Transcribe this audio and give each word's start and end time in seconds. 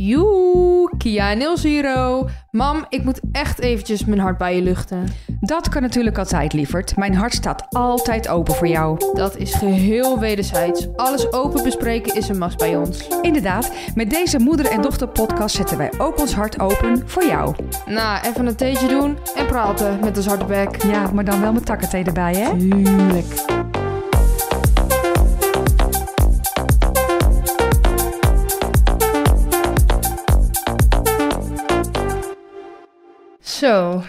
Joe, 0.00 0.90
Kia 0.98 1.34
Nil 1.34 1.56
Zero. 1.56 2.28
Mam, 2.50 2.86
ik 2.88 3.04
moet 3.04 3.20
echt 3.32 3.58
eventjes 3.58 4.04
mijn 4.04 4.20
hart 4.20 4.38
bij 4.38 4.56
je 4.56 4.62
luchten. 4.62 5.06
Dat 5.40 5.68
kan 5.68 5.82
natuurlijk 5.82 6.18
altijd, 6.18 6.52
lieverd. 6.52 6.96
Mijn 6.96 7.14
hart 7.14 7.34
staat 7.34 7.66
altijd 7.68 8.28
open 8.28 8.54
voor 8.54 8.66
jou. 8.68 9.14
Dat 9.14 9.36
is 9.36 9.54
geheel 9.54 10.18
wederzijds. 10.18 10.86
Alles 10.96 11.32
open 11.32 11.62
bespreken 11.62 12.14
is 12.14 12.28
een 12.28 12.38
must 12.38 12.58
bij 12.58 12.76
ons. 12.76 13.08
Inderdaad, 13.22 13.72
met 13.94 14.10
deze 14.10 14.38
moeder 14.38 14.66
en 14.66 14.82
dochter 14.82 15.08
podcast 15.08 15.56
zetten 15.56 15.78
wij 15.78 15.90
ook 15.98 16.20
ons 16.20 16.34
hart 16.34 16.60
open 16.60 17.02
voor 17.08 17.24
jou. 17.24 17.54
Nou, 17.86 18.26
even 18.26 18.46
een 18.46 18.56
theetje 18.56 18.88
doen 18.88 19.18
en 19.36 19.46
praten 19.46 19.98
met 20.00 20.14
de 20.14 20.22
zwarte 20.22 20.44
bek. 20.44 20.82
Ja, 20.82 21.10
maar 21.14 21.24
dan 21.24 21.40
wel 21.40 21.52
met 21.52 21.66
takkenthee 21.66 22.04
erbij, 22.04 22.34
hè? 22.34 22.56
Tuurlijk. 22.58 23.67
Zo, 33.58 34.02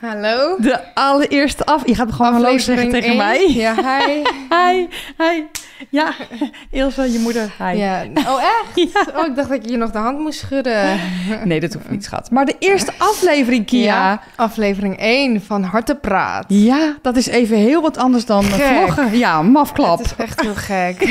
hallo. 0.00 0.56
De 0.58 0.94
allereerste 0.94 1.64
af. 1.64 1.86
Je 1.86 1.94
gaat 1.94 2.12
gewoon 2.12 2.32
hallo 2.32 2.58
zeggen 2.58 2.88
tegen 2.90 3.08
één. 3.08 3.16
mij. 3.16 3.52
Ja, 3.52 3.74
hi. 3.74 4.22
Hi, 4.56 4.86
hi. 5.18 5.42
Ja, 5.90 6.12
Ilse, 6.70 7.12
je 7.12 7.18
moeder. 7.18 7.52
Hi. 7.58 7.76
Ja. 7.76 8.04
Oh, 8.14 8.42
echt? 8.42 8.94
Oh, 9.16 9.26
ik 9.26 9.36
dacht 9.36 9.48
dat 9.48 9.64
je 9.64 9.70
je 9.70 9.76
nog 9.76 9.90
de 9.90 9.98
hand 9.98 10.18
moest 10.18 10.38
schudden. 10.38 10.98
Nee, 11.44 11.60
dat 11.60 11.72
hoeft 11.72 11.90
niet, 11.90 12.04
schat. 12.04 12.30
Maar 12.30 12.44
de 12.44 12.56
eerste 12.58 12.92
aflevering, 12.98 13.66
Kia. 13.66 13.82
Ja. 13.84 14.20
Aflevering 14.36 14.98
1 14.98 15.42
van 15.42 15.62
Hartepraat. 15.62 16.46
dat 17.02 17.16
is 17.16 17.26
even 17.26 17.56
heel 17.56 17.82
wat 17.82 17.96
anders 17.96 18.26
dan 18.26 18.44
Gek. 18.44 18.64
vloggen. 18.76 19.18
Ja, 19.18 19.42
mafklap. 19.42 19.98
Het 19.98 20.06
is 20.06 20.14
echt 20.16 20.40
heel 20.40 20.54
gek. 20.54 21.02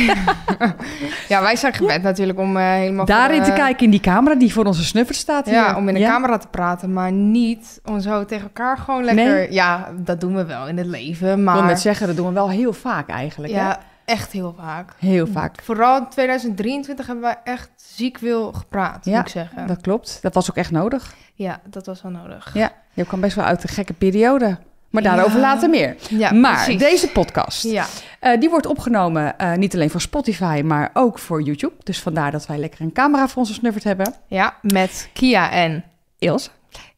ja, 1.28 1.42
wij 1.42 1.56
zijn 1.56 1.74
gewend 1.74 2.04
natuurlijk 2.04 2.40
om 2.40 2.58
eh, 2.58 2.64
helemaal... 2.64 3.06
voor, 3.06 3.16
Daarin 3.16 3.44
te 3.44 3.50
eh, 3.52 3.56
kijken 3.58 3.84
in 3.86 3.92
die 3.92 4.00
camera 4.00 4.36
die 4.36 4.54
voor 4.54 4.66
onze 4.66 4.84
snuffert 4.84 5.18
staat 5.18 5.46
hier. 5.46 5.54
Ja, 5.54 5.76
om 5.76 5.88
in 5.88 5.94
de 5.94 6.00
Ja. 6.00 6.10
camera 6.10 6.38
te 6.38 6.48
praten, 6.48 6.94
maar 6.94 7.12
niet 7.12 7.80
om 7.86 8.00
zo 8.00 8.26
tegen 8.26 8.44
elkaar 8.44 8.78
gewoon 8.78 9.04
lekker... 9.04 9.26
Nee. 9.34 9.52
Ja, 9.54 9.90
dat 9.96 10.20
doen 10.22 10.36
we 10.36 10.46
wel 10.46 10.68
in 10.68 10.78
het 10.78 10.88
leven, 10.88 11.30
Ik 11.30 11.36
wil 11.36 11.44
maar... 11.44 11.64
net 11.66 11.80
zeggen, 11.80 12.08
dat 12.08 12.16
doen 12.16 12.28
we 12.28 12.34
wel 12.34 12.50
heel 12.50 12.74
vaak 12.74 13.10
eigenlijk. 13.10 13.54
hè? 13.54 13.72
Echt 14.06 14.32
heel 14.32 14.56
vaak. 14.60 14.92
Heel 15.00 15.28
vaak. 15.28 15.56
Vooral 15.64 15.98
in 15.98 16.08
2023 16.10 17.06
hebben 17.06 17.24
wij 17.24 17.38
echt 17.44 17.70
ziek 17.76 18.18
veel 18.18 18.54
gepraat, 18.54 19.06
Ja, 19.06 19.16
moet 19.18 19.26
ik 19.26 19.32
zeggen. 19.32 19.68
Dat 19.68 19.82
klopt. 19.82 20.20
Dat 20.22 20.34
was 20.34 20.50
ook 20.50 20.56
echt 20.58 20.72
nodig. 20.72 21.14
Ja, 21.34 21.60
dat 21.66 21.86
was 21.86 22.02
wel 22.02 22.12
nodig. 22.12 22.50
Ja, 22.54 22.72
je 22.94 23.06
kwam 23.06 23.20
best 23.22 23.36
wel 23.36 23.46
uit 23.46 23.64
een 23.64 23.70
gekke 23.70 23.94
periode. 23.94 24.58
Maar 24.90 25.04
daarover 25.04 25.40
Ja. 25.40 25.40
later 25.42 25.70
meer. 25.70 25.96
Ja, 26.10 26.32
maar 26.32 26.64
precies. 26.64 26.80
deze 26.82 27.08
podcast, 27.12 27.64
Ja, 27.64 27.86
eh, 28.20 28.40
die 28.40 28.50
wordt 28.50 28.66
opgenomen 28.66 29.38
eh, 29.38 29.54
niet 29.54 29.74
alleen 29.74 29.90
voor 29.90 30.02
Spotify, 30.02 30.62
maar 30.66 30.90
ook 30.94 31.20
voor 31.20 31.42
YouTube. 31.42 31.74
Dus 31.84 32.02
vandaar 32.02 32.32
dat 32.32 32.46
wij 32.46 32.58
lekker 32.58 32.82
een 32.82 32.92
camera 32.92 33.28
voor 33.28 33.38
onze 33.38 33.54
snuffert 33.54 33.84
hebben. 33.84 34.14
ja, 34.28 34.54
met 34.62 35.10
Kia 35.14 35.52
en... 35.52 35.84
Ilse, 36.20 36.50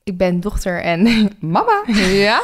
Ik 0.03 0.17
ben 0.17 0.39
dochter 0.39 0.81
en 0.81 1.29
mama. 1.39 1.83
ja. 2.27 2.41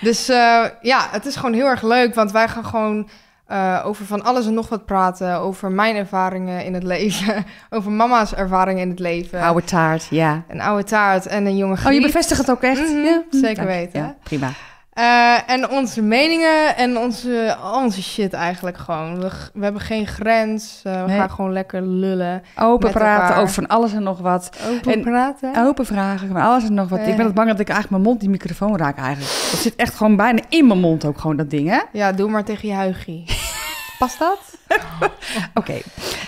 Dus 0.00 0.28
eh, 0.28 0.64
ja, 0.82 1.08
het 1.10 1.26
is 1.26 1.36
gewoon 1.36 1.54
heel 1.54 1.66
erg 1.66 1.82
leuk, 1.82 2.14
want 2.14 2.32
wij 2.32 2.48
gaan 2.48 2.64
gewoon 2.64 3.08
eh, 3.52 3.82
over 3.86 4.06
van 4.06 4.22
alles 4.24 4.46
en 4.46 4.54
nog 4.54 4.68
wat 4.68 4.84
praten. 4.86 5.36
Over 5.38 5.70
mijn 5.70 5.96
ervaringen 5.96 6.64
in 6.64 6.74
het 6.74 6.82
leven, 6.92 7.44
over 7.70 7.90
mama's 7.90 8.34
ervaringen 8.34 8.82
in 8.82 8.88
het 8.90 8.98
leven. 8.98 9.40
Oude 9.40 9.64
taart, 9.64 10.06
ja. 10.10 10.42
Een 10.48 10.60
oude 10.60 10.84
taart 10.84 11.26
en 11.26 11.46
een 11.46 11.56
jonge 11.56 11.76
Oh, 11.86 11.92
je 11.92 12.00
bevestigt 12.00 12.40
het 12.40 12.50
ook 12.50 12.62
echt? 12.62 12.80
Mhm, 12.80 12.96
ja, 13.04 13.22
zeker 13.30 13.54
Dank. 13.56 13.68
weten. 13.68 14.00
Ja, 14.00 14.14
prima. 14.22 14.48
Eh, 14.92 15.50
en 15.50 15.70
onze 15.70 16.02
meningen 16.02 16.76
en 16.76 16.98
onze, 16.98 17.56
onze 17.74 18.02
shit 18.02 18.32
eigenlijk 18.32 18.76
gewoon. 18.78 19.20
We, 19.20 19.28
we 19.54 19.62
hebben 19.64 19.82
geen 19.82 20.06
grens, 20.06 20.80
eh, 20.84 21.00
we 21.04 21.06
Nee. 21.10 21.18
gaan 21.18 21.30
gewoon 21.30 21.52
lekker 21.52 21.82
lullen. 21.82 22.42
Open 22.58 22.90
praten 22.90 23.22
elkaar. 23.26 23.40
over 23.42 23.54
van 23.54 23.66
alles 23.66 23.92
en 23.92 24.02
nog 24.02 24.18
wat. 24.18 24.50
Open 24.70 24.92
En- 24.92 25.00
praten. 25.02 25.66
Open 25.66 25.86
vragen, 25.86 26.28
van 26.28 26.36
alles 26.40 26.64
en 26.64 26.74
nog 26.74 26.88
wat. 26.88 26.98
Ik 26.98 27.04
ben 27.04 27.18
Eh. 27.18 27.24
het 27.24 27.34
bang 27.34 27.48
dat 27.48 27.58
ik 27.60 27.68
eigenlijk 27.68 27.90
mijn 27.90 28.02
mond 28.02 28.20
die 28.20 28.30
microfoon 28.30 28.76
raak 28.76 28.96
eigenlijk. 28.98 29.30
Dat 29.50 29.60
zit 29.60 29.76
echt 29.76 29.94
gewoon 29.94 30.16
bijna 30.16 30.40
in 30.48 30.66
mijn 30.66 30.80
mond 30.80 31.04
ook 31.04 31.18
gewoon 31.18 31.36
dat 31.36 31.50
ding, 31.50 31.68
hè? 31.68 31.80
Ja, 31.92 32.12
doe 32.12 32.30
maar 32.30 32.44
tegen 32.44 32.68
je 32.68 32.74
huigie. 32.74 33.24
Past 33.98 34.18
dat? 34.18 34.51
Oké, 35.54 35.74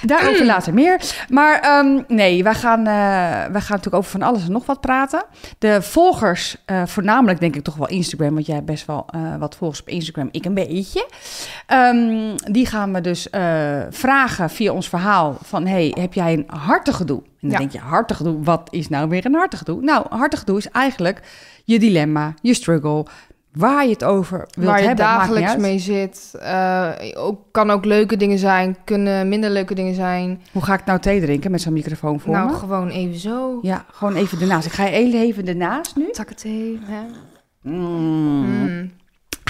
daarover 0.02 0.44
later 0.44 0.74
meer. 0.74 1.00
Maar 1.28 1.60
ehm, 1.60 2.02
nee, 2.08 2.42
wij 2.42 2.54
gaan, 2.54 2.78
eh, 2.78 2.84
wij 3.52 3.60
gaan 3.60 3.76
natuurlijk 3.76 3.94
over 3.94 4.10
van 4.10 4.22
alles 4.22 4.44
en 4.46 4.52
nog 4.52 4.66
wat 4.66 4.80
praten. 4.80 5.24
De 5.58 5.82
volgers, 5.82 6.56
eh, 6.66 6.82
voornamelijk 6.86 7.40
denk 7.40 7.56
ik 7.56 7.62
toch 7.64 7.76
wel 7.76 7.88
Instagram, 7.88 8.34
want 8.34 8.46
jij 8.46 8.54
hebt 8.54 8.66
best 8.66 8.86
wel 8.86 9.06
eh, 9.10 9.36
wat 9.38 9.56
volgers 9.56 9.80
op 9.80 9.88
Instagram, 9.88 10.28
ik 10.30 10.44
een 10.44 10.54
beetje. 10.54 11.08
Ehm, 11.66 12.36
die 12.50 12.66
gaan 12.66 12.92
we 12.92 13.00
dus 13.00 13.28
vragen 13.90 14.50
via 14.50 14.72
ons 14.72 14.88
verhaal 14.88 15.38
van, 15.42 15.66
hey, 15.66 15.94
heb 15.98 16.12
jij 16.14 16.32
een 16.32 16.46
hartegedoe? 16.60 17.18
En 17.22 17.30
dan 17.40 17.50
Ja. 17.50 17.58
denk 17.58 17.72
je, 17.72 17.78
hartegedoe, 17.78 18.42
wat 18.42 18.68
is 18.70 18.88
nou 18.88 19.08
weer 19.08 19.26
een 19.26 19.34
hartegedoe? 19.34 19.82
Nou, 19.82 20.06
hartegedoe 20.08 20.58
is 20.58 20.68
eigenlijk 20.70 21.20
je 21.64 21.78
dilemma, 21.78 22.34
je 22.42 22.54
struggle, 22.54 23.06
waar 23.54 23.84
je 23.84 23.90
het 23.90 24.04
over 24.04 24.38
wilt 24.50 24.66
Waar 24.66 24.80
je 24.80 24.86
hebben. 24.86 25.04
dagelijks 25.04 25.56
mee 25.56 25.78
zit. 25.78 26.34
Eh, 26.40 26.90
ook, 27.14 27.40
kan 27.50 27.70
ook 27.70 27.84
leuke 27.84 28.16
dingen 28.16 28.38
zijn, 28.38 28.76
kunnen 28.84 29.28
minder 29.28 29.50
leuke 29.50 29.74
dingen 29.74 29.94
zijn. 29.94 30.42
Hoe 30.52 30.62
ga 30.62 30.74
ik 30.74 30.84
nou 30.84 30.98
thee 30.98 31.20
drinken 31.20 31.50
met 31.50 31.60
zo'n 31.60 31.72
microfoon 31.72 32.20
voor 32.20 32.32
nou, 32.32 32.50
me? 32.50 32.56
gewoon 32.56 32.88
even 32.88 33.18
zo. 33.18 33.58
Ja, 33.62 33.84
gewoon 33.92 34.14
even 34.14 34.40
ernaast. 34.40 34.66
Ik 34.66 34.72
ga 34.72 34.88
even 34.88 35.46
ernaast 35.46 35.96
nu. 35.96 36.10
Takkenthee, 36.10 36.80
hè? 36.82 37.02
Mm. 37.62 38.44
Mm. 38.44 38.90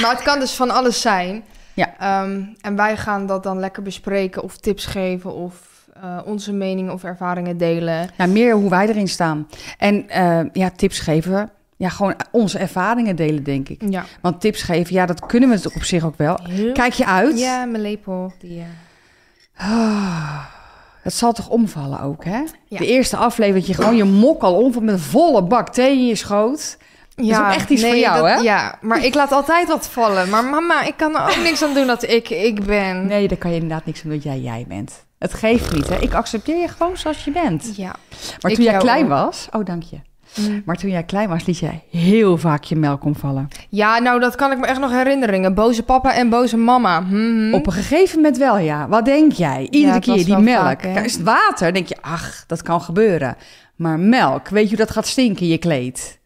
Maar 0.00 0.10
het 0.10 0.22
kan 0.22 0.38
dus 0.38 0.54
van 0.54 0.70
alles 0.70 1.00
zijn. 1.00 1.44
Ja. 1.74 1.94
Ehm, 1.98 2.42
en 2.60 2.76
wij 2.76 2.96
gaan 2.96 3.26
dat 3.26 3.42
dan 3.42 3.58
lekker 3.58 3.82
bespreken 3.82 4.42
of 4.42 4.56
tips 4.56 4.86
geven 4.86 5.34
of 5.34 5.72
eh, 6.02 6.18
onze 6.24 6.52
meningen 6.52 6.92
of 6.92 7.04
ervaringen 7.04 7.56
delen. 7.56 8.08
Ja, 8.16 8.26
meer 8.26 8.54
hoe 8.54 8.70
wij 8.70 8.88
erin 8.88 9.08
staan. 9.08 9.48
En 9.78 10.08
eh, 10.08 10.40
ja, 10.52 10.70
tips 10.70 10.98
geven. 10.98 11.50
Ja, 11.76 11.88
gewoon 11.88 12.14
onze 12.30 12.58
ervaringen 12.58 13.16
delen, 13.16 13.42
denk 13.42 13.68
ik. 13.68 13.82
Ja. 13.88 14.04
Want 14.20 14.40
tips 14.40 14.62
geven, 14.62 14.94
ja, 14.94 15.06
dat 15.06 15.26
kunnen 15.26 15.48
we 15.48 15.54
het 15.54 15.74
op 15.74 15.82
zich 15.82 16.04
ook 16.04 16.16
wel. 16.16 16.38
Kijk 16.72 16.92
je 16.92 17.06
uit? 17.06 17.38
Ja, 17.38 17.64
mijn 17.64 17.82
lepel. 17.82 18.32
Die, 18.38 18.58
eh, 18.60 18.66
Ah, 19.56 20.44
het 21.02 21.14
zal 21.14 21.32
toch 21.32 21.48
omvallen 21.48 22.00
ook, 22.00 22.24
hè? 22.24 22.42
Ja. 22.68 22.78
De 22.78 22.86
eerste 22.86 23.16
aflevering, 23.16 23.66
dat 23.66 23.76
je 23.76 23.82
gewoon 23.82 23.96
je 23.96 24.04
mok 24.04 24.42
al 24.42 24.54
omvalt 24.54 24.84
met 24.84 24.94
een 24.94 25.00
volle 25.00 25.42
bak 25.42 25.68
thee 25.68 25.92
in 25.98 26.06
je 26.06 26.14
schoot. 26.14 26.76
is 27.16 27.38
ook 27.38 27.52
echt 27.52 27.70
iets 27.70 27.84
voor 27.84 27.96
jou, 27.96 28.16
dat- 28.16 28.26
hè? 28.36 28.42
Ja, 28.42 28.78
maar 28.80 29.04
ik 29.04 29.14
laat 29.14 29.32
altijd 29.32 29.68
wat 29.68 29.88
vallen. 29.88 30.28
Maar 30.28 30.44
mama, 30.44 30.82
ik 30.82 30.96
kan 30.96 31.14
er 31.16 31.22
ook 31.22 31.42
niks 31.42 31.62
aan 31.62 31.74
doen 31.74 31.86
dat 31.86 32.02
ik 32.02 32.28
ik 32.30 32.64
ben. 32.64 33.06
Nee, 33.06 33.28
daar 33.28 33.38
kan 33.38 33.50
je 33.50 33.56
inderdaad 33.60 33.86
niks 33.86 34.02
aan 34.02 34.10
doen 34.10 34.18
dat 34.20 34.32
jij 34.32 34.40
jij 34.40 34.64
bent. 34.68 35.04
Het 35.18 35.34
geeft 35.34 35.72
niet, 35.72 35.88
hè? 35.88 35.96
Ik 35.98 36.14
accepteer 36.14 36.60
je 36.60 36.68
gewoon 36.68 36.96
zoals 36.96 37.24
je 37.24 37.30
bent. 37.30 37.76
Ja. 37.76 37.94
Maar 38.40 38.52
toen 38.52 38.64
jij 38.64 38.76
klein 38.76 39.08
was... 39.08 39.48
Oh, 39.52 39.64
dank 39.64 39.82
je. 39.82 39.96
Mm. 40.40 40.62
Maar 40.64 40.76
toen 40.76 40.90
jij 40.90 41.02
klein 41.02 41.28
was, 41.28 41.44
liet 41.44 41.58
jij 41.58 41.82
heel 41.90 42.38
vaak 42.38 42.64
je 42.64 42.76
melk 42.76 43.04
omvallen. 43.04 43.48
Ja, 43.68 43.98
nou, 43.98 44.20
dat 44.20 44.34
kan 44.34 44.52
ik 44.52 44.58
me 44.58 44.66
echt 44.66 44.80
nog 44.80 44.90
herinneren. 44.90 45.54
Boze 45.54 45.82
papa 45.82 46.14
en 46.14 46.28
boze 46.28 46.56
mama. 46.56 47.00
Mhm. 47.00 47.54
Op 47.54 47.66
een 47.66 47.72
gegeven 47.72 48.16
moment 48.16 48.36
wel, 48.36 48.58
ja. 48.58 48.88
Wat 48.88 49.04
denk 49.04 49.32
jij? 49.32 49.66
Iedere 49.70 50.00
keer 50.00 50.24
die 50.24 50.38
melk. 50.38 50.64
vaak? 50.64 50.78
Kijk, 50.78 51.04
is 51.04 51.12
het 51.12 51.22
water? 51.22 51.72
denk 51.72 51.86
je, 51.86 51.96
ach, 52.00 52.44
dat 52.46 52.62
kan 52.62 52.80
gebeuren. 52.80 53.36
Maar 53.76 53.98
melk, 53.98 54.48
weet 54.48 54.62
je 54.62 54.76
hoe 54.76 54.84
dat 54.84 54.90
gaat 54.90 55.06
stinken 55.06 55.42
in 55.42 55.48
je 55.48 55.58
kleed? 55.58 56.18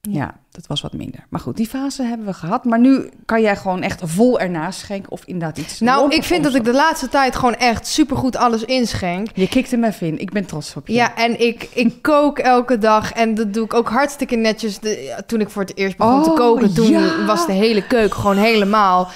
Ja, 0.00 0.34
dat 0.58 0.66
was 0.66 0.80
wat 0.80 0.92
minder. 0.92 1.24
Maar 1.28 1.40
goed, 1.40 1.56
die 1.56 1.66
fase 1.68 2.02
hebben 2.02 2.26
we 2.26 2.32
gehad. 2.32 2.64
Maar 2.64 2.78
nu 2.78 3.08
kan 3.24 3.40
jij 3.42 3.56
gewoon 3.56 3.82
echt 3.82 4.00
vol 4.04 4.40
ernaast 4.40 4.78
schenken 4.80 5.10
of 5.12 5.22
inderdaad 5.24 5.58
iets 5.58 5.80
Nou, 5.80 6.10
ik 6.14 6.22
vind 6.24 6.44
dat 6.44 6.54
ik 6.54 6.64
de 6.64 6.72
laatste 6.72 7.08
tijd 7.08 7.36
gewoon 7.36 7.54
echt 7.54 7.86
supergoed 7.86 8.36
alles 8.36 8.64
inschenk. 8.64 9.28
Je 9.34 9.48
kikt 9.48 9.70
hem 9.70 9.84
even 9.84 10.06
in. 10.06 10.18
Ik 10.20 10.30
ben 10.32 10.46
trots 10.46 10.76
op 10.76 10.86
je. 10.86 10.92
Ja, 10.94 11.16
en 11.16 11.40
ik, 11.40 11.68
ik 11.72 12.02
kook 12.12 12.38
elke 12.38 12.78
dag 12.78 13.12
en 13.12 13.34
dat 13.34 13.54
doe 13.54 13.64
ik 13.64 13.74
ook 13.74 13.88
hartstikke 13.88 14.36
netjes. 14.36 14.78
De, 14.78 15.22
toen 15.26 15.40
ik 15.40 15.50
voor 15.50 15.62
het 15.62 15.76
eerst 15.76 15.96
begon 15.96 16.22
te 16.22 16.30
Oh, 16.30 16.36
koken, 16.36 16.74
toen 16.74 16.88
ja. 16.90 17.24
was 17.26 17.46
de 17.46 17.52
hele 17.52 17.86
keuken 17.86 18.20
gewoon 18.20 18.36
helemaal... 18.36 19.08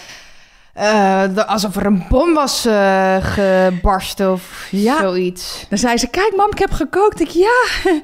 eh, 0.74 1.22
de- 1.34 1.46
alsof 1.46 1.76
er 1.76 1.86
een 1.86 2.04
bom 2.08 2.34
was 2.34 2.64
eh, 2.66 3.16
gebarsten 3.20 4.32
of 4.32 4.68
Ja. 4.70 4.98
zoiets. 5.00 5.66
Dan 5.68 5.78
zei 5.78 5.96
ze, 5.98 6.08
kijk 6.08 6.32
mam, 6.36 6.50
ik 6.50 6.58
heb 6.58 6.70
gekookt. 6.70 7.20
Ik, 7.20 7.28
ja, 7.28 7.64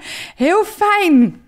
heel 0.47 0.65
fijn. 0.65 1.41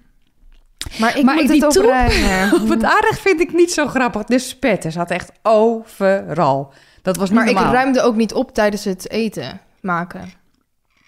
Maar 0.99 1.17
ik 1.19 1.25
Maar 1.25 1.35
moet 1.35 1.43
het 1.43 1.53
die 1.53 1.69
troep 1.69 1.85
opruimen. 1.85 2.53
Op 2.63 2.69
het 2.69 2.85
aardig 2.85 3.19
vind 3.21 3.41
ik 3.41 3.53
niet 3.53 3.73
zo 3.73 3.87
grappig. 3.87 4.25
De 4.25 4.39
spetten 4.39 4.93
zat 4.93 5.11
echt 5.11 5.33
overal. 5.43 6.73
Dat 7.03 7.17
was 7.17 7.31
niet 7.31 7.39
Maar 7.39 7.49
ik 7.49 7.57
ruimde 7.57 8.03
ook 8.03 8.17
niet 8.17 8.33
op 8.35 8.55
tijdens 8.55 8.85
het 8.85 9.11
eten 9.11 9.61
maken. 9.81 10.33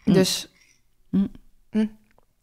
Mm. 0.05 0.13
Dus 0.15 0.51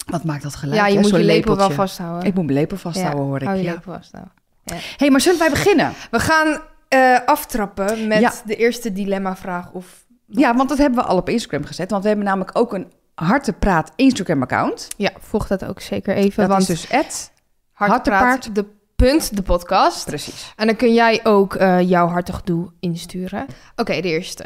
Wat 0.05 0.23
maakt 0.23 0.43
dat 0.43 0.55
geluid? 0.55 0.79
ja, 0.79 0.87
je 0.87 0.95
hè? 0.95 1.01
moet 1.01 1.09
je 1.09 1.17
lepel 1.23 1.55
wel 1.57 1.71
vasthouden. 1.71 2.27
Ik 2.27 2.33
moet 2.35 2.45
mijn 2.45 2.57
lepel 2.57 2.77
vasthouden, 2.77 3.21
Ja, 3.23 3.27
hoor 3.27 3.41
ik. 3.41 3.47
hou 3.47 3.57
je 3.57 3.63
Ja. 3.63 3.71
lepel 3.73 3.93
vasthouden. 3.93 4.33
hey, 4.97 5.09
maar 5.09 5.21
zullen 5.21 5.39
wij 5.39 5.49
beginnen? 5.49 5.93
We 6.11 6.19
gaan 6.19 6.61
eh, 6.87 7.17
aftrappen 7.25 8.07
met 8.07 8.19
Ja. 8.19 8.31
de 8.45 8.55
eerste 8.55 8.91
dilemma-vraag. 8.93 9.71
Of 9.71 10.05
Ja, 10.25 10.55
want 10.55 10.69
dat 10.69 10.77
hebben 10.77 10.99
we 10.99 11.05
al 11.05 11.17
op 11.17 11.29
Instagram 11.29 11.63
gezet. 11.65 11.89
Want 11.91 12.01
we 12.01 12.07
hebben 12.07 12.27
namelijk 12.27 12.57
ook 12.57 12.73
een 12.73 12.91
Hartepraat 13.25 13.91
Instagram-account. 13.95 14.87
ja, 14.97 15.11
volg 15.19 15.47
dat 15.47 15.65
ook 15.65 15.81
zeker 15.81 16.15
even. 16.15 16.39
Dat 16.39 16.47
want 16.49 16.61
is 16.61 16.67
dus 16.67 16.87
het. 16.91 17.31
Hartepraat, 17.71 18.55
de 18.55 18.65
punt, 18.95 19.35
de 19.35 19.41
podcast. 19.41 20.05
Precies. 20.05 20.53
En 20.55 20.65
dan 20.67 20.75
kun 20.75 20.93
jij 20.93 21.19
ook 21.23 21.55
eh, 21.55 21.81
jouw 21.89 22.07
hartig 22.07 22.41
doe 22.43 22.71
insturen. 22.79 23.45
Oké, 23.75 24.01
de 24.01 24.07
eerste. 24.07 24.45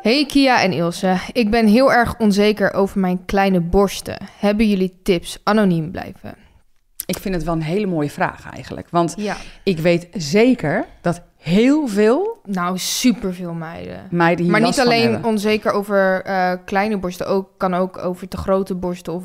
Hey 0.00 0.26
Kia 0.26 0.62
en 0.62 0.72
Ilse, 0.72 1.16
ik 1.32 1.50
ben 1.50 1.66
heel 1.66 1.92
erg 1.92 2.14
onzeker 2.18 2.72
over 2.72 3.00
mijn 3.00 3.24
kleine 3.24 3.60
borsten. 3.60 4.16
Hebben 4.38 4.68
jullie 4.68 4.98
tips 5.02 5.38
anoniem 5.44 5.90
blijven? 5.90 6.34
Ik 7.06 7.18
vind 7.18 7.34
het 7.34 7.44
wel 7.44 7.54
een 7.54 7.62
hele 7.62 7.86
mooie 7.86 8.10
vraag 8.10 8.50
eigenlijk. 8.52 8.88
Want 8.90 9.14
Ja. 9.16 9.36
ik 9.62 9.78
weet 9.78 10.08
zeker 10.12 10.86
dat 11.00 11.22
heel 11.38 11.88
veel 11.88 12.40
Nou, 12.44 12.78
superveel 12.78 13.52
meiden. 13.52 14.06
meiden 14.10 14.42
hier 14.44 14.52
Maar 14.52 14.60
niet 14.62 14.74
van 14.74 14.84
alleen 14.84 15.10
hebben. 15.12 15.30
onzeker 15.30 15.72
over 15.72 16.22
eh, 16.24 16.52
kleine 16.64 16.98
borsten, 16.98 17.26
ook, 17.26 17.48
kan 17.56 17.74
ook 17.74 17.98
over 17.98 18.28
te 18.28 18.36
grote 18.36 18.74
borsten 18.74 19.12
of 19.12 19.22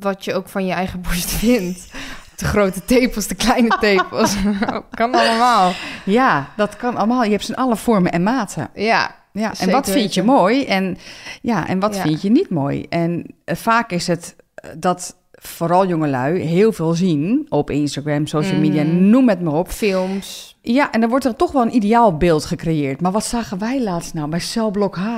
wat 0.00 0.24
je 0.24 0.34
ook 0.34 0.48
van 0.48 0.66
je 0.66 0.72
eigen 0.72 1.00
borst 1.06 1.30
vindt. 1.30 1.90
Te 2.36 2.44
grote 2.44 2.84
tepels, 2.84 3.26
te 3.26 3.34
kleine 3.34 3.76
tepels. 3.80 4.36
kan 4.90 5.14
allemaal. 5.14 5.72
Ja, 6.04 6.48
dat 6.56 6.76
kan 6.76 6.96
allemaal. 6.96 7.24
Je 7.24 7.30
hebt 7.30 7.44
ze 7.44 7.52
in 7.52 7.58
alle 7.58 7.76
vormen 7.76 8.12
en 8.12 8.22
maten. 8.22 8.68
Ja, 8.74 9.14
Ja, 9.32 9.48
en 9.50 9.56
Zeker 9.56 9.72
wat 9.72 9.90
vind 9.90 10.14
je 10.14 10.20
weten. 10.20 10.34
mooi 10.34 10.64
en, 10.64 10.98
ja, 11.42 11.66
en 11.68 11.80
wat 11.80 11.94
Ja. 11.96 12.02
vind 12.02 12.22
je 12.22 12.30
niet 12.30 12.50
mooi? 12.50 12.86
En 12.88 13.34
eh, 13.44 13.56
vaak 13.56 13.90
is 13.90 14.06
het 14.06 14.36
eh, 14.54 14.70
dat 14.76 15.16
vooral 15.48 15.86
jongelui 15.86 16.40
heel 16.40 16.72
veel 16.72 16.92
zien 16.94 17.46
op 17.48 17.70
Instagram, 17.70 18.26
social 18.26 18.58
media, 18.60 18.82
Mhm. 18.82 19.08
noem 19.10 19.28
het 19.28 19.40
maar 19.42 19.52
op. 19.54 19.68
films. 19.68 20.56
Ja, 20.62 20.92
en 20.92 21.00
dan 21.00 21.10
wordt 21.10 21.24
er 21.24 21.36
toch 21.36 21.52
wel 21.52 21.62
een 21.62 21.74
ideaal 21.74 22.16
beeld 22.16 22.44
gecreëerd. 22.44 23.00
Maar 23.00 23.12
wat 23.12 23.24
zagen 23.24 23.58
wij 23.58 23.82
laatst 23.82 24.14
nou 24.14 24.28
bij 24.28 24.40
celblok 24.40 24.96
H? 24.96 25.08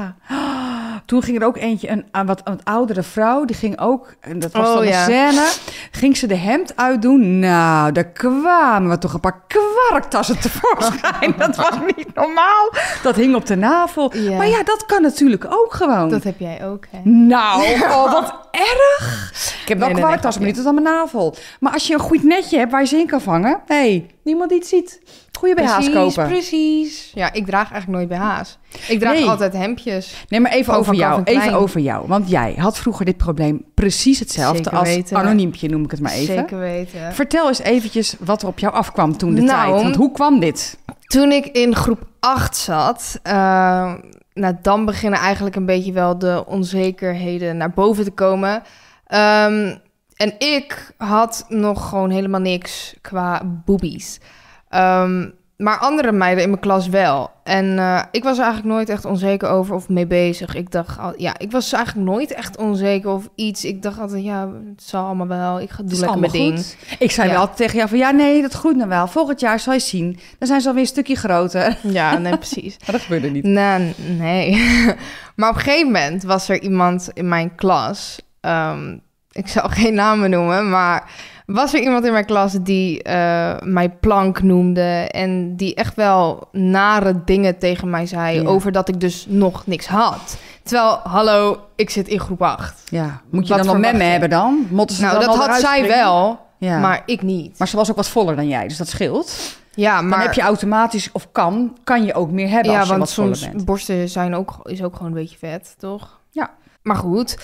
Toen 1.07 1.23
ging 1.23 1.41
er 1.41 1.47
ook 1.47 1.57
eentje, 1.57 1.89
een, 1.91 2.05
een 2.13 2.27
wat 2.27 2.41
een 2.45 2.61
oudere 2.65 3.03
vrouw, 3.03 3.45
die 3.45 3.57
ging 3.57 3.81
ook, 3.81 4.15
en 4.21 4.39
dat 4.39 4.53
was 4.53 4.69
Oh, 4.69 4.75
dan 4.75 4.83
een 4.83 4.89
ja. 4.89 5.03
scène, 5.05 5.47
ging 5.91 6.17
ze 6.17 6.27
de 6.27 6.35
hemd 6.37 6.77
uitdoen. 6.77 7.39
Nou, 7.39 7.93
daar 7.93 8.05
kwamen 8.05 8.91
we 8.91 8.99
toch 8.99 9.13
een 9.13 9.21
paar 9.21 9.43
kwarktassen 9.47 10.39
tevoorschijn. 10.51 11.35
dat 11.39 11.57
was 11.57 11.71
niet 11.97 12.15
normaal. 12.15 12.73
Dat 13.03 13.17
hing 13.17 13.35
op 13.35 13.47
de 13.47 13.57
navel. 13.57 14.17
Ja. 14.17 14.37
Maar 14.37 14.49
ja, 14.49 14.63
dat 14.63 14.87
kan 14.87 15.03
natuurlijk 15.03 15.45
ook 15.49 15.75
gewoon. 15.75 16.09
Dat 16.09 16.25
heb 16.25 16.39
jij 16.39 16.67
ook, 16.67 16.85
hè? 16.91 16.99
Nou, 17.11 17.63
oh, 17.81 18.13
wat 18.13 18.49
erg. 18.51 19.33
Ik 19.63 19.69
heb 19.69 19.79
wel 19.79 19.87
Nee, 19.87 19.97
nee, 19.97 20.05
kwarktassen, 20.05 20.43
nee, 20.43 20.53
maar 20.53 20.63
niet 20.63 20.75
tot 20.75 20.77
aan 20.77 20.83
mijn 20.83 20.97
navel. 20.97 21.35
Maar 21.61 21.73
als 21.73 21.87
je 21.87 21.95
een 21.95 22.01
goed 22.01 22.23
netje 22.23 22.59
hebt 22.59 22.71
waar 22.71 22.81
je 22.81 22.87
ze 22.87 22.97
in 22.97 23.07
kan 23.07 23.21
vangen... 23.21 23.61
hé, 23.67 23.75
hey, 23.77 24.07
niemand 24.27 24.51
het 24.51 24.67
ziet. 24.67 25.01
Goeie 25.39 25.55
BH's 25.55 25.73
precies, 25.75 25.93
kopen. 25.95 26.27
precies. 26.29 27.11
Ja, 27.15 27.33
ik 27.33 27.47
draag 27.47 27.73
eigenlijk 27.73 28.09
nooit 28.09 28.21
BH's. 28.21 28.59
Ik 28.89 28.99
draag 29.01 29.13
Nee. 29.15 29.29
altijd 29.29 29.53
hemdjes. 29.53 30.25
Nee, 30.29 30.41
maar 30.41 30.53
even 30.53 30.75
over 30.75 30.95
jou. 30.95 31.23
Even 31.25 31.53
over 31.53 31.81
jou. 31.81 32.07
Want 32.07 32.29
jij 32.31 32.55
had 32.59 32.79
vroeger 32.79 33.05
dit 33.05 33.17
probleem 33.17 33.65
precies 33.75 34.19
hetzelfde 34.19 34.63
Zeker 34.63 34.79
als 34.79 34.89
weten. 34.89 35.17
anoniempje, 35.17 35.69
noem 35.69 35.85
ik 35.85 35.91
het 35.91 36.01
maar 36.01 36.13
even. 36.13 36.35
Zeker 36.35 36.59
weten. 36.59 37.13
Vertel 37.15 37.49
eens 37.49 37.59
eventjes 37.61 38.17
wat 38.21 38.43
er 38.43 38.49
op 38.49 38.59
jou 38.59 38.75
afkwam 38.75 39.17
toen 39.17 39.35
de 39.35 39.41
Nou, 39.41 39.71
tijd. 39.71 39.83
Want 39.83 39.97
hoe 39.97 40.13
kwam 40.13 40.41
dit? 40.41 40.79
Toen 41.07 41.33
ik 41.33 41.47
in 41.47 41.75
groep 41.75 42.07
8 42.21 42.57
zat, 42.57 43.21
eh, 43.23 43.95
nou, 44.35 44.55
dan 44.63 44.85
beginnen 44.85 45.19
eigenlijk 45.21 45.57
een 45.57 45.67
beetje 45.67 45.93
wel 45.93 46.19
de 46.19 46.45
onzekerheden 46.47 47.57
naar 47.57 47.71
boven 47.71 48.05
te 48.05 48.11
komen. 48.11 48.63
Ehm, 49.07 49.75
en 50.17 50.35
ik 50.39 50.93
had 50.97 51.45
nog 51.49 51.89
gewoon 51.89 52.11
helemaal 52.11 52.41
niks 52.41 52.95
qua 53.01 53.43
boobies. 53.65 54.21
Ehm, 54.69 55.29
maar 55.57 55.79
andere 55.79 56.13
meiden 56.13 56.43
in 56.45 56.49
mijn 56.51 56.61
klas 56.61 56.89
wel. 56.89 57.31
En 57.45 57.79
eh, 57.79 58.03
ik 58.11 58.23
was 58.23 58.39
er 58.39 58.45
eigenlijk 58.45 58.75
nooit 58.75 58.89
echt 58.89 59.05
onzeker 59.05 59.49
over 59.49 59.75
of 59.75 59.89
mee 59.89 60.07
bezig. 60.07 60.55
Ik 60.55 60.71
dacht, 60.71 60.99
al, 60.99 61.13
ja, 61.17 61.35
ik 61.39 61.51
was 61.51 61.73
eigenlijk 61.73 62.07
nooit 62.07 62.33
echt 62.35 62.57
onzeker 62.57 63.11
of 63.11 63.29
iets. 63.35 63.65
Ik 63.65 63.83
dacht 63.83 63.99
altijd, 64.01 64.25
ja, 64.25 64.49
het 64.71 64.83
zal 64.83 65.05
allemaal 65.05 65.27
wel. 65.27 65.61
Ik 65.61 65.71
ga 65.71 65.77
Het 65.77 65.85
doe 65.87 65.95
is 65.95 66.01
lekker 66.01 66.19
mijn 66.21 66.33
ding. 66.33 66.57
goed. 66.57 66.77
Ik 66.99 67.11
zei 67.11 67.27
Ja. 67.27 67.33
wel 67.33 67.41
altijd 67.43 67.59
tegen 67.59 67.77
jou 67.77 67.89
van... 67.89 67.99
ja, 67.99 68.11
nee, 68.11 68.43
dat 68.43 68.53
groeit 68.53 68.77
nou 68.77 68.89
wel. 68.89 69.07
Volgend 69.09 69.41
jaar 69.41 69.61
zal 69.61 69.73
je 69.73 69.79
zien. 69.81 70.19
Dan 70.39 70.49
zijn 70.49 70.61
ze 70.61 70.67
alweer 70.69 70.83
een 70.83 70.89
stukje 70.89 71.17
groter. 71.17 71.79
Ja, 71.83 72.19
nee, 72.19 72.37
precies. 72.37 72.77
Maar 72.79 72.93
dat 72.93 73.01
gebeurde 73.01 73.29
niet. 73.31 73.45
Nee, 73.45 73.95
nee. 74.19 74.51
maar 75.37 75.51
op 75.51 75.57
een 75.57 75.63
gegeven 75.63 75.87
moment 75.93 76.23
was 76.23 76.49
er 76.49 76.61
iemand 76.63 77.09
in 77.13 77.29
mijn 77.29 77.55
klas. 77.55 78.19
ehm, 78.41 78.97
ik 79.37 79.49
zal 79.49 79.69
geen 79.69 79.95
namen 79.95 80.31
noemen, 80.31 80.71
maar 80.71 81.11
was 81.47 81.75
er 81.75 81.81
iemand 81.81 82.05
in 82.05 82.13
mijn 82.13 82.25
klas 82.25 82.53
die 82.53 83.03
eh, 83.03 83.57
mij 83.61 83.89
plank 83.91 84.43
noemde 84.43 85.09
en 85.11 85.57
die 85.57 85.75
echt 85.75 85.95
wel 85.95 86.49
nare 86.53 87.25
dingen 87.25 87.59
tegen 87.59 87.91
mij 87.91 88.07
zei 88.07 88.41
Ja. 88.43 88.49
over 88.49 88.73
dat 88.73 88.89
ik 88.89 89.01
dus 89.01 89.27
nog 89.29 89.67
niks 89.67 89.87
had. 89.87 90.37
Terwijl, 90.63 91.01
hallo, 91.03 91.61
ik 91.77 91.91
zit 91.91 92.09
in 92.09 92.21
groep 92.21 92.43
8. 92.43 92.83
Ja, 92.91 93.21
moet 93.31 93.47
je 93.47 93.55
Wat 93.55 93.65
dan 93.65 93.73
nog 93.73 93.83
memmen 93.85 94.05
je? 94.05 94.11
hebben 94.11 94.31
dan? 94.31 94.67
Motten 94.71 94.97
ze 94.97 95.03
Nou, 95.03 95.19
dan 95.19 95.27
dat 95.27 95.37
had 95.47 95.61
zij 95.61 95.77
springen? 95.79 95.97
wel, 95.97 96.41
Ja. 96.59 96.79
maar 96.79 97.03
ik 97.07 97.23
niet. 97.23 97.59
Maar 97.59 97.69
ze 97.69 97.77
was 97.77 97.91
ook 97.91 97.97
wat 97.97 98.09
voller 98.09 98.37
dan 98.37 98.49
jij, 98.49 98.69
dus 98.69 98.77
dat 98.77 98.89
scheelt. 98.89 99.57
ja, 99.75 99.97
Dan 99.97 100.09
maar 100.09 100.23
heb 100.23 100.33
je 100.33 100.41
automatisch, 100.43 101.09
of 101.13 101.29
kan, 101.33 101.77
kan 101.85 102.05
je 102.05 102.15
ook 102.15 102.31
meer 102.31 102.49
hebben 102.49 102.73
ja, 102.73 102.79
als 102.79 102.89
je 102.89 102.95
want 102.97 103.05
wat 103.05 103.15
voller 103.15 103.37
soms 103.37 103.51
bent. 103.53 103.65
borsten 103.65 104.09
zijn 104.09 104.35
ook, 104.35 104.59
is 104.63 104.83
ook 104.83 104.97
gewoon 104.97 105.09
een 105.13 105.19
beetje 105.19 105.39
vet, 105.39 105.75
toch? 105.79 106.21
Ja. 106.31 106.51
Maar 106.83 106.97
goed, 106.97 107.39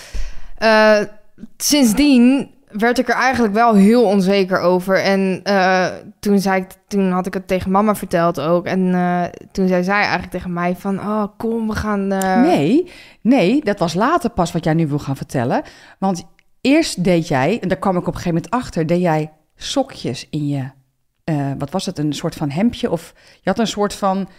eh, 0.57 0.97
sindsdien 1.57 2.51
werd 2.71 2.99
ik 2.99 3.07
er 3.09 3.15
eigenlijk 3.15 3.53
wel 3.53 3.75
heel 3.75 4.03
onzeker 4.03 4.59
over. 4.59 5.01
En 5.01 5.39
eh, 5.43 5.85
toen, 6.19 6.39
zei 6.39 6.61
ik, 6.61 6.67
toen 6.87 7.11
had 7.11 7.25
ik 7.25 7.33
het 7.33 7.47
tegen 7.47 7.71
mama 7.71 7.95
verteld 7.95 8.39
ook. 8.39 8.65
En 8.65 8.93
eh, 8.93 9.23
toen 9.51 9.67
zei 9.67 9.83
zij 9.83 9.99
eigenlijk 9.99 10.31
tegen 10.31 10.53
mij 10.53 10.75
van... 10.75 10.99
Oh, 10.99 11.23
kom, 11.37 11.67
we 11.67 11.75
gaan... 11.75 12.11
eh, 12.11 12.41
Nee, 12.41 12.91
nee, 13.21 13.61
dat 13.63 13.79
was 13.79 13.93
later 13.93 14.29
pas 14.29 14.51
wat 14.51 14.63
jij 14.63 14.73
nu 14.73 14.87
wil 14.87 14.99
gaan 14.99 15.15
vertellen. 15.17 15.61
Want 15.99 16.23
eerst 16.61 17.03
deed 17.03 17.27
jij, 17.27 17.59
en 17.61 17.67
daar 17.67 17.77
kwam 17.77 17.93
ik 17.97 18.01
op 18.01 18.07
een 18.07 18.13
gegeven 18.19 18.33
moment 18.35 18.53
achter, 18.53 18.85
deed 18.85 19.01
jij 19.01 19.31
sokjes 19.55 20.27
in 20.29 20.47
je, 20.47 20.63
wat 21.57 21.69
was 21.71 21.85
het, 21.85 21.97
een 21.97 22.13
soort 22.13 22.35
van 22.35 22.49
hemdje? 22.49 22.91
Of 22.91 23.13
je 23.41 23.49
had 23.49 23.59
een 23.59 23.67
soort 23.67 23.93
van 23.93 24.29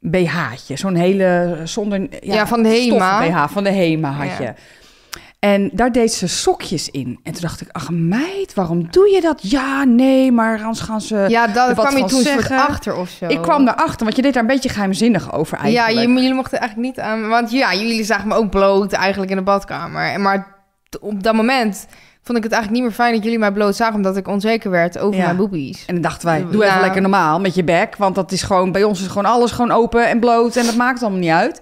BH'tje, 0.00 0.76
zo'n 0.76 0.94
hele, 0.94 1.60
zonder... 1.64 2.24
Ja, 2.24 2.46
van 2.46 2.62
de 2.62 2.68
Hema. 2.68 3.28
BH, 3.28 3.52
van 3.52 3.64
de 3.64 3.70
Hema 3.70 4.10
had 4.10 4.26
Ja. 4.38 4.40
je. 4.44 4.54
En 5.40 5.70
daar 5.72 5.92
deed 5.92 6.12
ze 6.12 6.28
sokjes 6.28 6.88
in. 6.90 7.20
En 7.22 7.32
toen 7.32 7.40
dacht 7.42 7.60
ik, 7.60 7.68
ach 7.72 7.90
meid, 7.90 8.54
waarom 8.54 8.90
doe 8.90 9.08
je 9.10 9.20
dat? 9.20 9.38
Ja, 9.50 9.84
nee, 9.84 10.32
maar 10.32 10.58
anders 10.58 10.80
gaan 10.80 11.00
ze... 11.00 11.24
Ja, 11.28 11.46
daar 11.46 11.74
wat 11.74 11.86
kwam 11.86 11.96
je 12.02 12.08
toen 12.08 12.22
soort 12.22 12.24
zeggen. 12.24 12.56
achter 12.66 12.96
of 12.96 13.08
zo. 13.08 13.26
Ik 13.26 13.42
kwam 13.42 13.64
daarachter, 13.64 14.04
want 14.04 14.16
je 14.16 14.22
deed 14.22 14.32
daar 14.34 14.42
een 14.42 14.48
beetje 14.48 14.68
geheimzinnig 14.68 15.32
over 15.32 15.58
Ja, 15.58 15.62
eigenlijk. 15.84 16.08
je- 16.08 16.14
jullie 16.14 16.34
mochten 16.34 16.58
eigenlijk 16.58 16.88
niet 16.96 17.04
aan... 17.04 17.28
Want 17.28 17.50
ja, 17.50 17.74
jullie 17.74 18.04
zagen 18.04 18.28
me 18.28 18.34
ook 18.34 18.50
bloot 18.50 18.92
eigenlijk 18.92 19.30
in 19.30 19.36
de 19.36 19.42
badkamer. 19.42 20.02
En 20.12 20.22
Maar 20.22 20.56
op 21.00 21.22
dat 21.22 21.34
moment 21.34 21.86
vond 22.22 22.38
ik 22.38 22.44
het 22.44 22.52
eigenlijk 22.52 22.70
niet 22.82 22.82
meer 22.82 23.00
fijn 23.00 23.14
dat 23.14 23.22
jullie 23.22 23.38
mij 23.38 23.52
bloot 23.52 23.76
zagen... 23.76 23.94
omdat 23.94 24.16
ik 24.16 24.28
onzeker 24.28 24.70
werd 24.70 24.98
over 24.98 25.18
Ja. 25.18 25.24
mijn 25.24 25.36
boobies. 25.36 25.84
En 25.86 25.94
dan 25.94 26.02
dachten 26.02 26.26
wij, 26.28 26.46
doe 26.50 26.64
even 26.64 26.80
lekker 26.80 27.00
normaal 27.00 27.40
met 27.40 27.54
je 27.54 27.64
bek. 27.64 27.96
Want 27.96 28.14
dat 28.14 28.32
is 28.32 28.42
gewoon, 28.42 28.72
bij 28.72 28.84
ons 28.84 29.00
is 29.00 29.06
gewoon 29.06 29.24
alles 29.24 29.50
gewoon 29.50 29.70
open 29.70 30.08
en 30.08 30.20
bloot. 30.20 30.56
En 30.56 30.66
dat 30.66 30.76
maakt 30.76 31.00
allemaal 31.02 31.20
niet 31.20 31.30
uit. 31.30 31.60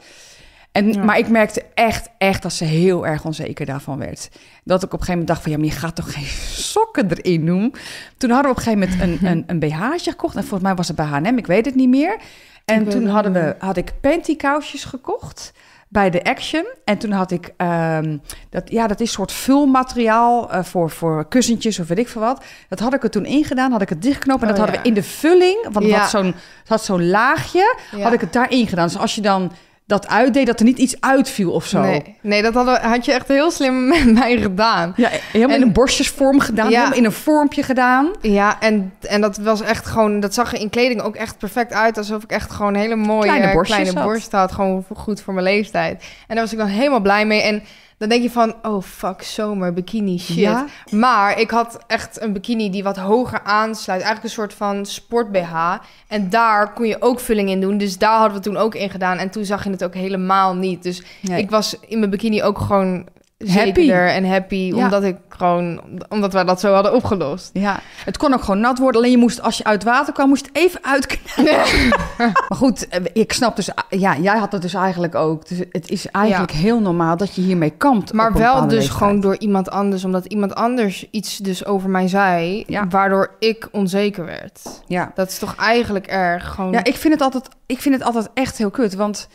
En, 0.73 0.93
Ja. 0.93 1.05
Maar 1.05 1.19
ik 1.19 1.29
merkte 1.29 1.65
echt, 1.75 2.09
echt 2.19 2.43
dat 2.43 2.53
ze 2.53 2.65
heel 2.65 3.07
erg 3.07 3.25
onzeker 3.25 3.67
daarvan 3.67 3.99
werd. 3.99 4.29
Dat 4.65 4.83
ik 4.83 4.93
op 4.93 5.01
een 5.01 5.07
gegeven 5.07 5.11
moment 5.11 5.29
dacht 5.29 5.43
van, 5.43 5.51
ja, 5.53 5.59
maar 5.59 5.67
je 5.67 5.73
gaat 5.73 5.97
toch 5.97 6.13
geen 6.13 6.27
sokken 6.73 7.11
erin 7.11 7.47
doen? 7.47 7.75
Toen 8.17 8.31
hadden 8.31 8.53
we 8.55 8.59
op 8.61 8.67
een 8.67 8.73
gegeven 8.73 8.99
moment 9.01 9.23
een, 9.23 9.29
een, 9.31 9.45
een 9.47 9.59
BH'tje 9.59 10.11
gekocht. 10.11 10.35
En 10.37 10.41
volgens 10.43 10.63
mij 10.63 10.75
was 10.75 10.87
het 10.89 10.97
bij 10.97 11.07
H&M, 11.07 11.39
ik 11.39 11.47
weet 11.47 11.65
het 11.65 11.75
niet 11.75 11.89
meer. 11.89 12.17
En 12.65 12.89
toen 12.89 13.07
hadden 13.07 13.33
we, 13.33 13.55
had 13.59 13.77
ik 13.77 13.93
pantykousjes 14.01 14.85
gekocht 14.85 15.53
bij 15.89 16.11
de 16.11 16.25
Action. 16.25 16.65
En 16.85 16.99
toen 16.99 17.11
had 17.13 17.31
ik, 17.31 17.53
ehm, 17.57 18.17
dat, 18.51 18.71
ja, 18.71 18.87
dat 18.87 19.01
is 19.01 19.13
soort 19.13 19.33
vulmateriaal 19.33 20.51
eh, 20.53 20.63
voor, 20.65 20.91
voor 20.91 21.29
kussentjes 21.29 21.79
of 21.79 21.87
weet 21.89 21.99
ik 21.99 22.09
veel 22.09 22.21
wat. 22.21 22.45
Dat 22.69 22.79
had 22.79 22.95
ik 22.95 23.03
er 23.03 23.11
toen 23.11 23.25
ingedaan, 23.25 23.73
had 23.73 23.83
ik 23.83 23.89
het 23.89 24.03
dichtgeknopen. 24.03 24.43
En 24.43 24.49
dat 24.49 24.57
Oh, 24.59 24.63
hadden 24.65 24.77
ja. 24.77 24.83
we 24.83 24.89
in 24.89 25.03
de 25.03 25.09
vulling, 25.09 25.63
want 25.63 25.75
het 25.85 25.85
Ja. 25.95 25.99
had 25.99 26.11
zo'n 26.11 26.27
het 26.59 26.69
had 26.69 26.85
zo'n 26.85 27.09
laagje, 27.09 27.77
Ja. 27.91 27.99
had 28.03 28.13
ik 28.13 28.21
het 28.21 28.33
daarin 28.33 28.67
gedaan. 28.69 28.87
Dus 28.87 28.99
als 28.99 29.15
je 29.15 29.21
dan 29.21 29.53
dat 29.89 30.09
uitdeed, 30.09 30.47
dat 30.47 30.59
er 30.59 30.65
niet 30.65 30.79
iets 30.79 31.01
uitviel 31.01 31.53
of 31.53 31.67
zo. 31.67 31.81
Nee, 31.81 32.17
nee 32.23 32.43
dat 32.43 32.55
hadden, 32.55 32.81
had 32.81 33.05
je 33.05 33.13
echt 33.13 33.29
heel 33.29 33.51
slim 33.51 33.87
met 33.89 34.13
mij 34.13 34.37
gedaan. 34.37 34.93
Ja, 34.97 35.09
helemaal 35.33 35.57
in 35.57 35.63
En- 35.63 35.67
een 35.69 35.73
borstjesvorm 35.73 36.41
gedaan, 36.41 36.71
Ja. 36.71 36.77
helemaal 36.77 36.99
in 36.99 37.05
een 37.05 37.13
vormpje 37.13 37.63
gedaan. 37.63 38.11
Ja, 38.21 38.61
en, 38.61 38.93
en 39.01 39.21
dat 39.21 39.37
was 39.37 39.61
echt 39.61 39.87
gewoon... 39.87 40.21
Dat 40.21 40.35
zag 40.35 40.53
er 40.53 40.61
in 40.61 40.71
kleding 40.71 41.01
ook 41.03 41.15
echt 41.17 41.39
perfect 41.39 41.73
uit. 41.73 41.99
Alsof 41.99 42.23
ik 42.23 42.31
echt 42.31 42.51
gewoon 42.51 42.75
hele 42.75 42.97
mooie 42.97 43.21
Kleine 43.21 43.39
kleine, 43.39 43.53
borstjes 43.55 43.95
had. 43.95 44.05
borsten 44.05 44.39
had. 44.39 44.53
Gewoon 44.53 44.85
goed 44.97 45.21
voor 45.21 45.35
mijn 45.35 45.47
leeftijd. 45.47 46.03
En 46.27 46.35
daar 46.35 46.45
was 46.45 46.53
ik 46.53 46.59
dan 46.59 46.67
helemaal 46.67 47.01
blij 47.01 47.27
mee. 47.27 47.43
En 47.43 47.63
dan 47.99 48.09
denk 48.09 48.23
je 48.23 48.31
van... 48.31 48.55
Oh, 48.63 48.83
fuck, 48.83 49.23
zomer, 49.23 49.73
bikini, 49.73 50.19
shit. 50.19 50.37
Ja. 50.37 50.67
Maar 50.91 51.41
ik 51.41 51.51
had 51.51 51.79
echt 51.87 52.21
een 52.21 52.33
bikini 52.33 52.71
die 52.71 52.83
wat 52.83 52.97
hoger 52.97 53.41
aansluit. 53.43 54.01
Eigenlijk 54.01 54.25
een 54.25 54.41
soort 54.43 54.55
van 54.55 54.87
sport-BH. 54.87 55.77
En 56.09 56.31
daar 56.31 56.73
kon 56.73 56.87
je 56.87 57.03
ook 57.03 57.21
vulling 57.21 57.49
in 57.51 57.61
doen. 57.61 57.79
Dus 57.79 57.99
daar 57.99 58.19
hadden 58.19 58.37
we 58.37 58.43
toen 58.43 58.57
ook 58.57 58.75
in 58.75 58.91
gedaan. 58.91 59.19
En 59.19 59.31
toen 59.31 59.45
zag 59.45 59.65
je 59.65 59.71
het 59.71 59.85
ook 59.85 59.95
helemaal 59.95 60.55
niet. 60.55 60.83
Dus 60.83 61.03
Nee. 61.21 61.41
ik 61.43 61.51
was 61.51 61.77
in 61.81 61.99
mijn 61.99 62.11
bikini 62.11 62.43
ook 62.43 62.59
gewoon... 62.59 63.07
Happy. 63.47 63.91
En 63.91 64.25
happy, 64.31 64.73
omdat 64.73 65.03
ik 65.05 65.17
gewoon, 65.29 65.81
omdat 66.09 66.33
wij 66.33 66.45
dat 66.45 66.61
zo 66.61 66.73
hadden 66.73 66.95
opgelost. 66.95 67.51
Ja, 67.53 67.81
het 68.05 68.17
kon 68.17 68.35
ook 68.35 68.43
gewoon 68.43 68.61
nat 68.61 68.79
worden. 68.79 69.01
Alleen 69.01 69.13
je 69.13 69.19
moest, 69.19 69.43
als 69.43 69.57
je 69.57 69.65
uit 69.65 69.85
water 69.85 70.13
kwam, 70.13 70.29
moest 70.29 70.49
even 70.53 70.85
uitknijpen. 70.85 71.89
maar 72.19 72.59
goed, 72.59 72.89
eh, 72.89 73.05
ik 73.13 73.33
snap 73.33 73.57
dus... 73.57 73.71
Ja, 73.89 74.17
jij 74.17 74.39
had 74.39 74.53
het 74.53 74.63
dus 74.63 74.75
eigenlijk 74.75 75.15
ook. 75.15 75.49
Dus 75.49 75.59
het 75.71 75.91
is 75.91 76.07
eigenlijk 76.07 76.53
heel 76.53 76.81
normaal 76.81 77.17
dat 77.17 77.35
je 77.35 77.41
hiermee 77.41 77.71
kampt. 77.71 78.13
Maar 78.13 78.33
wel 78.33 78.63
dus 78.63 78.73
leeftijd. 78.73 78.91
gewoon 78.97 79.21
door 79.21 79.39
iemand 79.39 79.71
anders, 79.71 80.05
omdat 80.05 80.25
iemand 80.25 80.55
anders 80.55 81.07
iets 81.11 81.37
dus 81.37 81.65
over 81.65 81.91
mij 81.91 82.09
zei, 82.09 82.65
Ja. 82.67 82.89
waardoor 82.89 83.37
ik 83.39 83.69
onzeker 83.73 84.25
werd. 84.25 84.61
Ja. 84.87 85.13
Dat 85.15 85.29
is 85.29 85.39
toch 85.39 85.55
eigenlijk 85.57 86.07
erg 86.07 86.49
gewoon. 86.55 86.73
Ja, 86.73 86.85
ik 86.85 86.97
vind 86.97 87.13
het 87.13 87.23
altijd, 87.23 87.49
ik 87.67 87.81
vind 87.81 87.95
het 87.95 88.05
altijd 88.05 88.29
echt 88.35 88.59
heel 88.59 88.71
kut. 88.71 88.95
Want 88.95 89.29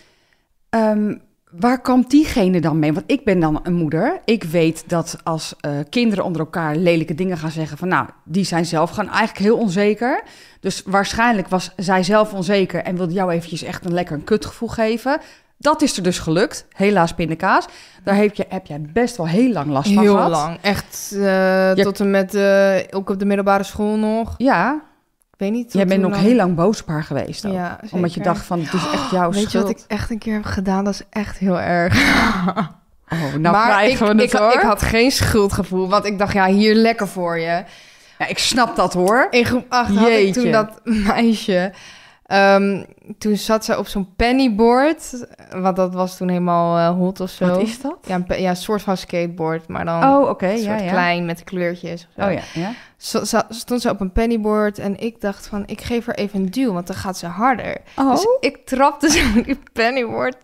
ehm, 0.70 1.14
waar 1.60 1.82
komt 1.82 2.10
diegene 2.10 2.62
dan 2.62 2.80
mee? 2.80 2.94
Want 2.94 3.12
ik 3.12 3.24
ben 3.24 3.40
dan 3.40 3.60
een 3.64 3.74
moeder. 3.74 4.20
Ik 4.26 4.44
weet 4.44 4.84
dat 4.88 5.18
als 5.24 5.56
eh, 5.60 5.72
kinderen 5.90 6.24
onder 6.26 6.42
elkaar 6.42 6.76
lelijke 6.76 7.16
dingen 7.16 7.38
gaan 7.38 7.52
zeggen... 7.52 7.78
van 7.78 7.88
nou, 7.88 8.08
die 8.24 8.46
zijn 8.46 8.66
zelf 8.66 8.90
gewoon 8.90 9.10
eigenlijk 9.10 9.40
heel 9.40 9.58
onzeker. 9.58 10.24
Dus 10.60 10.84
waarschijnlijk 10.86 11.48
was 11.48 11.72
zij 11.76 12.04
zelf 12.04 12.34
onzeker... 12.34 12.84
en 12.84 12.96
wilde 12.96 13.14
jou 13.14 13.32
eventjes 13.32 13.64
echt 13.64 13.86
een 13.86 13.94
lekker 13.94 14.16
een 14.16 14.24
kutgevoel 14.24 14.70
geven. 14.70 15.20
Dat 15.58 15.82
is 15.82 15.98
er 15.98 16.04
dus 16.04 16.20
gelukt. 16.20 16.66
Helaas 16.70 17.14
pindakaas. 17.14 17.66
Daar 18.04 18.16
heb, 18.16 18.36
je, 18.36 18.46
heb 18.50 18.66
jij 18.66 18.82
best 18.94 19.18
wel 19.18 19.28
heel 19.28 19.52
lang 19.52 19.70
last 19.70 19.94
van 19.94 20.04
Heel 20.04 20.16
gehad. 20.16 20.32
lang. 20.32 20.58
Echt 20.62 21.16
eh, 21.20 21.72
tot 21.72 22.00
en 22.00 22.12
met, 22.12 22.36
eh, 22.36 22.76
ook 22.92 23.10
op 23.10 23.20
de 23.20 23.26
middelbare 23.26 23.64
school 23.64 23.98
nog. 23.98 24.34
Ja, 24.38 24.82
weet 25.44 25.52
niet. 25.52 25.74
jij 25.74 25.86
bent 25.86 26.02
nog 26.02 26.12
lang. 26.12 26.24
heel 26.24 26.36
lang 26.36 26.56
boos 26.56 26.82
op 26.82 26.88
haar 26.88 27.04
geweest. 27.04 27.46
Ook. 27.46 27.54
Ja, 27.54 27.80
Omdat 27.92 28.14
je 28.14 28.22
dacht 28.22 28.46
van, 28.46 28.60
het 28.60 28.74
is 28.74 28.84
echt 28.94 29.12
jouw 29.12 29.32
Weet 29.32 29.52
je 29.52 29.60
wat 29.62 29.70
ik 29.70 29.80
echt 29.88 30.10
een 30.10 30.18
keer 30.18 30.34
heb 30.34 30.46
gedaan? 30.46 30.84
Dat 30.84 30.94
is 30.94 31.02
echt 31.10 31.38
heel 31.38 31.60
erg. 31.60 31.94
Oh, 33.14 33.20
nou 33.34 33.56
maar 33.56 33.68
krijgen 33.68 33.92
ik, 33.92 34.16
we 34.16 34.22
het 34.22 34.34
ik, 34.34 34.40
hoor. 34.40 34.54
ik 34.54 34.60
had 34.60 34.82
geen 34.82 35.12
schuldgevoel, 35.12 35.90
want 35.90 36.06
ik 36.06 36.18
dacht, 36.18 36.34
ja, 36.34 36.48
hier 36.48 36.76
lekker 36.76 37.08
voor 37.08 37.40
je. 37.40 37.64
Ja, 38.18 38.28
ik 38.28 38.38
snap 38.38 38.76
dat 38.76 38.94
hoor. 38.94 39.28
In 39.30 39.46
groep 39.46 39.66
8 39.70 39.96
had 39.96 40.08
ik 40.10 40.34
toen 40.34 40.52
dat 40.52 40.80
meisje. 41.08 41.72
Ehm, 42.34 42.84
toen 43.18 43.36
zat 43.38 43.66
ze 43.66 43.78
op 43.78 43.88
zo'n 43.88 44.14
pennyboard. 44.16 45.26
Want 45.52 45.76
dat 45.76 45.94
was 45.94 46.18
toen 46.18 46.28
helemaal 46.30 46.78
eh, 46.78 46.98
hot 46.98 47.20
of 47.20 47.30
zo. 47.30 47.48
Wat 47.48 47.62
is 47.62 47.82
dat? 47.82 47.98
Ja, 48.06 48.16
een, 48.28 48.42
ja, 48.42 48.50
een 48.50 48.56
soort 48.56 48.82
van 48.82 48.98
skateboard, 48.98 49.68
maar 49.68 49.86
dan 49.86 50.04
Oh, 50.04 50.30
oké. 50.30 50.46
een 50.48 50.58
ja, 50.62 50.64
soort 50.64 50.84
ja. 50.84 50.92
klein 50.92 51.26
met 51.26 51.44
kleurtjes. 51.44 52.08
of 52.18 52.24
zo. 52.24 52.30
Oh 52.30 52.34
ja, 52.34 52.42
ja. 52.54 52.72
Zo- 52.98 53.24
zo- 53.24 53.42
stond 53.50 53.82
ze 53.82 53.90
op 53.90 54.00
een 54.00 54.12
pennyboard 54.12 54.80
en 54.80 55.00
ik 55.00 55.22
dacht 55.22 55.48
van, 55.48 55.64
ik 55.66 55.82
geef 55.82 56.06
haar 56.06 56.16
even 56.16 56.40
een 56.40 56.52
duw, 56.52 56.74
want 56.74 56.88
dan 56.88 56.96
gaat 56.96 57.18
ze 57.18 57.28
harder. 57.28 57.78
Oh, 57.98 58.12
Dus 58.12 58.28
ik 58.40 58.66
trapte 58.66 59.10
zo 59.34 59.42
die 59.42 59.60
pennyboard 59.74 60.36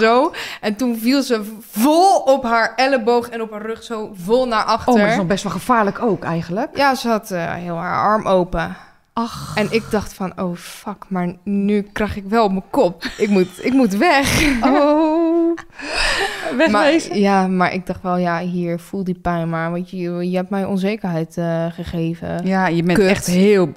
zo. 0.00 0.32
En 0.60 0.76
toen 0.76 0.98
viel 0.98 1.22
ze 1.22 1.58
vol 1.70 2.16
op 2.18 2.42
haar 2.44 2.72
elleboog 2.76 3.28
en 3.28 3.42
op 3.42 3.50
haar 3.50 3.62
rug 3.62 3.82
zo 3.82 4.10
vol 4.14 4.46
naar 4.48 4.64
achter. 4.64 4.88
oh 4.92 4.94
maar 4.94 5.02
dat 5.04 5.12
is 5.12 5.18
nog 5.18 5.26
best 5.26 5.42
wel 5.42 5.52
gevaarlijk 5.52 6.02
ook 6.02 6.24
eigenlijk. 6.24 6.76
Ja, 6.76 6.94
ze 6.94 7.08
had 7.08 7.30
eh, 7.30 7.52
heel 7.54 7.76
haar 7.76 8.02
arm 8.04 8.26
open. 8.26 8.76
Ach. 9.14 9.52
En 9.56 9.66
ik 9.70 9.82
dacht 9.90 10.14
van, 10.14 10.40
oh 10.40 10.56
fuck, 10.56 11.04
maar 11.08 11.34
nu 11.44 11.82
krijg 11.82 12.16
ik 12.16 12.24
wel 12.28 12.44
op 12.44 12.50
mijn 12.50 12.64
kop. 12.70 13.04
Ik 13.18 13.28
moet, 13.28 13.64
ik 13.64 13.72
moet 13.72 13.96
weg. 13.96 14.42
Oh. 14.62 15.56
maar, 16.56 16.70
Wegwezen. 16.70 17.18
ja, 17.20 17.46
maar 17.46 17.72
ik 17.72 17.86
dacht 17.86 18.02
wel, 18.02 18.16
ja, 18.16 18.38
hier, 18.40 18.78
voel 18.78 19.04
die 19.04 19.18
pijn 19.22 19.48
maar. 19.48 19.70
Want 19.70 19.90
je, 19.90 20.30
je 20.30 20.36
hebt 20.36 20.50
mij 20.50 20.64
onzekerheid 20.64 21.36
eh, 21.36 21.66
gegeven. 21.72 22.46
Ja, 22.46 22.66
je 22.66 22.82
bent 22.82 22.98
Kut. 22.98 23.08
echt 23.08 23.26
heel... 23.26 23.72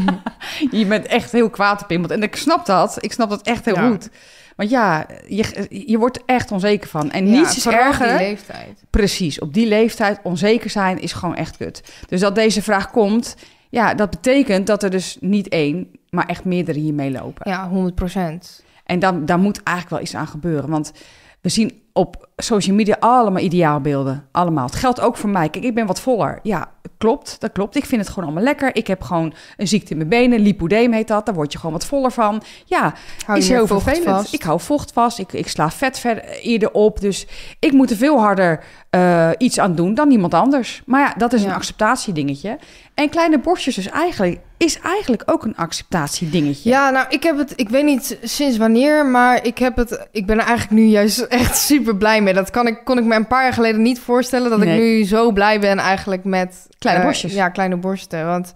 je 0.70 0.86
bent 0.86 1.06
echt 1.06 1.32
heel 1.32 1.50
kwaad 1.50 1.82
op 1.82 1.90
iemand. 1.90 2.10
En 2.10 2.22
ik 2.22 2.36
snap 2.36 2.66
dat. 2.66 2.96
Ik 3.04 3.12
snap 3.12 3.30
dat 3.30 3.42
echt 3.42 3.64
heel 3.64 3.74
Ja. 3.74 3.88
goed. 3.88 4.08
Want 4.56 4.70
ja, 4.70 5.06
je, 5.28 5.66
je 5.86 5.98
wordt 5.98 6.24
echt 6.26 6.52
onzeker 6.52 6.88
van. 6.88 7.10
En 7.10 7.26
Ja, 7.26 7.38
niets 7.38 7.56
is 7.56 7.62
vooral 7.62 7.80
op 7.80 7.86
erger. 7.86 8.06
die 8.18 8.26
leeftijd. 8.26 8.82
Precies, 8.90 9.38
op 9.40 9.54
die 9.54 9.66
leeftijd 9.66 10.20
onzeker 10.22 10.70
zijn 10.70 11.00
is 11.00 11.12
gewoon 11.12 11.36
echt 11.36 11.56
kut. 11.56 11.92
Dus 12.08 12.20
dat 12.20 12.34
deze 12.34 12.62
vraag 12.62 12.90
komt, 12.90 13.36
ja, 13.70 13.94
dat 13.94 14.10
betekent 14.10 14.66
dat 14.66 14.82
er 14.82 14.90
dus 14.90 15.16
niet 15.20 15.48
één, 15.48 15.90
maar 16.08 16.26
echt 16.26 16.44
meerdere 16.44 16.78
hiermee 16.78 17.10
lopen. 17.10 17.50
Ja, 17.50 17.68
100 17.68 17.94
procent. 17.94 18.64
En 18.84 18.98
dan, 18.98 19.24
daar 19.24 19.38
moet 19.38 19.62
eigenlijk 19.62 19.96
wel 19.96 20.04
iets 20.04 20.14
aan 20.14 20.26
gebeuren. 20.26 20.70
Want 20.70 20.92
we 21.40 21.48
zien 21.48 21.79
op 21.92 22.28
social 22.36 22.76
media 22.76 22.96
allemaal 23.00 23.42
ideaalbeelden. 23.42 24.26
Allemaal. 24.32 24.64
Het 24.66 24.74
geldt 24.74 25.00
ook 25.00 25.16
voor 25.16 25.30
mij. 25.30 25.48
Kijk, 25.48 25.64
ik 25.64 25.74
ben 25.74 25.86
wat 25.86 26.00
voller. 26.00 26.38
Ja, 26.42 26.70
klopt. 26.98 27.36
Dat 27.40 27.52
klopt. 27.52 27.76
Ik 27.76 27.84
vind 27.84 28.00
het 28.00 28.10
gewoon 28.10 28.24
allemaal 28.24 28.44
lekker. 28.44 28.76
Ik 28.76 28.86
heb 28.86 29.02
gewoon 29.02 29.32
een 29.56 29.68
ziekte 29.68 29.90
in 29.90 29.96
mijn 29.96 30.08
benen. 30.08 30.40
Lipodeem 30.40 30.92
heet 30.92 31.08
dat. 31.08 31.26
Daar 31.26 31.34
word 31.34 31.52
je 31.52 31.58
gewoon 31.58 31.74
wat 31.74 31.84
voller 31.86 32.12
van. 32.12 32.42
Ja, 32.64 32.94
Hou 33.26 33.38
is 33.38 33.48
heel 33.48 33.66
vervelend. 33.66 34.04
vast. 34.04 34.34
Ik 34.34 34.42
hou 34.42 34.60
vocht 34.60 34.92
vast. 34.92 35.18
Ik, 35.18 35.32
ik 35.32 35.48
sla 35.48 35.70
vet 35.70 35.98
verder, 35.98 36.24
eerder 36.40 36.70
op. 36.72 37.00
Dus 37.00 37.26
ik 37.58 37.72
moet 37.72 37.90
er 37.90 37.96
veel 37.96 38.18
harder 38.20 38.64
eh, 38.90 39.30
iets 39.38 39.58
aan 39.58 39.74
doen 39.74 39.94
dan 39.94 40.10
iemand 40.10 40.34
anders. 40.34 40.82
Maar 40.86 41.00
ja, 41.00 41.14
dat 41.16 41.32
is 41.32 41.42
een 41.42 41.48
Ja. 41.48 41.54
acceptatiedingetje. 41.54 42.58
En 42.94 43.08
kleine 43.08 43.38
borstjes 43.38 43.74
dus 43.74 43.88
eigenlijk, 43.88 44.40
is 44.62 44.78
eigenlijk 44.78 45.22
ook 45.26 45.44
een 45.44 45.56
acceptatiedingetje. 45.56 46.70
Ja, 46.70 46.90
nou, 46.90 47.06
ik 47.08 47.22
heb 47.22 47.38
het, 47.38 47.52
ik 47.56 47.68
weet 47.68 47.84
niet 47.84 48.18
sinds 48.22 48.56
wanneer, 48.56 49.06
maar 49.06 49.44
ik 49.46 49.58
heb 49.58 49.76
het, 49.76 50.08
ik 50.12 50.26
ben 50.26 50.38
er 50.38 50.44
eigenlijk 50.46 50.80
nu 50.80 50.86
juist 50.86 51.18
echt 51.42 51.56
super 51.58 51.96
blij 51.96 52.22
mee. 52.22 52.34
Dat 52.34 52.50
kan 52.50 52.66
ik, 52.66 52.80
kon 52.84 52.98
ik 52.98 53.04
me 53.04 53.14
een 53.14 53.26
paar 53.26 53.42
jaar 53.42 53.52
geleden 53.52 53.82
niet 53.82 53.98
voorstellen, 54.00 54.50
dat 54.50 54.58
Nee. 54.58 54.74
ik 54.74 54.80
nu 54.80 55.04
zo 55.04 55.30
blij 55.32 55.60
ben 55.60 55.78
eigenlijk 55.78 56.24
met... 56.24 56.66
Kleine 56.78 57.00
eh, 57.02 57.06
borstjes. 57.08 57.32
Ja, 57.32 57.48
kleine 57.48 57.76
borsten, 57.76 58.26
want 58.26 58.52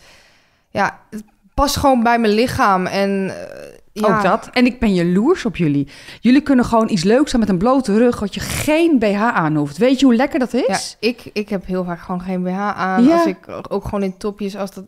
ja, 0.71 0.99
het 1.11 1.23
past 1.55 1.77
gewoon 1.77 2.03
bij 2.03 2.19
mijn 2.19 2.33
lichaam 2.33 2.87
en... 2.87 3.29
eh, 3.31 3.73
ja, 3.93 4.17
Ook 4.17 4.23
dat. 4.23 4.49
En 4.53 4.67
ik 4.67 4.79
ben 4.81 4.95
jaloers 4.95 5.45
op 5.45 5.57
jullie. 5.57 5.89
Jullie 6.21 6.41
kunnen 6.41 6.65
gewoon 6.65 6.89
iets 6.91 7.03
leuks 7.03 7.35
aan 7.35 7.41
met 7.41 7.49
een 7.49 7.59
blote 7.59 7.99
rug... 7.99 8.21
wat 8.21 8.35
je 8.35 8.41
geen 8.41 8.99
BH 8.99 9.23
aan 9.23 9.57
hoeft. 9.57 9.77
Weet 9.77 9.99
je 10.01 10.07
hoe 10.07 10.15
lekker 10.15 10.39
dat 10.39 10.53
Ja, 10.53 10.67
is? 10.67 10.97
ik, 11.01 11.31
ik 11.33 11.49
heb 11.49 11.67
heel 11.67 11.85
vaak 11.85 12.01
gewoon 12.01 12.21
geen 12.21 12.43
BH 12.43 12.59
aan. 12.77 13.05
Ja. 13.05 13.17
Als 13.17 13.27
ik 13.27 13.37
ook 13.69 13.85
gewoon 13.85 14.03
in 14.03 14.17
topjes, 14.19 14.57
als 14.57 14.71
dat, 14.75 14.85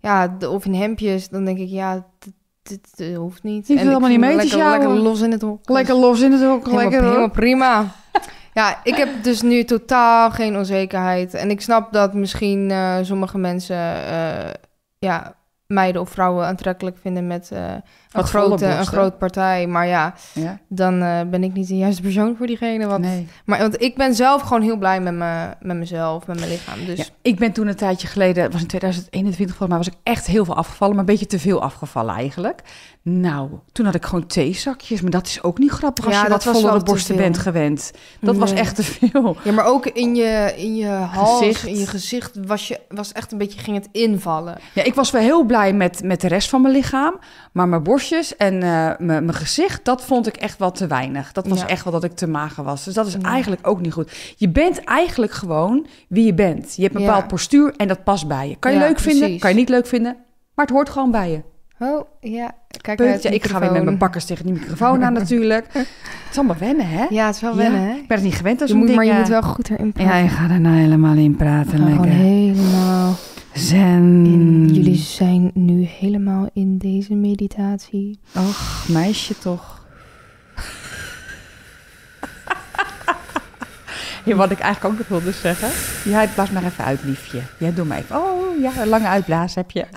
ja, 0.00 0.28
de, 0.28 0.50
of 0.50 0.64
in 0.64 0.74
hemdjes, 0.74 1.28
dan 1.28 1.44
denk 1.44 1.58
ik, 1.58 1.68
ja, 1.68 2.06
dit, 2.62 2.96
dit, 2.96 3.16
hoeft 3.16 3.42
niet. 3.42 3.66
Je 3.66 3.72
hoeft 3.72 3.84
ik 3.84 3.88
helemaal 3.88 4.08
niet 4.08 4.20
mee 4.20 4.36
te 4.36 4.56
lekker, 4.56 4.70
lekker 4.70 4.88
los 4.88 5.20
in 5.20 5.30
het 5.30 5.42
hok. 5.42 5.68
Lekker 5.68 5.94
los 5.94 6.20
in 6.20 6.32
het. 6.32 6.40
Helemaal, 6.40 6.74
Lekker 6.74 7.02
helemaal 7.02 7.30
prima. 7.30 7.94
Ja, 8.58 8.80
ik 8.82 8.94
heb 8.94 9.08
dus 9.22 9.42
nu 9.42 9.64
totaal 9.64 10.30
geen 10.30 10.56
onzekerheid. 10.56 11.34
En 11.34 11.50
ik 11.50 11.60
snap 11.60 11.92
dat 11.92 12.14
misschien 12.14 12.70
eh, 12.70 12.96
sommige 13.02 13.38
mensen 13.38 14.06
eh, 14.06 14.50
ja, 14.98 15.36
meiden 15.68 16.00
of 16.00 16.10
vrouwen 16.10 16.46
aantrekkelijk 16.46 16.96
vinden 17.00 17.26
met 17.26 17.50
eh, 17.52 17.60
een, 17.60 17.82
Wat 18.10 18.28
grote, 18.28 18.66
een 18.66 18.86
grote 18.86 19.16
partij. 19.16 19.66
Maar 19.66 19.86
ja, 19.86 20.14
Ja? 20.34 20.58
dan 20.68 21.02
eh, 21.02 21.20
ben 21.30 21.44
ik 21.44 21.52
niet 21.52 21.68
de 21.68 21.76
juiste 21.76 22.02
persoon 22.02 22.36
voor 22.36 22.46
diegene. 22.46 22.86
Wat... 22.86 22.98
Nee. 23.00 23.28
Maar 23.44 23.58
want 23.58 23.82
ik 23.82 23.96
ben 23.96 24.14
zelf 24.14 24.42
gewoon 24.42 24.62
heel 24.62 24.76
blij 24.76 25.00
met, 25.00 25.14
me, 25.14 25.48
met 25.60 25.76
mezelf, 25.76 26.26
met 26.26 26.38
mijn 26.38 26.50
lichaam. 26.50 26.84
Dus 26.86 26.98
Ja, 26.98 27.04
ik 27.22 27.38
ben 27.38 27.52
toen 27.52 27.66
een 27.66 27.76
tijdje 27.76 28.08
geleden, 28.08 28.42
het 28.42 28.52
was 28.52 28.62
in 28.62 28.68
2021 28.68 29.56
volgens 29.56 29.78
mij, 29.78 29.86
was 29.86 29.96
ik 29.96 30.12
echt 30.12 30.26
heel 30.26 30.44
veel 30.44 30.56
afgevallen, 30.56 30.94
maar 30.94 31.04
een 31.04 31.10
beetje 31.10 31.26
te 31.26 31.38
veel 31.38 31.62
afgevallen 31.62 32.14
eigenlijk. 32.14 32.62
Nou, 33.10 33.48
toen 33.72 33.84
had 33.86 33.94
ik 33.94 34.04
gewoon 34.04 34.26
theezakjes, 34.26 35.00
maar 35.00 35.10
dat 35.10 35.26
is 35.26 35.42
ook 35.42 35.58
niet 35.58 35.70
grappig 35.70 36.04
als 36.06 36.14
Ja, 36.14 36.22
je 36.22 36.28
dat 36.28 36.44
wat 36.44 36.54
vollere 36.60 36.82
borsten 36.82 37.16
bent 37.16 37.38
gewend. 37.38 37.90
Dat 38.20 38.36
was 38.36 38.52
echt 38.52 38.74
te 38.76 38.82
veel. 38.82 39.36
Ja, 39.44 39.52
maar 39.52 39.64
ook 39.64 39.86
in 39.86 40.14
je, 40.14 40.54
in 40.56 40.76
je 40.76 40.86
hals, 40.88 41.38
Gezicht. 41.38 41.66
in 41.66 41.78
je 41.78 41.86
gezicht 41.86 42.46
was, 42.46 42.68
je, 42.68 42.80
was 42.88 43.12
echt 43.12 43.32
een 43.32 43.38
beetje, 43.38 43.60
ging 43.60 43.76
het 43.76 43.88
invallen. 43.92 44.58
Ja, 44.74 44.82
ik 44.84 44.94
was 44.94 45.10
wel 45.10 45.20
heel 45.22 45.44
blij 45.44 45.72
met, 45.72 46.02
met 46.04 46.20
de 46.20 46.28
rest 46.28 46.48
van 46.48 46.62
mijn 46.62 46.74
lichaam, 46.74 47.18
maar 47.52 47.68
mijn 47.68 47.82
borstjes 47.82 48.36
en 48.36 48.62
eh, 48.62 48.92
mijn, 48.98 49.34
gezicht, 49.34 49.84
dat 49.84 50.04
vond 50.04 50.26
ik 50.26 50.36
echt 50.36 50.58
wel 50.58 50.70
te 50.72 50.86
weinig. 50.86 51.32
Dat 51.32 51.46
was 51.46 51.60
Ja. 51.60 51.66
echt 51.68 51.84
wel 51.84 51.92
dat 51.92 52.04
ik 52.04 52.12
te 52.16 52.26
mager 52.26 52.64
was. 52.64 52.84
Dus 52.84 52.94
dat 52.94 53.06
is 53.06 53.12
Ja. 53.12 53.20
eigenlijk 53.20 53.66
ook 53.66 53.80
niet 53.80 53.92
goed. 53.92 54.34
Je 54.36 54.48
bent 54.48 54.84
eigenlijk 54.84 55.32
gewoon 55.32 55.86
wie 56.08 56.24
je 56.26 56.34
bent. 56.34 56.76
Je 56.76 56.82
hebt 56.82 56.94
een 56.94 57.00
bepaald 57.04 57.26
postuur 57.28 57.74
en 57.76 57.88
dat 57.88 58.04
past 58.04 58.26
bij 58.28 58.48
je. 58.48 58.56
Kan 58.56 58.72
je 58.72 58.78
leuk 58.78 58.98
vinden, 58.98 59.38
kan 59.38 59.50
je 59.50 59.56
niet 59.56 59.68
leuk 59.68 59.86
vinden, 59.86 60.16
maar 60.54 60.64
het 60.66 60.74
hoort 60.74 60.88
gewoon 60.88 61.10
bij 61.10 61.30
je. 61.30 61.40
Oh, 61.80 62.04
ja. 62.20 62.54
Kijk 62.80 62.98
Ja, 63.22 63.30
ik 63.30 63.46
ga 63.46 63.60
weer 63.60 63.72
met 63.72 63.84
mijn 63.84 63.98
bakkers 63.98 64.24
tegen 64.24 64.44
die 64.44 64.54
microfoon 64.54 65.04
aan 65.04 65.12
natuurlijk. 65.12 65.66
Het 65.72 65.86
is 66.30 66.36
allemaal 66.38 66.56
wennen, 66.58 66.88
hè? 66.88 67.06
Ja, 67.10 67.26
het 67.26 67.34
is 67.34 67.40
wel 67.40 67.50
Ja. 67.50 67.56
wennen, 67.56 67.80
hè? 67.80 67.94
Ik 67.94 68.06
ben 68.08 68.16
het 68.16 68.26
niet 68.26 68.34
gewend 68.34 68.60
als 68.60 68.70
Je 68.70 68.76
moet, 68.76 68.94
maar 68.94 69.04
je 69.04 69.10
ding, 69.10 69.20
moet 69.20 69.28
wel 69.30 69.42
goed 69.42 69.70
erin 69.70 69.92
praten. 69.92 70.12
Ja, 70.14 70.18
je 70.22 70.28
gaat 70.28 70.50
er 70.50 70.60
nou 70.60 70.76
helemaal 70.76 71.14
in 71.16 71.36
praten. 71.36 71.70
Gewoon 71.70 71.88
Lekker. 71.90 72.10
helemaal 72.10 73.14
Zen. 73.52 74.24
in. 74.26 74.68
Jullie 74.74 74.96
zijn 74.96 75.50
nu 75.54 75.82
helemaal 75.84 76.48
in 76.52 76.78
deze 76.78 77.14
meditatie. 77.14 78.18
Och, 78.36 78.84
meisje 78.88 79.38
toch. 79.38 79.77
Ja, 84.28 84.34
wat 84.34 84.50
ik 84.50 84.58
eigenlijk 84.58 84.94
ook 84.94 84.98
nog 84.98 85.08
wilde 85.08 85.36
zeggen. 85.36 85.68
Ja, 86.04 86.26
blaas 86.34 86.50
maar 86.50 86.64
even 86.64 86.84
uit, 86.84 87.00
liefje. 87.02 87.40
Ja, 87.58 87.70
doe 87.70 87.84
maar 87.84 87.98
even. 87.98 88.16
Oh, 88.16 88.60
ja, 88.60 88.70
een 88.80 88.88
lange 88.88 89.06
uitblaas 89.06 89.54
heb 89.54 89.70
je. 89.70 89.84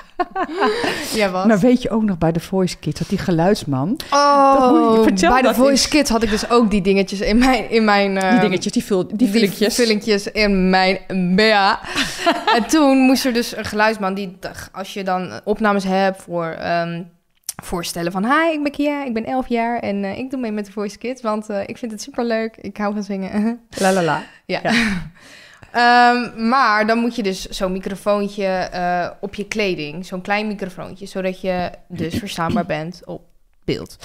Ja, 1.13 1.29
wat? 1.29 1.45
Nou, 1.45 1.59
weet 1.59 1.81
je 1.81 1.89
ook 1.89 2.03
nog 2.03 2.17
bij 2.17 2.31
de 2.31 2.39
Voice 2.39 2.77
Kids, 2.77 2.99
dat 2.99 3.09
die 3.09 3.17
geluidsman... 3.17 3.99
Oh, 4.11 5.03
vertel 5.03 5.31
bij 5.31 5.41
de 5.41 5.53
Voice 5.53 5.71
eens. 5.71 5.87
Kids 5.87 6.09
had 6.09 6.23
ik 6.23 6.29
dus 6.29 6.49
ook 6.49 6.71
die 6.71 6.81
dingetjes 6.81 7.19
in 7.19 7.37
mijn... 7.37 7.69
In 7.69 7.85
mijn 7.85 8.13
Die 8.13 8.23
ehm, 8.23 8.39
dingetjes, 8.39 8.71
die, 8.71 8.83
vul, 8.83 9.07
die 9.13 9.29
vullinkjes. 9.29 9.75
vullinkjes 9.75 10.27
in 10.27 10.69
mijn 10.69 10.97
BH. 11.35 11.41
en 12.55 12.65
toen 12.67 12.97
moest 12.97 13.25
er 13.25 13.33
dus 13.33 13.55
een 13.57 13.65
geluidsman 13.65 14.13
die, 14.13 14.37
als 14.71 14.93
je 14.93 15.03
dan 15.03 15.31
opnames 15.43 15.83
hebt 15.83 16.21
voor 16.21 16.45
ehm, 16.45 17.01
voorstellen 17.65 18.11
van... 18.11 18.25
Hi, 18.25 18.53
ik 18.53 18.63
ben 18.63 18.71
Kia, 18.71 19.05
ik 19.05 19.13
ben 19.13 19.25
11 19.25 19.47
jaar 19.47 19.79
en 19.79 20.03
eh, 20.03 20.17
ik 20.17 20.29
doe 20.29 20.39
mee 20.39 20.51
met 20.51 20.65
de 20.65 20.71
Voice 20.71 20.97
Kids, 20.97 21.21
want 21.21 21.49
eh, 21.49 21.61
ik 21.65 21.77
vind 21.77 21.91
het 21.91 22.01
superleuk. 22.01 22.57
Ik 22.57 22.77
hou 22.77 22.93
van 22.93 23.03
zingen. 23.03 23.59
La 23.69 23.93
la 23.93 24.03
la. 24.03 24.23
ja. 24.45 24.59
Ja. 24.63 24.71
Ehm, 25.71 26.47
maar 26.47 26.87
dan 26.87 26.97
moet 26.97 27.15
je 27.15 27.23
dus 27.23 27.45
zo'n 27.45 27.71
microfoontje 27.71 28.45
eh, 28.45 29.09
op 29.19 29.35
je 29.35 29.47
kleding, 29.47 30.05
zo'n 30.05 30.21
klein 30.21 30.47
microfoontje, 30.47 31.05
zodat 31.05 31.41
je 31.41 31.71
dus 31.87 32.15
verstaanbaar 32.15 32.65
bent 32.65 33.01
op 33.05 33.21
beeld. 33.63 33.97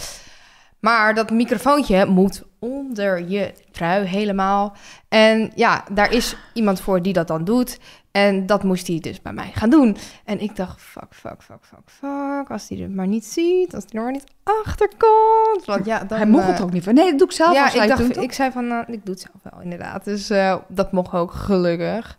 Maar 0.81 1.15
dat 1.15 1.31
microfoontje 1.31 2.05
moet 2.05 2.43
onder 2.59 3.29
je 3.29 3.53
trui 3.71 4.07
helemaal. 4.07 4.77
En 5.09 5.53
ja, 5.55 5.85
daar 5.93 6.13
is 6.13 6.37
iemand 6.53 6.81
voor 6.81 7.03
die 7.03 7.13
dat 7.13 7.29
dan 7.29 7.45
doet. 7.45 7.79
En 8.17 8.47
dat 8.47 8.63
moest 8.63 8.87
hij 8.87 8.99
dus 9.01 9.23
bij 9.23 9.33
mij 9.33 9.51
gaan 9.55 9.71
doen. 9.71 9.97
En 10.25 10.41
ik 10.41 10.57
dacht, 10.57 10.81
fuck, 10.81 11.07
fuck, 11.11 11.43
fuck, 11.43 11.59
fuck, 11.61 11.79
fuck. 12.01 12.51
Als 12.51 12.69
hij 12.69 12.79
het 12.79 12.95
maar 12.95 13.07
niet 13.07 13.25
ziet, 13.27 13.75
als 13.75 13.85
hij 13.89 13.99
er 13.99 14.03
maar 14.03 14.13
niet 14.13 14.25
achter 14.43 14.89
komt. 14.99 15.65
Want 15.65 15.87
ja, 15.87 16.05
dan, 16.05 16.19
Hij 16.19 16.27
mocht 16.27 16.45
eh, 16.45 16.51
het 16.51 16.61
ook 16.61 16.73
niet. 16.73 16.85
Nee, 16.87 16.95
dat 17.11 17.19
doe 17.19 17.29
ik 17.29 17.33
zelf. 17.35 17.53
ja, 17.55 17.83
ik, 17.83 17.89
dacht, 17.89 18.17
ik 18.17 18.33
zei 18.33 18.51
van, 18.51 18.67
nou, 18.67 18.85
ik 18.93 19.05
doe 19.05 19.15
het 19.15 19.21
zelf 19.33 19.53
wel, 19.55 19.63
inderdaad. 19.63 20.05
Dus 20.05 20.31
eh, 20.31 20.57
dat 20.69 20.93
mocht 20.93 21.13
ook, 21.13 21.33
gelukkig. 21.33 22.19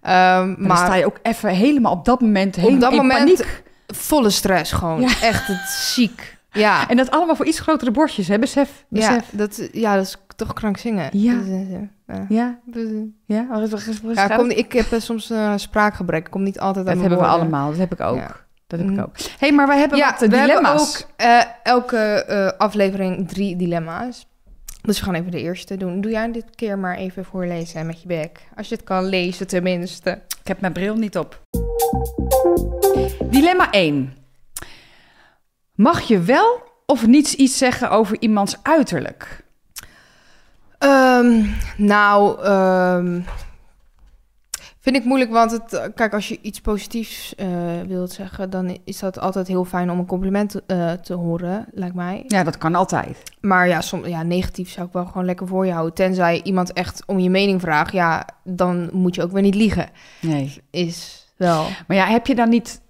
Ehm, 0.00 0.54
Maar 0.66 0.76
sta 0.76 0.94
je 0.94 1.06
ook 1.06 1.18
even 1.22 1.50
helemaal 1.50 1.92
op 1.92 2.04
dat 2.04 2.20
moment 2.20 2.56
helemaal 2.56 2.80
dat 2.80 2.90
in 2.92 2.96
moment- 2.96 3.18
paniek. 3.36 3.62
volle 3.86 4.30
stress 4.30 4.72
gewoon. 4.72 5.00
Ja. 5.00 5.08
Echt 5.22 5.46
het 5.46 5.68
ziek. 5.68 6.38
Ja. 6.52 6.88
En 6.88 6.96
dat 6.96 7.10
allemaal 7.10 7.36
voor 7.36 7.46
iets 7.46 7.60
grotere 7.60 7.90
borstjes, 7.90 8.28
hè? 8.28 8.38
Besef. 8.38 8.84
ja, 8.88 9.14
besef. 9.14 9.30
dat, 9.32 9.68
ja, 9.72 9.94
dat 9.96 10.04
is 10.04 10.16
toch 10.36 10.52
krankzinnig. 10.52 11.08
Ja. 11.12 11.34
Dus, 11.34 11.46
eh, 11.48 11.70
ja. 11.70 11.88
Ja, 12.06 12.26
ja. 12.28 12.58
Ja, 13.26 14.30
ik, 14.30 14.36
kom, 14.36 14.50
ik 14.50 14.72
heb 14.72 14.92
eh, 14.92 15.00
soms 15.00 15.30
eh, 15.30 15.52
spraakgebrek. 15.56 16.24
Ik 16.26 16.30
kom 16.30 16.42
niet 16.42 16.60
altijd 16.60 16.86
aan 16.86 16.92
Dat 16.92 17.00
hebben 17.00 17.18
we 17.20 17.26
allemaal. 17.26 17.68
Dat 17.70 17.78
heb 17.78 17.92
ik 17.92 18.00
ook. 18.00 18.16
Ja. 18.16 18.36
Dat 18.66 18.78
heb 18.80 18.88
ik 18.88 18.94
Mm. 18.94 19.00
ook. 19.00 19.12
hey, 19.38 19.52
maar 19.52 19.66
wij 19.66 19.78
hebben 19.78 19.98
Ja, 19.98 20.10
wat 20.10 20.22
eh, 20.22 20.28
we 20.28 20.36
hebben 20.36 20.56
dilemma's. 20.56 21.06
ook 21.16 21.52
elke 21.62 22.54
aflevering 22.58 23.28
drie 23.28 23.56
dilemma's. 23.56 24.28
Dus 24.82 24.98
we 24.98 25.04
gaan 25.04 25.14
even 25.14 25.30
de 25.30 25.40
eerste 25.40 25.76
doen. 25.76 26.00
Doe 26.00 26.10
jij 26.10 26.32
dit 26.32 26.44
keer 26.54 26.78
maar 26.78 26.96
even 26.96 27.24
voorlezen 27.24 27.86
met 27.86 28.02
je 28.02 28.06
bek. 28.08 28.40
Als 28.56 28.68
je 28.68 28.74
het 28.74 28.84
kan 28.84 29.04
lezen 29.04 29.46
tenminste. 29.46 30.10
Ik 30.40 30.46
heb 30.48 30.60
mijn 30.60 30.72
bril 30.72 30.94
niet 30.96 31.18
op. 31.18 31.40
Dilemma 33.30 33.70
1. 33.70 34.12
Mag 35.80 36.00
je 36.00 36.20
wel 36.20 36.62
of 36.86 37.06
niets 37.06 37.34
iets 37.34 37.58
zeggen 37.58 37.90
over 37.90 38.16
iemands 38.20 38.56
uiterlijk? 38.62 39.44
Ehm, 40.78 41.44
nou, 41.76 42.42
ehm, 42.42 43.20
vind 44.80 44.96
ik 44.96 45.04
moeilijk, 45.04 45.30
want 45.30 45.50
het, 45.50 45.72
eh, 45.72 45.84
kijk, 45.94 46.12
als 46.12 46.28
je 46.28 46.38
iets 46.42 46.60
positiefs 46.60 47.34
eh, 47.34 47.48
wilt 47.86 48.12
zeggen, 48.12 48.50
dan 48.50 48.78
is 48.84 48.98
dat 48.98 49.20
altijd 49.20 49.46
heel 49.46 49.64
fijn 49.64 49.90
om 49.90 49.98
een 49.98 50.06
compliment 50.06 50.66
eh, 50.66 50.92
te 50.92 51.14
horen, 51.14 51.66
lijkt 51.72 51.94
mij. 51.94 52.24
Ja, 52.26 52.44
dat 52.44 52.58
kan 52.58 52.74
altijd. 52.74 53.22
Maar 53.40 53.68
ja, 53.68 53.80
ja, 54.04 54.22
negatief 54.22 54.70
zou 54.70 54.86
ik 54.86 54.92
wel 54.92 55.06
gewoon 55.06 55.24
lekker 55.24 55.46
voor 55.46 55.66
je 55.66 55.72
houden. 55.72 55.94
Tenzij 55.94 56.40
iemand 56.42 56.72
echt 56.72 57.02
om 57.06 57.18
je 57.18 57.30
mening 57.30 57.60
vraagt, 57.60 57.92
ja, 57.92 58.26
dan 58.44 58.88
moet 58.92 59.14
je 59.14 59.22
ook 59.22 59.32
weer 59.32 59.42
niet 59.42 59.54
liegen. 59.54 59.88
Nee. 60.20 60.62
Is 60.70 61.28
wel. 61.36 61.66
Maar 61.86 61.96
ja, 61.96 62.06
heb 62.06 62.26
je 62.26 62.34
dan 62.34 62.48
niet... 62.48 62.80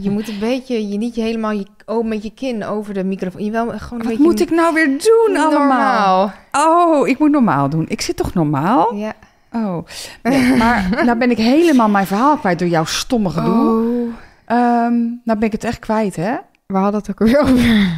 Je 0.00 0.10
moet 0.10 0.28
een 0.28 0.38
beetje, 0.38 0.88
je 0.88 0.98
niet 0.98 1.14
helemaal 1.14 1.50
je, 1.50 1.66
oh, 1.86 2.06
met 2.06 2.22
je 2.22 2.30
kin 2.30 2.64
over 2.64 2.94
de 2.94 3.04
microfoon. 3.04 3.44
Je 3.44 3.50
wel 3.50 3.66
gewoon 3.66 3.78
een 3.78 3.98
Wat 3.98 4.06
beetje 4.06 4.22
moet 4.22 4.40
ik 4.40 4.50
nou 4.50 4.74
weer 4.74 4.86
doen 4.86 5.36
allemaal? 5.36 5.58
normaal. 5.58 6.32
Oh, 6.52 7.08
ik 7.08 7.18
moet 7.18 7.30
normaal 7.30 7.68
doen. 7.68 7.84
Ik 7.88 8.00
zit 8.00 8.16
toch 8.16 8.34
normaal? 8.34 8.94
Ja. 8.94 9.12
Oh, 9.52 9.86
nee, 10.22 10.56
maar 10.56 10.88
nou 11.06 11.18
ben 11.18 11.30
ik 11.30 11.36
helemaal 11.36 11.88
mijn 11.88 12.06
verhaal 12.06 12.36
kwijt 12.36 12.58
door 12.58 12.68
jouw 12.68 12.84
stomme 12.84 13.30
gedoe. 13.30 13.54
Oh. 13.54 14.14
Ehm, 14.44 14.94
nou 15.24 15.38
ben 15.38 15.42
ik 15.42 15.52
het 15.52 15.64
echt 15.64 15.78
kwijt, 15.78 16.16
hè? 16.16 16.34
We 16.66 16.76
hadden 16.76 17.00
het 17.00 17.10
ook 17.10 17.18
weer 17.28 17.40
over. 17.40 17.88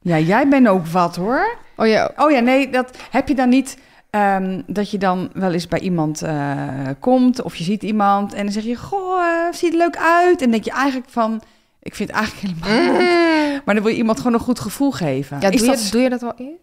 Ja, 0.00 0.18
jij 0.18 0.48
bent 0.48 0.68
ook 0.68 0.86
wat, 0.86 1.16
hoor. 1.16 1.56
Oh 1.76 1.86
ja, 1.86 2.10
Oh 2.16 2.30
ja, 2.30 2.40
nee, 2.40 2.70
dat 2.70 2.96
heb 3.10 3.28
je 3.28 3.34
dan 3.34 3.48
niet... 3.48 3.78
ehm, 4.10 4.60
dat 4.66 4.90
je 4.90 4.98
dan 4.98 5.30
wel 5.32 5.52
eens 5.52 5.68
bij 5.68 5.80
iemand 5.80 6.22
eh, 6.22 6.88
komt 7.00 7.42
of 7.42 7.56
je 7.56 7.64
ziet 7.64 7.82
iemand 7.82 8.34
en 8.34 8.42
dan 8.42 8.52
zeg 8.52 8.64
je... 8.64 8.76
Goh, 8.76 9.20
eh, 9.20 9.52
ziet 9.52 9.72
er 9.72 9.78
leuk 9.78 9.96
uit. 9.96 10.42
En 10.42 10.50
denk 10.50 10.64
je 10.64 10.70
eigenlijk 10.70 11.10
van... 11.10 11.42
Ik 11.82 11.94
vind 11.94 12.10
het 12.10 12.18
eigenlijk 12.18 12.64
helemaal 12.64 13.00
niet. 13.00 13.64
Maar 13.64 13.74
dan 13.74 13.84
wil 13.84 13.92
je 13.92 13.98
iemand 13.98 14.18
gewoon 14.18 14.34
een 14.34 14.40
goed 14.40 14.60
gevoel 14.60 14.90
geven. 14.90 15.36
Mm. 15.36 15.42
Ja, 15.42 15.50
Is 15.50 15.60
doe, 15.60 15.68
dat 15.68 15.84
je, 15.84 15.90
doe 15.90 16.00
je 16.00 16.08
dat 16.08 16.20
wel 16.20 16.34
eens? 16.36 16.58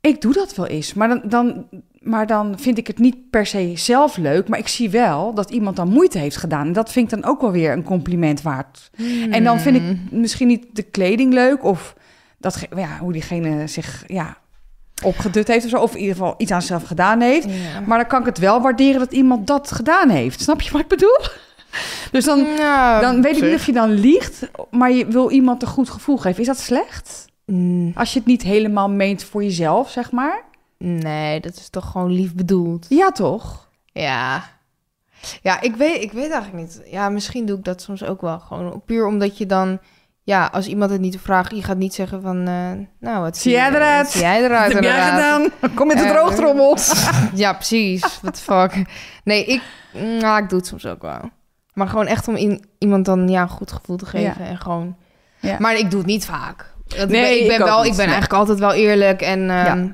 Ik 0.00 0.20
doe 0.20 0.32
dat 0.32 0.54
wel 0.54 0.66
eens, 0.66 0.94
maar 0.94 1.08
dan, 1.08 1.20
dan, 1.24 1.66
maar 2.00 2.26
dan 2.26 2.58
vind 2.58 2.78
ik 2.78 2.86
het 2.86 2.98
niet 2.98 3.30
per 3.30 3.46
se 3.46 3.72
zelf 3.74 4.16
leuk. 4.16 4.48
Maar 4.48 4.58
ik 4.58 4.68
zie 4.68 4.90
wel 4.90 5.34
dat 5.34 5.50
iemand 5.50 5.76
dan 5.76 5.88
moeite 5.88 6.18
heeft 6.18 6.36
gedaan. 6.36 6.66
En 6.66 6.72
dat 6.72 6.92
vind 6.92 7.12
ik 7.12 7.20
dan 7.20 7.30
ook 7.30 7.40
wel 7.40 7.50
weer 7.52 7.72
een 7.72 7.82
compliment 7.82 8.42
waard. 8.42 8.90
En 9.30 9.44
dan 9.44 9.60
vind 9.60 9.76
ik 9.76 9.82
misschien 10.10 10.46
niet 10.46 10.66
de 10.72 10.82
kleding 10.82 11.32
leuk 11.32 11.64
of 11.64 11.94
dat, 12.38 12.66
ja, 12.76 12.98
hoe 12.98 13.12
diegene 13.12 13.66
zich 13.66 14.04
ja, 14.06 14.36
opgedut 15.02 15.48
heeft 15.48 15.64
of 15.64 15.70
zo. 15.70 15.76
Of 15.78 15.92
in 15.94 16.00
ieder 16.00 16.14
geval 16.16 16.34
iets 16.38 16.50
aan 16.50 16.60
zichzelf 16.60 16.82
gedaan 16.82 17.20
heeft. 17.20 17.46
Ja. 17.50 17.80
Maar 17.86 17.98
dan 17.98 18.06
kan 18.06 18.20
ik 18.20 18.26
het 18.26 18.38
wel 18.38 18.60
waarderen 18.60 18.98
dat 18.98 19.12
iemand 19.12 19.46
dat 19.46 19.70
gedaan 19.72 20.08
heeft. 20.08 20.40
Snap 20.40 20.60
je 20.60 20.70
wat 20.70 20.80
ik 20.80 20.88
bedoel? 20.88 21.18
Dus 22.12 22.24
dan, 22.24 22.46
dan 23.00 23.22
weet 23.22 23.36
ik 23.36 23.42
niet 23.42 23.54
of 23.54 23.66
je 23.66 23.72
dan 23.72 23.90
liegt, 23.90 24.50
maar 24.70 24.90
je 24.92 25.06
wil 25.06 25.30
iemand 25.30 25.62
een 25.62 25.68
goed 25.68 25.90
gevoel 25.90 26.16
geven. 26.16 26.40
Is 26.40 26.46
dat 26.46 26.58
slecht? 26.58 27.24
Mm, 27.46 27.92
Als 27.94 28.12
je 28.12 28.18
het 28.18 28.28
niet 28.28 28.42
helemaal 28.42 28.90
meent 28.90 29.24
voor 29.24 29.42
jezelf, 29.42 29.90
zeg 29.90 30.10
maar. 30.10 30.42
Nee, 30.78 31.40
dat 31.40 31.56
is 31.56 31.68
toch 31.68 31.90
gewoon 31.90 32.12
lief 32.12 32.34
bedoeld. 32.34 32.86
Ja, 32.88 33.10
toch? 33.10 33.68
Ja. 33.84 34.44
Ja, 35.42 35.60
ik 35.60 35.76
weet, 35.76 36.02
ik 36.02 36.12
weet 36.12 36.30
eigenlijk 36.30 36.62
niet. 36.64 36.82
Ja, 36.90 37.08
misschien 37.08 37.46
doe 37.46 37.58
ik 37.58 37.64
dat 37.64 37.82
soms 37.82 38.04
ook 38.04 38.20
wel. 38.20 38.38
Gewoon 38.38 38.82
puur 38.86 39.06
omdat 39.06 39.38
je 39.38 39.46
dan... 39.46 39.78
Ja, 40.28 40.48
als 40.52 40.66
iemand 40.66 40.90
het 40.90 41.00
niet 41.00 41.18
vraagt, 41.22 41.50
je 41.54 41.62
gaat 41.62 41.76
niet 41.76 41.94
zeggen 41.94 42.22
van... 42.22 42.38
eh, 42.48 42.70
nou, 43.00 43.22
wat 43.22 43.36
Zie 43.36 43.52
jij 43.52 43.68
eruit? 43.68 44.08
Zie 44.08 44.20
jij 44.20 44.44
eruit, 44.44 44.72
Wat 44.72 44.84
heb 44.84 44.92
jij 44.92 45.08
gedaan? 45.10 45.48
Kom 45.74 45.86
met 45.86 45.96
de 45.98 46.02
Eh, 46.04 46.10
droogtrommels. 46.10 47.08
Ja, 47.34 47.52
precies. 47.52 48.18
What 48.22 48.34
the 48.34 48.40
fuck. 48.40 48.84
Nee, 49.24 49.44
ik, 49.44 49.62
nou, 50.20 50.42
ik 50.42 50.48
doe 50.48 50.58
het 50.58 50.66
soms 50.68 50.86
ook 50.86 51.02
wel. 51.02 51.20
Maar 51.72 51.88
gewoon 51.88 52.06
echt 52.06 52.28
om 52.28 52.36
in, 52.36 52.64
iemand 52.78 53.04
dan 53.04 53.28
ja, 53.28 53.42
een 53.42 53.48
goed 53.48 53.72
gevoel 53.72 53.96
te 53.96 54.06
geven. 54.06 54.40
En 54.46 54.58
gewoon... 54.58 54.96
Ja. 55.40 55.56
Maar 55.58 55.76
ik 55.76 55.90
doe 55.90 55.98
het 55.98 56.08
niet 56.08 56.24
vaak. 56.24 56.72
Dat- 56.86 57.08
Nee, 57.08 57.40
ik 57.40 57.46
ben, 57.48 57.58
ik 57.58 57.64
wel, 57.64 57.84
ik 57.84 57.90
ben 57.90 58.00
eigenlijk 58.04 58.32
altijd 58.32 58.58
wel 58.58 58.72
eerlijk. 58.72 59.20
En 59.22 59.50
ehm, 59.50 59.88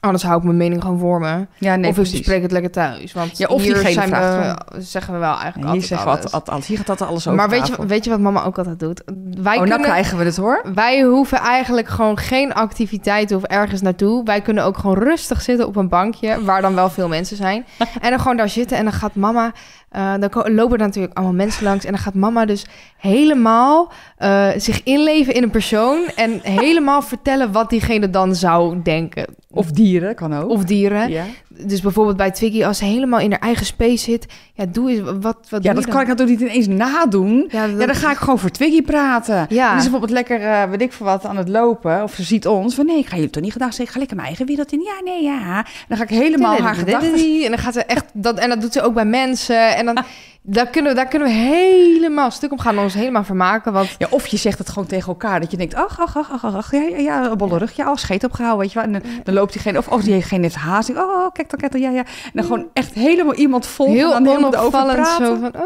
anders 0.00 0.22
hou 0.24 0.38
ik 0.38 0.44
mijn 0.44 0.56
mening 0.56 0.82
gewoon 0.82 0.98
voor 0.98 1.20
me. 1.20 1.46
Ja, 1.58 1.76
nee, 1.76 1.82
of 1.82 1.88
ik 1.88 1.94
precies. 1.94 2.18
bespreek 2.18 2.42
het 2.42 2.52
lekker 2.52 2.70
thuis. 2.70 3.12
Want 3.12 3.38
Ja, 3.38 3.46
of 3.46 3.62
hier 3.62 3.76
zijn 3.76 4.10
we, 4.10 4.54
zeggen 4.78 5.12
we 5.12 5.18
wel 5.18 5.38
eigenlijk 5.38 5.56
Nee, 5.56 5.64
hier 5.64 5.72
altijd 5.72 5.86
zeggen 5.86 6.08
alles. 6.10 6.24
altijd 6.32 6.48
alles. 6.50 6.66
Hier 6.66 6.76
gaat 6.76 6.88
altijd 6.88 7.10
alles 7.10 7.26
over 7.26 7.38
Maar 7.38 7.48
weet 7.48 7.66
tafel. 7.66 7.82
je, 7.82 7.88
weet 7.88 8.04
je 8.04 8.10
wat 8.10 8.20
mama 8.20 8.44
ook 8.44 8.58
altijd 8.58 8.78
doet? 8.80 9.02
Wij, 9.06 9.52
oh, 9.54 9.58
nou 9.58 9.68
kunnen, 9.68 9.80
krijgen 9.80 10.18
we 10.18 10.24
het 10.24 10.36
hoor. 10.36 10.62
wij 10.74 11.02
hoeven 11.02 11.38
eigenlijk 11.38 11.88
gewoon 11.88 12.16
geen 12.18 12.54
activiteiten 12.54 13.36
of 13.36 13.42
ergens 13.42 13.80
naartoe. 13.80 14.24
Wij 14.24 14.40
kunnen 14.40 14.64
ook 14.64 14.78
gewoon 14.78 14.98
rustig 14.98 15.42
zitten 15.42 15.66
op 15.66 15.76
een 15.76 15.88
bankje, 15.88 16.44
waar 16.44 16.60
dan 16.62 16.74
wel 16.74 16.90
veel 16.90 17.08
mensen 17.08 17.36
zijn. 17.36 17.66
en 18.00 18.10
dan 18.10 18.20
gewoon 18.20 18.36
daar 18.36 18.48
zitten 18.48 18.76
en 18.76 18.84
dan 18.84 18.92
gaat 18.92 19.14
mama... 19.14 19.52
eh, 19.90 20.12
dan 20.18 20.54
lopen 20.54 20.78
er 20.78 20.86
natuurlijk 20.86 21.14
allemaal 21.16 21.34
mensen 21.34 21.64
langs. 21.64 21.84
En 21.84 21.92
dan 21.92 22.00
gaat 22.00 22.14
mama 22.14 22.44
dus 22.44 22.66
helemaal 22.98 23.92
eh, 24.16 24.48
zich 24.56 24.82
inleven 24.82 25.34
in 25.34 25.42
een 25.42 25.50
persoon. 25.50 26.06
En 26.16 26.40
helemaal 26.42 27.02
vertellen 27.02 27.52
wat 27.52 27.70
diegene 27.70 28.10
dan 28.10 28.34
zou 28.34 28.82
denken. 28.82 29.24
Of 29.50 29.70
dieren, 29.88 30.14
kan 30.14 30.34
ook. 30.34 30.50
Of 30.50 30.64
dieren. 30.64 31.10
ja, 31.10 31.24
Dus 31.48 31.80
bijvoorbeeld 31.80 32.16
bij 32.16 32.30
Twiggy, 32.30 32.64
als 32.64 32.78
ze 32.78 32.84
helemaal 32.84 33.20
in 33.20 33.30
haar 33.30 33.40
eigen 33.40 33.66
space 33.66 34.04
zit. 34.04 34.26
Ja, 34.54 34.64
doe 34.66 34.90
eens, 34.90 35.00
wat, 35.00 35.36
wat 35.48 35.62
ja 35.62 35.72
doe 35.72 35.82
dat 35.82 35.92
kan 35.92 36.00
ik 36.00 36.06
natuurlijk 36.06 36.40
niet 36.40 36.50
ineens 36.50 36.66
nadoen. 36.66 37.48
Ja, 37.50 37.64
Ja, 37.64 37.86
dan 37.86 37.94
ga 37.94 38.10
ik 38.10 38.16
gewoon 38.16 38.38
voor 38.38 38.50
Twiggy 38.50 38.82
praten. 38.82 39.46
Ja. 39.48 39.68
Die 39.68 39.76
is 39.76 39.82
bijvoorbeeld 39.82 40.10
lekker, 40.10 40.40
eh 40.40 40.70
weet 40.70 40.80
ik 40.80 40.92
veel 40.92 41.06
wat, 41.06 41.24
aan 41.24 41.36
het 41.36 41.48
lopen. 41.48 42.02
Of 42.02 42.14
ze 42.14 42.22
ziet 42.22 42.46
ons. 42.46 42.74
Van 42.74 42.86
nee, 42.86 42.98
ik 42.98 43.06
ga 43.06 43.16
je 43.16 43.30
toch 43.30 43.42
niet 43.42 43.52
gedaan 43.52 43.72
zeggen. 43.72 43.86
Ik 43.86 43.92
ga 43.92 43.98
lekker 43.98 44.16
mijn 44.16 44.28
eigen 44.28 44.46
wereld 44.46 44.72
in. 44.72 44.80
Ja, 44.80 45.12
nee, 45.12 45.22
ja. 45.22 45.56
En 45.58 45.84
dan 45.88 45.96
ga 45.96 46.02
ik 46.02 46.08
helemaal 46.08 46.58
haar 46.58 46.74
gedachten... 46.74 47.42
En 47.44 47.50
dan 47.50 47.58
gaat 47.58 47.74
ze 47.74 47.84
echt 47.84 48.04
dat 48.12 48.38
en 48.38 48.48
dat 48.48 48.60
doet 48.60 48.72
ze 48.72 48.82
ook 48.82 48.94
bij 48.94 49.04
mensen 49.04 49.76
en 49.76 49.84
dan 49.86 50.04
daar 50.50 50.66
kunnen 50.66 50.90
we 50.90 50.96
daar 50.96 51.08
kunnen 51.08 51.28
we 51.28 51.34
helemaal 51.34 52.30
stuk 52.30 52.52
op 52.52 52.58
gaan 52.58 52.78
ons 52.78 52.94
helemaal 52.94 53.24
vermaken 53.24 53.72
want 53.72 53.94
Ja, 53.98 54.06
of 54.10 54.26
je 54.26 54.36
zegt 54.36 54.58
het 54.58 54.68
gewoon 54.68 54.88
tegen 54.88 55.08
elkaar. 55.08 55.40
Dat 55.40 55.50
je 55.50 55.56
denkt, 55.56 55.74
ach, 55.74 56.00
ach, 56.00 56.16
ach, 56.16 56.32
ach, 56.32 56.44
ach, 56.44 56.54
ach 56.54 56.72
ja, 56.72 56.80
ja, 56.80 56.96
ja, 56.96 57.36
bolle 57.36 57.58
rug. 57.58 57.72
Ja, 57.72 57.90
oh, 57.90 57.96
scheet 57.96 58.24
opgehouden, 58.24 58.60
weet 58.60 58.72
je 58.72 58.78
wel. 58.78 58.86
En 58.86 58.92
dan, 58.92 59.02
dan 59.24 59.34
loopt 59.34 59.52
diegene, 59.52 59.78
of 59.78 59.88
oh, 59.88 60.02
diegene 60.02 60.42
heeft 60.42 60.54
haast. 60.54 60.90
Oh, 60.90 61.32
kijk 61.32 61.50
dan, 61.50 61.58
kijk 61.60 61.72
dan, 61.72 61.80
ja, 61.80 61.90
ja. 61.90 62.04
En 62.04 62.30
dan 62.32 62.44
gewoon 62.44 62.66
echt 62.72 62.92
helemaal 62.92 63.34
iemand 63.34 63.66
volgen. 63.66 63.94
heel 63.94 64.14
en 64.14 64.24
dan 64.24 64.36
onopvallend 64.36 65.06
zo 65.06 65.36
van 65.36 65.54
oh 65.56 65.62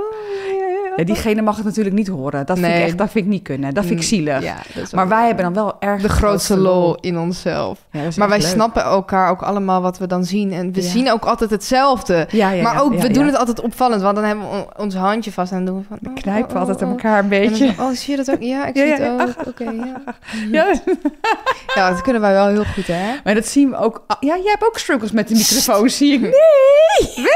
ja, 0.49 0.67
ja, 0.67 0.95
ja. 0.97 1.05
Diegene 1.05 1.43
mag 1.43 1.57
het 1.57 1.65
natuurlijk 1.65 1.97
niet 1.97 2.09
horen. 2.09 2.47
Dat, 2.47 2.59
vind 2.59 2.75
ik 2.75 2.83
echt, 2.83 2.99
dat 2.99 3.11
vind 3.11 3.25
ik 3.25 3.31
niet 3.31 3.43
kunnen. 3.43 3.75
Dat 3.75 3.85
vind 3.85 4.01
ik 4.01 4.07
zielig. 4.07 4.43
Ja, 4.43 4.57
dat 4.75 4.83
is 4.83 4.93
Maar 4.93 5.09
wij 5.09 5.27
hebben 5.27 5.45
dan 5.45 5.55
wel 5.55 5.77
erg 5.81 6.03
de 6.03 6.09
grootste 6.09 6.59
lol 6.59 6.97
in 7.01 7.19
onszelf. 7.19 7.79
Maar 8.17 8.29
wij 8.29 8.39
leuk. 8.39 8.49
snappen 8.49 8.83
elkaar 8.83 9.31
ook 9.31 9.43
allemaal 9.43 9.83
wat 9.83 9.99
we 9.99 10.07
dan 10.07 10.25
zien 10.25 10.53
en 10.53 10.73
we 10.73 10.83
zien 10.83 11.11
ook 11.11 11.25
altijd 11.25 11.51
hetzelfde. 11.51 12.29
Maar 12.63 12.83
ook, 12.83 12.95
we 12.95 13.11
doen 13.11 13.27
het 13.27 13.37
altijd 13.37 13.61
opvallend, 13.61 14.03
want 14.03 14.17
dan 14.17 14.25
hebben 14.25 14.45
we 14.51 14.67
ons 14.77 14.95
handje 14.95 15.33
vast 15.33 15.51
dan 15.51 15.65
doen 15.65 15.85
van... 15.89 15.99
We 16.01 16.09
oh, 16.09 16.15
knijpen 16.15 16.55
oh, 16.55 16.61
altijd 16.61 16.83
aan 16.83 16.89
oh. 16.89 16.95
elkaar 16.95 17.25
een 17.25 17.29
dan 17.29 17.41
beetje. 17.41 17.75
oh, 17.79 17.91
zie 17.91 18.11
je 18.11 18.25
dat 18.25 18.31
ook? 18.31 18.43
Ja, 18.43 18.67
ik 18.67 18.77
zie 18.77 18.87
ja, 18.87 18.97
het 18.97 19.39
ook. 19.39 19.47
Oké, 19.47 19.65
ja. 19.71 20.03
Ja. 20.51 20.75
Ja, 21.75 21.91
dat 21.91 22.03
kunnen 22.03 22.23
wij 22.23 22.33
wel 22.33 22.47
heel 22.49 22.65
goed, 22.65 22.87
hè? 22.87 23.15
Maar 23.25 23.35
dat 23.35 23.47
zien 23.47 23.71
we 23.71 23.77
ook. 23.77 24.05
Ja, 24.21 24.37
jij 24.37 24.51
hebt 24.51 24.65
ook 24.65 24.79
struggles 24.79 25.11
met 25.11 25.29
de 25.29 25.35
microfoon, 25.35 25.91
zie 25.91 26.13
ik. 26.15 26.21
Nee! 26.21 27.27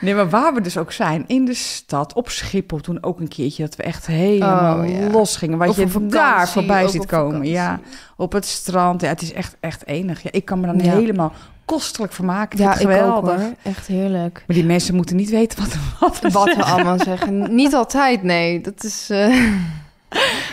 Nee, 0.00 0.14
maar 0.14 0.30
waar 0.30 0.54
we 0.54 0.60
dus 0.60 0.76
ook 0.76 0.92
zijn, 0.92 1.24
in 1.26 1.44
de 1.44 1.54
stad, 1.54 2.12
op 2.14 2.30
Schiphol, 2.30 2.78
toen 2.80 3.02
ook 3.02 3.20
een 3.20 3.28
keertje 3.28 3.62
dat 3.62 3.76
we 3.76 3.82
echt 3.82 4.06
helemaal 4.06 4.78
Oh, 4.78 4.88
ja. 4.88 5.10
los 5.10 5.36
gingen. 5.36 5.58
Wat 5.58 5.76
je 5.76 5.88
vakantie, 5.88 6.18
daar 6.18 6.48
voorbij 6.48 6.88
ziet 6.88 7.06
komen. 7.06 7.26
vakantie. 7.30 7.52
Ja, 7.52 7.80
op 8.16 8.32
het 8.32 8.46
strand. 8.46 9.00
Ja, 9.00 9.08
het 9.08 9.22
is 9.22 9.32
echt, 9.32 9.56
echt 9.60 9.86
enig. 9.86 10.22
Ja, 10.22 10.30
ik 10.32 10.44
kan 10.44 10.60
me 10.60 10.66
dan 10.66 10.78
Ja. 10.78 10.92
helemaal 10.92 11.32
kostelijk 11.64 12.12
vermaken. 12.12 12.58
Ja, 12.58 12.70
ook 12.70 12.76
geweldig. 12.76 13.40
hoor. 13.40 13.52
Echt 13.62 13.86
heerlijk. 13.86 14.44
Maar 14.46 14.56
die 14.56 14.64
mensen 14.64 14.94
moeten 14.94 15.16
niet 15.16 15.30
weten 15.30 15.58
wat, 15.58 15.76
wat 16.00 16.20
we 16.20 16.30
Wat 16.30 16.54
we 16.56 16.62
allemaal 16.64 16.98
zeggen. 16.98 17.54
Niet 17.54 17.74
altijd, 17.74 18.22
nee. 18.22 18.60
Dat 18.60 18.84
is... 18.84 19.10
eh, 19.10 19.50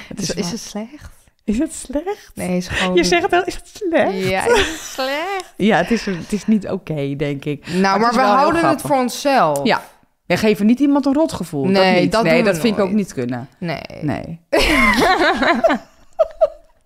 Het 0.08 0.22
Is, 0.22 0.34
is, 0.34 0.52
het 0.52 0.60
slecht? 0.60 1.10
is 1.44 1.60
het 1.60 1.74
slecht? 1.76 2.32
Nee, 2.34 2.58
is 2.58 2.68
gewoon... 2.68 2.96
Je 2.96 3.04
zegt 3.04 3.30
wel, 3.30 3.44
is 3.44 3.56
het 3.56 3.68
slecht? 3.74 4.14
Ja, 4.30 4.44
is 4.46 4.58
het 4.68 4.80
slecht? 4.94 5.54
Ja, 5.58 5.78
het 5.78 5.92
is, 5.92 6.06
het 6.06 6.32
is 6.34 6.48
niet 6.48 6.68
oké, 6.70 7.16
denk 7.16 7.46
ik. 7.46 7.74
Nou, 7.74 8.00
maar 8.00 8.14
we 8.14 8.20
houden 8.20 8.70
het 8.70 8.82
voor 8.82 8.96
onszelf. 8.98 9.60
Ja. 9.64 9.82
We 10.26 10.38
geven 10.38 10.66
niet 10.66 10.80
iemand 10.80 11.06
een 11.06 11.14
rotgevoel. 11.14 11.66
Nee, 11.66 11.74
dat, 11.94 12.02
niet. 12.02 12.12
dat 12.12 12.24
nee, 12.24 12.44
dat 12.44 12.60
vind 12.60 12.78
ik 12.78 12.84
ook 12.84 12.92
niet 12.92 13.14
kunnen. 13.14 13.50
Nee. 13.58 13.82
Nee. 14.02 14.40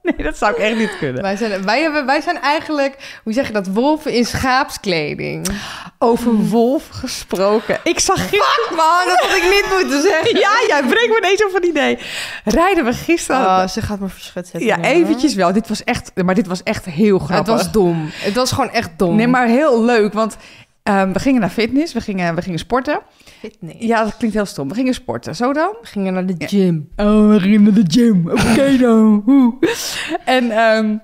nee, 0.18 0.26
dat 0.26 0.38
zou 0.38 0.52
ik 0.52 0.58
echt 0.58 0.78
niet 0.78 0.98
kunnen. 0.98 1.22
Wij 1.22 1.36
zijn, 1.36 1.66
wij, 1.66 1.82
hebben, 1.82 2.06
wij 2.06 2.22
zijn 2.22 2.42
eigenlijk, 2.42 3.20
hoe 3.24 3.34
zeg 3.34 3.48
je 3.48 3.54
dat, 3.54 3.68
wolven 3.68 4.14
in 4.14 4.26
schaapskleding. 4.26 5.48
Over 5.98 6.36
wolf 6.36 6.88
gesproken. 6.90 7.80
Ik 7.84 8.00
zag 8.00 8.20
gisteren... 8.20 8.76
Man, 8.76 9.06
dat 9.06 9.20
had 9.20 9.36
ik 9.36 9.44
niet 9.44 9.66
moeten 9.80 10.02
zeggen. 10.02 10.22
Ja, 10.44 10.52
jij 10.68 10.84
brengt 10.84 11.08
me 11.08 11.18
ineens 11.18 11.46
op 11.46 11.56
een 11.56 11.68
idee. 11.68 12.00
Rijden 12.44 12.86
we 12.86 12.94
gisteren... 12.94 13.42
Oh, 13.42 13.68
ze 13.68 13.82
gaat 13.82 14.00
me 14.00 14.08
verschut 14.08 14.48
zetten. 14.48 14.66
ja, 14.70 14.82
eventjes 14.82 15.36
wel. 15.36 15.54
Dit 15.54 15.68
was 15.68 15.84
echt... 15.84 16.12
Maar 16.24 16.36
dit 16.36 16.48
was 16.48 16.64
echt 16.64 16.86
heel 16.86 17.10
hoor. 17.10 17.20
Het 17.20 17.30
grappig. 17.30 17.54
was 17.54 17.72
dom. 17.72 18.10
Het 18.12 18.34
was 18.34 18.52
gewoon 18.52 18.70
echt 18.72 18.90
dom. 18.98 19.16
Nee, 19.16 19.28
maar 19.28 19.48
heel 19.48 19.84
leuk. 19.84 20.14
Want 20.14 20.38
ehm, 20.84 21.12
we 21.12 21.20
gingen 21.20 21.42
naar 21.42 21.50
fitness. 21.50 21.94
We 21.94 22.02
gingen, 22.02 22.36
we 22.36 22.42
gingen 22.42 22.60
sporten. 22.60 23.02
Fitness. 23.40 23.76
Ja, 23.80 24.04
dat 24.04 24.18
klinkt 24.18 24.36
heel 24.36 24.46
stom. 24.46 24.70
We 24.70 24.76
gingen 24.76 24.94
sporten. 24.94 25.36
Zo 25.36 25.54
dan? 25.54 25.76
We 25.82 25.88
gingen 25.88 26.14
naar 26.14 26.26
de 26.26 26.36
gym. 26.38 26.90
Oh, 26.96 27.30
we 27.30 27.40
gingen 27.40 27.64
naar 27.64 27.74
de 27.74 27.84
gym. 27.88 28.30
Oké 28.32 28.78
dan. 28.78 29.22
Hoe. 29.26 29.56
En 30.26 30.52
ehm, 30.52 30.96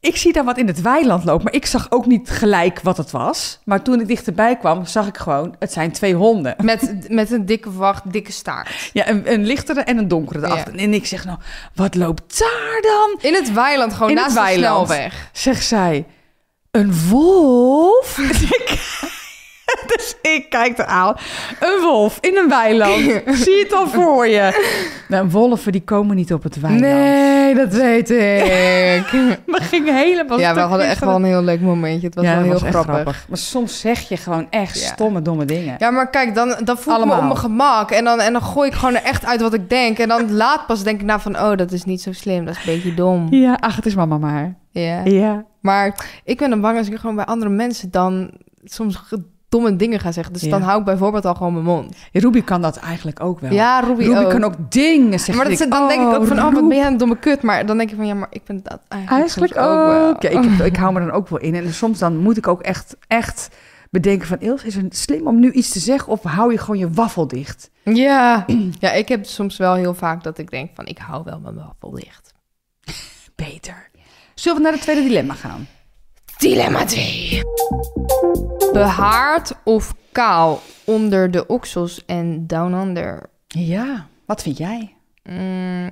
ik 0.00 0.16
zie 0.16 0.32
daar 0.32 0.44
wat 0.44 0.58
in 0.58 0.66
het 0.66 0.80
weiland 0.82 1.24
lopen. 1.24 1.44
Maar 1.44 1.52
ik 1.54 1.66
zag 1.66 1.86
ook 1.90 2.06
niet 2.06 2.30
gelijk 2.30 2.80
wat 2.80 2.96
het 2.96 3.10
was. 3.10 3.58
Maar 3.64 3.82
toen 3.82 4.00
ik 4.00 4.06
dichterbij 4.06 4.56
kwam, 4.56 4.86
zag 4.86 5.06
ik 5.06 5.16
gewoon... 5.16 5.54
Het 5.58 5.72
zijn 5.72 5.92
twee 5.92 6.14
honden. 6.14 6.54
Met, 6.62 7.06
met 7.10 7.30
een 7.30 7.46
dikke 7.46 7.72
wacht, 7.72 8.12
dikke 8.12 8.32
staart. 8.32 8.90
Ja, 8.92 9.08
een, 9.08 9.32
een 9.32 9.44
lichtere 9.46 9.80
en 9.80 9.98
een 9.98 10.08
donkere 10.08 10.46
erachter. 10.46 10.74
En 10.74 10.94
ik 10.94 11.06
zeg 11.06 11.24
nou, 11.24 11.38
wat 11.74 11.94
loopt 11.94 12.38
daar 12.38 12.80
dan? 12.82 13.30
In 13.30 13.34
het 13.34 13.52
weiland, 13.52 13.92
gewoon 13.92 14.10
In 14.10 14.16
het 14.16 14.24
naast 14.24 14.36
de 14.38 14.42
weiland. 14.42 14.86
snelweg. 14.88 15.30
Zegt 15.32 15.64
zij, 15.64 16.06
een 16.70 16.94
wolf? 17.08 18.18
Dus 19.96 20.16
ik- 20.22 20.50
kijk 20.50 20.78
er 20.78 20.84
aan. 20.86 21.14
Een 21.60 21.80
wolf 21.82 22.18
in 22.20 22.36
een 22.36 22.48
weiland. 22.48 23.02
Zie 23.42 23.56
je 23.56 23.62
het 23.68 23.72
al 23.72 23.86
voor 23.88 24.26
je? 24.28 24.74
Nou, 25.08 25.28
wolven 25.28 25.72
die 25.72 25.84
komen 25.84 26.16
niet 26.16 26.32
op 26.32 26.42
het 26.42 26.60
weiland. 26.60 26.82
Nee, 26.82 27.54
dat 27.54 27.72
weet 27.72 28.10
ik. 28.10 29.06
We 29.56 29.58
gingen 29.60 29.96
helemaal 29.96 30.38
ja, 30.38 30.54
we 30.54 30.60
hadden 30.60 30.86
echt 30.88 31.00
wel 31.00 31.14
een 31.14 31.24
heel 31.24 31.42
leuk 31.42 31.60
momentje. 31.60 32.06
Het 32.06 32.14
was 32.14 32.24
ja, 32.24 32.34
wel 32.34 32.42
heel 32.42 32.52
was 32.52 32.62
grappig. 32.62 33.26
Maar 33.28 33.38
soms 33.38 33.80
zeg 33.80 34.08
je 34.08 34.16
gewoon 34.16 34.46
echt 34.50 34.80
Ja. 34.80 34.86
stomme, 34.86 35.22
domme 35.22 35.44
dingen. 35.44 35.74
Ja, 35.78 35.90
maar 35.90 36.10
kijk, 36.10 36.34
dan, 36.34 36.54
dan 36.64 36.78
voel 36.78 36.98
ik 37.00 37.04
me 37.04 37.14
op 37.16 37.22
mijn 37.22 37.36
gemak. 37.36 37.90
En 37.90 38.04
dan, 38.04 38.20
en 38.20 38.32
dan 38.32 38.42
gooi 38.42 38.68
ik 38.68 38.74
gewoon 38.74 38.94
er 38.94 39.02
echt 39.02 39.24
uit 39.26 39.40
wat 39.40 39.54
ik 39.54 39.70
denk. 39.70 39.98
En 39.98 40.08
dan 40.08 40.32
laat 40.32 40.66
pas 40.66 40.82
denk 40.82 41.00
ik 41.00 41.06
na 41.06 41.20
van... 41.20 41.36
Oh, 41.40 41.56
dat 41.56 41.72
is 41.72 41.84
niet 41.84 42.02
zo 42.02 42.12
slim. 42.12 42.44
Dat 42.44 42.54
is 42.56 42.66
een 42.66 42.74
beetje 42.74 42.94
dom. 42.94 43.26
Ja, 43.30 43.56
ach, 43.60 43.76
het 43.76 43.86
is 43.86 43.94
mama 43.94 44.18
maar. 44.18 44.54
Ja. 44.70 45.00
Ja. 45.04 45.44
Maar 45.60 46.06
ik 46.24 46.38
ben 46.38 46.50
dan 46.50 46.60
bang 46.60 46.78
als 46.78 46.88
ik 46.88 46.96
gewoon 46.98 47.16
bij 47.16 47.24
andere 47.24 47.50
mensen 47.50 47.90
dan 47.90 48.30
soms 48.64 49.02
domme 49.48 49.76
dingen 49.76 50.00
ga 50.00 50.12
zeggen. 50.12 50.32
Dus 50.32 50.42
Ja. 50.42 50.50
dan 50.50 50.62
hou 50.62 50.78
ik 50.78 50.84
bijvoorbeeld 50.84 51.24
al 51.24 51.34
gewoon 51.34 51.52
mijn 51.52 51.64
mond. 51.64 51.96
Ruby 52.12 52.42
kan 52.42 52.62
dat 52.62 52.76
eigenlijk 52.76 53.20
ook 53.22 53.40
wel. 53.40 53.52
Ja, 53.52 53.80
Ruby, 53.80 54.02
Ruby 54.04 54.24
ook. 54.24 54.30
kan 54.30 54.44
ook 54.44 54.54
dingen 54.72 55.18
zeggen. 55.18 55.36
maar 55.36 55.44
dat, 55.50 55.60
Ik 55.60 55.70
dan 55.70 55.88
denk 55.88 56.00
ik 56.10 56.16
ook 56.18 56.26
van, 56.26 56.38
oh, 56.38 56.52
wat 56.52 56.68
ben 56.68 56.76
jij 56.76 56.86
een 56.86 56.96
domme 56.96 57.18
kut. 57.18 57.42
Maar 57.42 57.66
dan 57.66 57.76
denk 57.76 57.90
ik 57.90 57.96
van, 57.96 58.06
ja, 58.06 58.14
maar 58.14 58.28
ik 58.30 58.44
ben 58.44 58.60
dat 58.62 58.80
eigenlijk, 58.88 59.20
Eigenlijk 59.20 59.52
ook. 59.56 59.86
wel. 59.86 60.16
Ja, 60.18 60.28
ik, 60.40 60.44
heb- 60.50 60.66
ik 60.66 60.76
hou 60.76 60.92
me 60.92 61.00
dan 61.00 61.10
ook 61.10 61.28
wel 61.28 61.38
in. 61.38 61.54
En 61.54 61.74
soms 61.74 61.98
dan 61.98 62.16
moet 62.16 62.36
ik 62.36 62.48
ook 62.48 62.62
echt, 62.62 62.96
echt 63.06 63.48
bedenken 63.90 64.26
van... 64.28 64.40
Ilse, 64.40 64.66
is 64.66 64.74
het 64.74 64.96
slim 64.96 65.26
om 65.26 65.40
nu 65.40 65.50
iets 65.52 65.68
te 65.70 65.78
zeggen 65.78 66.12
of 66.12 66.22
hou 66.22 66.52
je 66.52 66.58
gewoon 66.58 66.78
je 66.78 66.90
waffel 66.90 67.28
dicht? 67.28 67.70
Ja. 67.84 68.44
ja, 68.80 68.92
ik 68.92 69.08
heb 69.08 69.24
soms 69.26 69.56
wel 69.56 69.74
heel 69.74 69.94
vaak 69.94 70.22
dat 70.22 70.38
ik 70.38 70.50
denk 70.50 70.70
van, 70.74 70.86
ik 70.86 70.98
hou 70.98 71.24
wel 71.24 71.40
mijn 71.40 71.54
waffel 71.54 71.90
dicht. 71.90 72.32
Beter. 73.34 73.90
Zullen 74.34 74.58
we 74.58 74.64
naar 74.64 74.72
het 74.72 74.82
tweede 74.82 75.02
dilemma 75.02 75.34
gaan? 75.34 75.66
Dilemma 76.38 76.84
2. 76.84 77.42
Behaard 78.78 79.52
of 79.64 79.94
kaal 80.12 80.60
onder 80.84 81.30
de 81.30 81.46
oksels 81.46 82.04
en 82.04 82.46
down 82.46 82.72
under? 82.74 83.22
Ja, 83.46 84.06
wat 84.26 84.42
vind 84.42 84.56
jij? 84.58 84.94
Mm, 85.22 85.90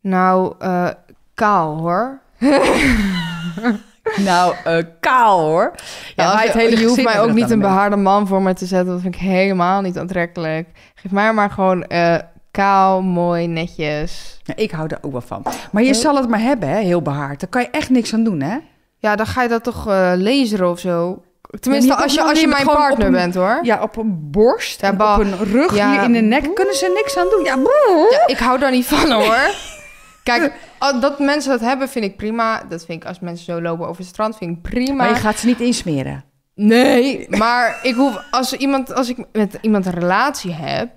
nou, 0.00 0.54
eh, 0.58 0.88
kaal 1.34 1.76
hoor. 1.78 2.20
Nou, 4.24 4.54
eh, 4.64 4.84
kaal 5.00 5.40
hoor. 5.40 5.72
Ja, 6.16 6.24
Ja, 6.24 6.34
wij 6.34 6.44
het 6.46 6.52
hele 6.54 6.78
je 6.80 6.86
hoeft 6.86 7.02
mij 7.02 7.20
ook 7.20 7.32
niet 7.32 7.50
een 7.50 7.60
behaarde 7.60 7.96
man 7.96 8.26
voor 8.26 8.42
me 8.42 8.52
te 8.54 8.66
zetten. 8.66 8.92
Dat 8.92 9.00
vind 9.02 9.14
ik 9.14 9.20
helemaal 9.20 9.80
niet 9.80 9.98
aantrekkelijk. 9.98 10.68
Geef 10.94 11.10
mij 11.10 11.32
maar 11.32 11.50
gewoon 11.50 11.82
eh, 11.84 12.16
kaal, 12.50 13.02
mooi, 13.02 13.46
netjes. 13.46 14.40
Ja, 14.42 14.56
ik 14.56 14.70
hou 14.70 14.88
er 14.88 14.98
ook 15.00 15.12
wel 15.12 15.20
van. 15.20 15.42
Maar 15.72 15.82
je 15.82 15.94
Oh. 15.94 16.00
zal 16.00 16.16
het 16.16 16.28
maar 16.28 16.40
hebben, 16.40 16.68
hè, 16.68 16.78
heel 16.80 17.02
behaard. 17.02 17.40
Daar 17.40 17.48
kan 17.50 17.62
je 17.62 17.70
echt 17.70 17.90
niks 17.90 18.14
aan 18.14 18.24
doen, 18.24 18.40
hè? 18.40 18.56
Ja, 18.98 19.16
dan 19.16 19.26
ga 19.26 19.42
je 19.42 19.48
dat 19.48 19.64
toch 19.64 19.86
eh 19.86 20.12
laseren 20.16 20.70
of 20.70 20.78
zo. 20.78 21.22
Tenminste, 21.60 21.94
als 21.96 22.14
je, 22.14 22.22
als 22.22 22.40
je 22.40 22.46
mijn 22.46 22.64
partner 22.66 23.06
een- 23.06 23.12
bent 23.12 23.34
hoor. 23.34 23.58
Ja, 23.62 23.82
op 23.82 23.96
een 23.96 24.30
borst, 24.30 24.80
Ja, 24.80 24.90
op 24.90 25.20
een 25.24 25.36
rug, 25.38 25.74
Ja. 25.74 25.90
hier 25.90 26.02
in 26.02 26.12
de 26.12 26.20
nek 26.20 26.54
kunnen 26.54 26.74
ze 26.74 26.92
niks 26.94 27.16
aan 27.16 27.26
doen. 27.30 27.44
Ja, 27.44 27.56
Ja, 28.10 28.26
ik 28.26 28.38
hou 28.38 28.58
daar 28.58 28.70
niet 28.70 28.86
van 28.86 29.10
hoor. 29.12 29.36
Kijk, 30.22 30.52
dat 31.00 31.18
mensen 31.18 31.50
dat 31.50 31.60
hebben 31.60 31.88
vind 31.88 32.04
ik 32.04 32.16
prima. 32.16 32.62
Dat 32.68 32.84
vind 32.84 33.02
ik 33.02 33.08
als 33.08 33.20
mensen 33.20 33.44
zo 33.44 33.60
lopen 33.62 33.86
over 33.86 34.00
het 34.00 34.10
strand, 34.10 34.36
vind 34.36 34.56
ik 34.56 34.62
prima. 34.62 34.94
maar 34.94 35.08
je 35.08 35.14
gaat 35.14 35.38
ze 35.38 35.46
niet 35.46 35.60
insmeren. 35.60 36.24
Nee, 36.54 37.26
maar 37.30 37.78
ik 37.82 37.94
hoef, 37.94 38.22
als, 38.30 38.52
iemand, 38.52 38.94
als 38.94 39.08
ik 39.08 39.24
met 39.32 39.58
iemand 39.60 39.86
een 39.86 39.92
relatie 39.92 40.52
heb, 40.52 40.90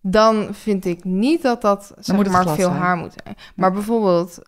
dan 0.00 0.48
vind 0.52 0.84
ik 0.84 1.04
niet 1.04 1.42
dat 1.42 1.60
dat 1.60 1.92
zeg 1.98 2.16
maar 2.30 2.44
veel 2.44 2.54
zijn. 2.54 2.70
haar 2.72 2.96
moet 2.96 3.14
zijn. 3.24 3.36
Maar 3.54 3.72
bijvoorbeeld, 3.72 4.38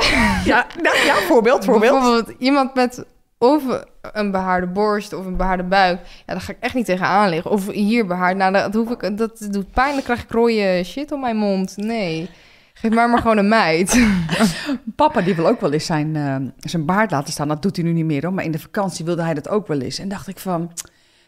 Ja, 0.44 0.66
nou, 0.82 0.96
ja 0.96 1.14
voorbeeld, 1.14 1.64
voorbeeld. 1.64 1.92
bijvoorbeeld 1.92 2.38
iemand 2.38 2.74
met 2.74 3.04
of 3.38 3.84
een 4.12 4.30
behaarde 4.30 4.66
borst 4.66 5.12
of 5.12 5.26
een 5.26 5.36
behaarde 5.36 5.62
buik, 5.62 6.00
ja, 6.26 6.32
daar 6.32 6.40
ga 6.40 6.52
ik 6.52 6.58
echt 6.60 6.74
niet 6.74 6.86
tegenaan 6.86 7.28
liggen. 7.28 7.50
Of 7.50 7.70
hier 7.70 8.06
behaard, 8.06 8.36
nou, 8.36 8.52
dat, 8.52 8.74
hoef 8.74 8.90
ik, 8.90 9.16
dat 9.18 9.46
doet 9.50 9.70
pijn, 9.72 9.92
dan 9.92 10.02
krijg 10.02 10.22
ik 10.22 10.30
rode 10.30 10.82
shit 10.84 11.12
op 11.12 11.20
mijn 11.20 11.36
mond. 11.36 11.76
Nee, 11.76 12.30
geef 12.74 12.90
mij 12.90 13.08
maar 13.08 13.18
gewoon 13.18 13.38
een 13.38 13.48
meid. 13.48 14.06
Papa 14.96 15.20
die 15.20 15.34
wil 15.34 15.46
ook 15.46 15.60
wel 15.60 15.72
eens 15.72 15.86
zijn, 15.86 16.16
eh, 16.16 16.36
zijn 16.58 16.84
baard 16.84 17.10
laten 17.10 17.32
staan. 17.32 17.48
Dat 17.48 17.62
doet 17.62 17.76
hij 17.76 17.84
nu 17.84 17.92
niet 17.92 18.04
meer 18.04 18.22
hoor. 18.22 18.34
Maar 18.34 18.44
in 18.44 18.50
de 18.50 18.58
vakantie 18.58 19.04
wilde 19.04 19.22
hij 19.22 19.34
dat 19.34 19.48
ook 19.48 19.66
wel 19.66 19.80
eens. 19.80 19.98
En 19.98 20.08
dacht 20.08 20.28
ik 20.28 20.38
van, 20.38 20.72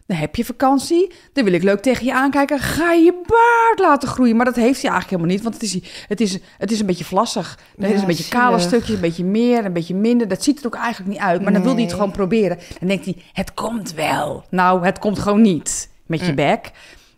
dan 0.06 0.16
heb 0.16 0.36
je 0.36 0.44
vakantie. 0.44 1.12
Dan 1.32 1.44
wil 1.44 1.52
ik 1.52 1.62
leuk 1.62 1.80
tegen 1.80 2.04
je 2.06 2.14
aankijken. 2.14 2.58
Ga 2.58 2.92
je 2.92 3.02
je 3.04 3.12
baard 3.26 3.78
laten 3.78 4.08
groeien. 4.08 4.36
Maar 4.36 4.44
dat 4.44 4.54
heeft 4.56 4.82
hij 4.82 4.90
eigenlijk 4.90 5.10
helemaal 5.10 5.30
niet. 5.30 5.42
Want 5.42 5.54
het 5.54 5.62
is, 5.62 6.04
het 6.08 6.20
is, 6.20 6.38
het 6.58 6.70
is 6.70 6.80
een 6.80 6.86
beetje 6.86 7.04
vlassig. 7.04 7.58
Het 7.76 7.88
Ja, 7.88 7.94
is 7.94 8.00
een 8.00 8.06
beetje 8.06 8.28
kale 8.28 8.58
stukjes. 8.58 8.94
Een 8.94 9.00
beetje 9.00 9.24
meer, 9.24 9.64
een 9.64 9.72
beetje 9.72 9.94
minder. 9.94 10.28
Dat 10.28 10.42
ziet 10.44 10.60
er 10.60 10.66
ook 10.66 10.74
eigenlijk 10.74 11.10
niet 11.12 11.20
uit. 11.22 11.42
Maar 11.42 11.52
dan 11.52 11.62
wil 11.62 11.72
hij 11.74 11.82
het 11.82 11.92
gewoon 11.92 12.10
proberen. 12.10 12.58
Dan 12.78 12.88
denkt 12.88 13.04
hij, 13.04 13.16
het 13.32 13.54
komt 13.54 13.92
wel. 13.94 14.44
Nou, 14.50 14.84
het 14.84 14.98
komt 14.98 15.18
gewoon 15.18 15.40
niet. 15.42 15.90
Met 16.06 16.20
je 16.20 16.28
Mm. 16.28 16.34
bek. 16.34 16.70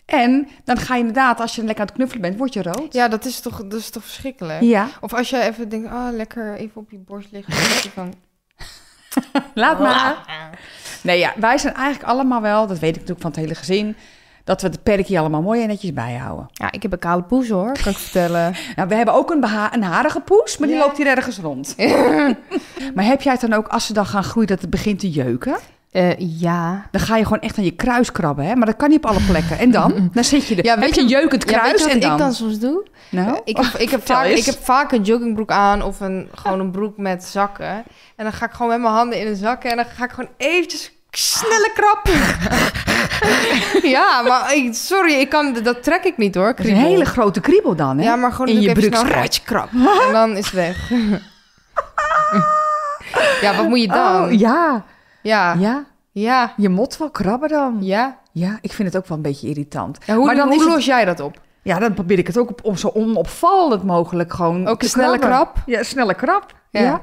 En 0.05 0.48
dan 0.64 0.77
ga 0.79 0.94
je 0.94 1.01
inderdaad, 1.01 1.40
als 1.40 1.55
je 1.55 1.61
lekker 1.64 1.81
aan 1.81 1.87
het 1.87 1.94
knuffelen 1.96 2.22
bent, 2.22 2.37
word 2.38 2.53
je 2.53 2.62
rood. 2.62 2.92
Ja, 2.94 3.09
dat 3.09 3.24
is 3.24 3.40
toch, 3.40 3.62
dat 3.66 3.81
is 3.81 3.90
toch 3.90 4.03
verschrikkelijk? 4.05 4.61
Ja, 4.62 4.88
Of 5.01 5.14
als 5.14 5.31
je 5.31 5.40
even 5.40 5.68
denkt, 5.68 5.90
ah, 5.90 6.09
lekker 6.14 6.55
even 6.55 6.81
op 6.81 6.90
je 6.90 6.98
borst 6.98 7.29
liggen. 7.33 7.53
dan 7.55 7.62
je 7.83 7.90
van, 7.94 8.14
laat 9.55 9.79
maar. 9.79 10.16
Nee, 11.03 11.19
ja, 11.19 11.33
wij 11.37 11.59
zijn 11.59 11.75
eigenlijk 11.75 12.11
allemaal 12.11 12.41
wel, 12.41 12.67
dat 12.67 12.79
weet 12.79 12.91
ik 12.91 12.95
natuurlijk 13.01 13.21
van 13.21 13.31
het 13.31 13.41
hele 13.41 13.55
gezin, 13.55 13.97
dat 14.45 14.63
we 14.63 14.69
het 14.69 14.83
perkje 14.83 15.19
allemaal 15.19 15.43
mooi 15.43 15.63
en 15.63 15.69
netjes 15.69 15.93
bijhouden. 15.93 16.49
Ja, 16.53 16.73
ik 16.73 16.83
heb 16.83 16.93
een 16.93 16.99
koude 16.99 17.27
poes 17.27 17.49
hoor, 17.49 17.73
kan 17.83 17.93
ik 17.93 17.99
vertellen. 17.99 18.55
Nou, 18.77 18.89
we 18.89 18.95
hebben 18.95 19.15
ook 19.15 19.31
een, 19.31 19.45
een 19.73 19.83
harige 19.83 20.21
poes, 20.21 20.59
maar 20.59 20.69
die 20.69 20.77
Ja. 20.77 20.83
loopt 20.85 20.97
hier 20.97 21.07
ergens 21.07 21.39
rond. 21.39 21.75
maar 22.95 23.05
heb 23.05 23.23
jij 23.23 23.33
het 23.33 23.41
dan 23.41 23.53
ook, 23.53 23.69
als 23.69 23.87
ze 23.87 23.93
dan 23.93 24.07
gaan 24.07 24.25
groeien, 24.25 24.49
dat 24.49 24.61
het 24.61 24.71
begint 24.71 24.99
te 24.99 25.11
jeuken? 25.11 25.57
Eh, 25.92 26.11
ja. 26.40 26.87
Dan 26.90 27.01
ga 27.01 27.16
je 27.16 27.22
gewoon 27.22 27.40
echt 27.40 27.59
aan 27.59 27.64
je 27.64 27.70
kruis 27.70 28.12
krabben, 28.12 28.44
hè? 28.46 28.55
Maar 28.55 28.66
dat 28.66 28.77
kan 28.77 28.88
niet 28.88 28.98
op 28.98 29.07
alle 29.07 29.20
plekken. 29.27 29.59
En 29.59 29.70
dan? 29.70 29.92
Dan 30.12 30.24
zit 30.24 30.46
je 30.46 30.57
er. 30.57 30.64
Ja, 30.64 30.79
weet 30.79 30.94
je 30.94 31.01
een 31.01 31.09
je- 31.09 31.14
jeukend 31.16 31.51
Ja, 31.51 31.59
kruis 31.59 31.70
weet 31.70 31.79
je 31.81 31.85
wat 31.85 31.94
en 31.94 32.01
dan? 32.01 32.12
ik 32.12 32.18
dan 32.18 32.33
soms 32.33 32.59
doe? 32.59 32.87
Nou? 33.11 33.40
Ik 33.44 33.57
heb, 33.57 33.74
ik, 33.81 33.90
heb 33.90 34.07
vaak, 34.12 34.27
ik 34.27 34.44
heb 34.44 34.59
vaak 34.64 34.92
een 34.92 35.03
joggingbroek 35.03 35.51
aan 35.51 35.83
of 35.83 36.01
een, 36.01 36.29
gewoon 36.35 36.61
een 36.61 36.70
broek 36.70 36.96
met 36.96 37.24
zakken. 37.24 37.66
En 38.16 38.24
dan 38.24 38.33
ga 38.33 38.44
ik 38.46 38.53
gewoon 38.53 38.70
met 38.70 38.81
mijn 38.81 38.92
handen 38.92 39.18
in 39.20 39.27
de 39.27 39.37
zakken 39.37 39.70
en 39.70 39.77
dan 39.77 39.87
ga 39.96 40.05
ik 40.05 40.11
gewoon 40.11 40.31
eventjes 40.37 40.90
snelle 41.11 41.70
krap. 41.74 42.09
ja, 43.96 44.22
maar 44.22 44.55
ik- 44.55 44.74
sorry, 44.74 45.12
ik 45.12 45.29
kan, 45.29 45.53
dat 45.62 45.83
trek 45.83 46.05
ik 46.05 46.16
niet 46.16 46.35
hoor. 46.35 46.55
Is 46.57 46.68
een 46.68 46.77
hele 46.77 47.05
grote 47.05 47.40
kriebel 47.40 47.74
dan, 47.77 47.98
hè? 47.98 48.05
Ja, 48.05 48.16
maar 48.16 48.31
gewoon 48.33 48.48
in 48.48 48.61
je 48.61 48.90
ratje 48.90 49.42
krap. 49.44 49.68
En 50.07 50.12
dan 50.12 50.37
is 50.37 50.44
het 50.44 50.55
weg. 50.55 50.90
ja, 53.40 53.57
wat 53.57 53.68
moet 53.68 53.81
je 53.81 53.88
dan? 53.88 54.24
Oh, 54.24 54.33
ja. 54.33 54.85
Ja. 55.29 55.55
ja. 55.59 55.85
Ja. 56.12 56.53
Je 56.57 56.69
mot 56.69 56.97
wel 56.97 57.11
krabben 57.11 57.49
dan. 57.49 57.79
Ja. 57.81 58.19
Ja, 58.33 58.59
ik 58.61 58.73
vind 58.73 58.88
het 58.93 58.97
ook 59.03 59.09
wel 59.09 59.17
een 59.17 59.23
beetje 59.23 59.49
irritant. 59.49 59.99
Ja, 60.05 60.14
hoe 60.14 60.27
maar 60.27 60.35
dan 60.35 60.49
hoe 60.49 60.59
het- 60.62 60.69
los 60.69 60.85
jij 60.85 61.05
dat 61.05 61.21
op? 61.21 61.41
Ja, 61.62 61.79
dan 61.79 61.95
probeer 61.95 62.19
ik 62.19 62.27
het 62.27 62.38
ook 62.38 62.51
op, 62.51 62.64
om 62.64 62.77
zo 62.77 62.88
onopvallend 62.95 63.83
mogelijk 63.83 64.33
gewoon 64.33 64.67
Ook 64.67 64.83
een 64.83 64.88
snelle 64.88 65.19
krap? 65.19 65.57
Ja, 65.67 65.83
snelle 65.83 66.14
krap. 66.14 66.55
Ja. 66.71 66.81
Ja. 66.81 67.03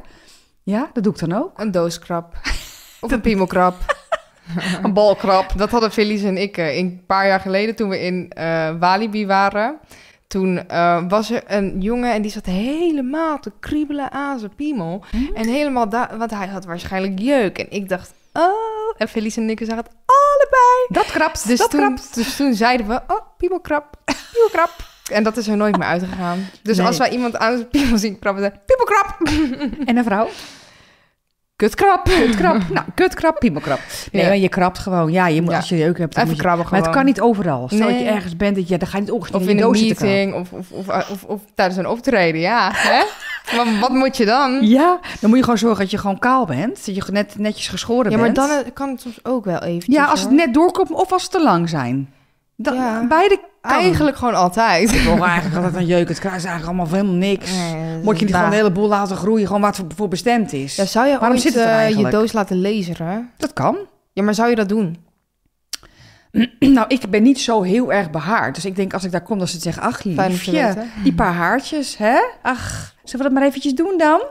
ja. 0.64 0.90
dat 0.94 1.04
doe 1.04 1.14
ik 1.14 1.20
dan 1.20 1.34
ook. 1.34 1.60
Een 1.60 1.72
dooskrap. 1.72 2.34
Of 3.02 3.12
een 3.12 3.22
piemelkrap. 3.22 3.76
Een 4.84 4.94
balkrap. 4.94 5.52
Dat 5.58 5.72
hadden 5.72 5.92
Felice 5.92 6.28
en 6.28 6.38
ik 6.38 6.58
eh, 6.58 6.78
een 6.78 7.04
paar 7.08 7.28
jaar 7.28 7.40
geleden 7.40 7.76
toen 7.76 7.90
we 7.90 8.02
in 8.02 8.30
eh, 8.30 8.70
Walibi 8.80 9.26
waren. 9.28 9.78
Toen 10.28 10.68
eh, 10.68 11.04
was 11.08 11.32
er 11.32 11.44
een 11.48 11.82
jongen 11.82 12.14
en 12.14 12.22
die 12.22 12.32
zat 12.32 12.46
helemaal 12.46 13.40
te 13.40 13.52
kriebelen 13.60 14.12
aan 14.12 14.40
zijn 14.40 14.56
piemel. 14.56 15.04
En 15.34 15.48
helemaal 15.48 15.90
daar, 15.90 16.18
want 16.18 16.32
hij 16.32 16.48
had 16.48 16.66
waarschijnlijk 16.66 17.20
jeuk. 17.20 17.58
En 17.58 17.66
ik 17.70 17.90
dacht, 17.90 18.14
oh. 18.34 18.74
En 18.98 19.08
Felice 19.08 19.42
en 19.42 19.50
ik 19.50 19.60
zagen 19.60 19.78
het 19.78 19.88
allebei. 20.06 20.86
Dat 20.88 21.06
krapt, 21.06 21.48
Dus 21.48 21.58
dat 21.60 21.70
toen, 21.72 21.80
krapt. 21.80 22.16
dus 22.16 22.36
toen 22.36 22.54
zeiden 22.54 22.88
we, 22.88 23.02
oh, 23.08 23.20
piemelkrap, 23.38 23.98
piemelkrap. 24.32 24.72
En 25.12 25.24
dat 25.24 25.38
is 25.38 25.48
er 25.48 25.58
nooit 25.58 25.78
meer 25.78 25.88
uitgegaan. 25.88 26.50
Dus 26.62 26.78
Nee. 26.78 26.86
als 26.86 26.98
wij 26.98 27.10
iemand 27.10 27.38
aan 27.38 27.56
zijn 27.58 27.68
piemel 27.70 27.98
zien 27.98 28.20
krabben, 28.20 28.42
dan 28.44 28.52
piemelkrap. 28.66 29.18
En 29.86 29.98
een 29.98 30.04
vrouw? 30.04 30.30
Kutkrap. 31.56 32.04
Kutkrap. 32.26 32.70
nou, 32.70 32.86
kutkrap, 32.96 33.39
piemelkrap. 33.39 33.80
Nee, 34.12 34.22
Ja. 34.24 34.28
maar 34.28 34.38
je 34.38 34.50
krabt 34.50 34.80
gewoon. 34.80 35.12
Ja, 35.12 35.28
je 35.28 35.41
moet, 35.41 35.52
Ja. 35.52 35.58
als 35.58 35.70
je 35.70 35.78
jeuk 35.78 35.98
hebt, 35.98 36.13
dan 36.15 36.24
Even 36.24 36.28
moet 36.28 36.36
je... 36.36 36.41
krabben 36.41 36.65
Maar 36.65 36.74
het 36.74 36.88
gewoon. 36.88 36.98
kan 37.04 37.06
niet 37.06 37.22
overal. 37.22 37.68
Stel 37.72 37.88
dat 37.88 38.00
je 38.00 38.06
ergens 38.06 38.36
bent, 38.36 38.56
dat 38.56 38.68
je, 38.68 38.78
dan 38.78 38.88
ga 38.88 38.96
je 38.98 39.04
niet 39.04 39.12
ongeveer 39.12 39.36
Of 39.36 39.48
in 39.48 39.60
een 39.62 39.72
meeting, 39.72 40.34
of, 40.34 40.52
of, 40.70 41.24
of, 41.24 41.41
tijdens 41.56 41.78
een 41.78 41.88
optreden, 41.88 42.41
ja. 42.41 42.70
Hè? 42.74 43.04
maar 43.56 43.80
wat 43.80 43.89
moet 43.89 44.18
je 44.18 44.26
dan? 44.26 44.58
Ja, 44.62 45.00
dan 45.20 45.30
moet 45.30 45.38
je 45.38 45.44
gewoon 45.44 45.60
zorgen 45.60 45.80
dat 45.80 45.91
je 45.91 45.98
gewoon 45.98 46.20
kaal 46.20 46.46
bent. 46.46 46.86
Dat 46.86 46.96
je 46.96 47.04
net, 47.12 47.36
netjes 47.38 47.68
geschoren 47.68 48.12
Ja, 48.12 48.18
maar 48.18 48.26
bent. 48.32 48.36
dan 48.36 48.50
eh, 48.50 48.72
kan 48.74 48.89
het 48.89 49.02
soms 49.02 49.20
ook 49.24 49.46
wel 49.46 49.60
eventjes. 49.60 49.96
Ja, 49.96 50.06
als 50.06 50.22
het 50.22 50.32
net 50.32 50.54
doorkomt 50.54 50.91
of 50.91 51.12
als 51.12 51.22
het 51.24 51.32
te 51.32 51.44
lang 51.44 51.70
zijn. 51.70 52.13
Dan, 52.56 52.76
Ja. 52.76 53.08
Beide 53.08 53.39
kan. 53.62 53.72
Eigenlijk 53.72 54.18
gewoon 54.18 54.34
altijd. 54.34 54.94
Ik 54.94 55.02
wil 55.02 55.26
eigenlijk 55.26 55.56
altijd 55.56 55.76
een 55.76 55.86
jeuk. 55.86 56.08
Het 56.08 56.20
kruis 56.20 56.38
is 56.38 56.44
eigenlijk 56.50 56.80
allemaal 56.80 56.96
helemaal 56.98 57.20
niks. 57.20 57.52
Nee, 57.52 57.98
Moet 58.04 58.20
je 58.20 58.26
niet 58.26 58.34
gewoon 58.34 58.50
een 58.50 58.58
hele 58.58 58.72
boel 58.72 58.88
laten 58.88 59.15
groeien, 59.18 59.48
gewoon 59.48 59.62
wat 59.62 59.76
voor, 59.76 59.86
voor 59.96 60.08
bestemd 60.08 60.54
is. 60.54 60.76
Ja, 60.76 60.86
zou 60.86 61.06
je 61.06 61.12
Waarom 61.12 61.32
ooit 61.32 61.41
zit 61.41 61.54
het 61.54 61.63
eh, 61.63 61.89
je 61.89 62.10
doos 62.10 62.34
laten 62.34 62.62
laseren? 62.62 63.32
Dat 63.38 63.54
kan. 63.54 63.78
Ja, 64.13 64.24
maar 64.24 64.34
zou 64.34 64.50
je 64.50 64.56
dat 64.56 64.70
doen? 64.70 64.98
nou, 66.60 66.86
ik 66.88 67.10
ben 67.10 67.24
niet 67.24 67.39
zo 67.39 67.62
heel 67.62 67.94
erg 67.94 68.10
behaard. 68.10 68.56
Dus 68.56 68.65
ik 68.65 68.76
denk 68.76 68.94
als 68.94 69.04
ik 69.04 69.12
daar 69.12 69.22
kom, 69.22 69.39
dat 69.39 69.48
ze 69.48 69.54
het 69.54 69.63
zeggen, 69.63 69.84
ach 69.84 70.04
liefje, 70.04 70.76
die 71.04 71.13
paar 71.13 71.34
haartjes, 71.34 71.98
hè? 71.98 72.18
Ach, 72.41 72.94
zullen 73.04 73.26
we 73.26 73.32
dat 73.32 73.39
maar 73.39 73.50
eventjes 73.50 73.76
doen 73.76 73.98
dan? 73.98 74.22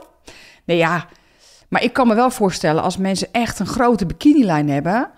Nee, 0.65 0.77
ja. 0.77 1.05
Maar 1.69 1.83
ik 1.83 1.93
kan 1.93 2.07
me 2.07 2.15
wel 2.15 2.29
voorstellen, 2.29 2.83
als 2.83 2.97
mensen 2.97 3.27
echt 3.31 3.59
een 3.59 3.65
grote 3.65 4.05
bikinilijn 4.05 4.69
hebben... 4.69 5.09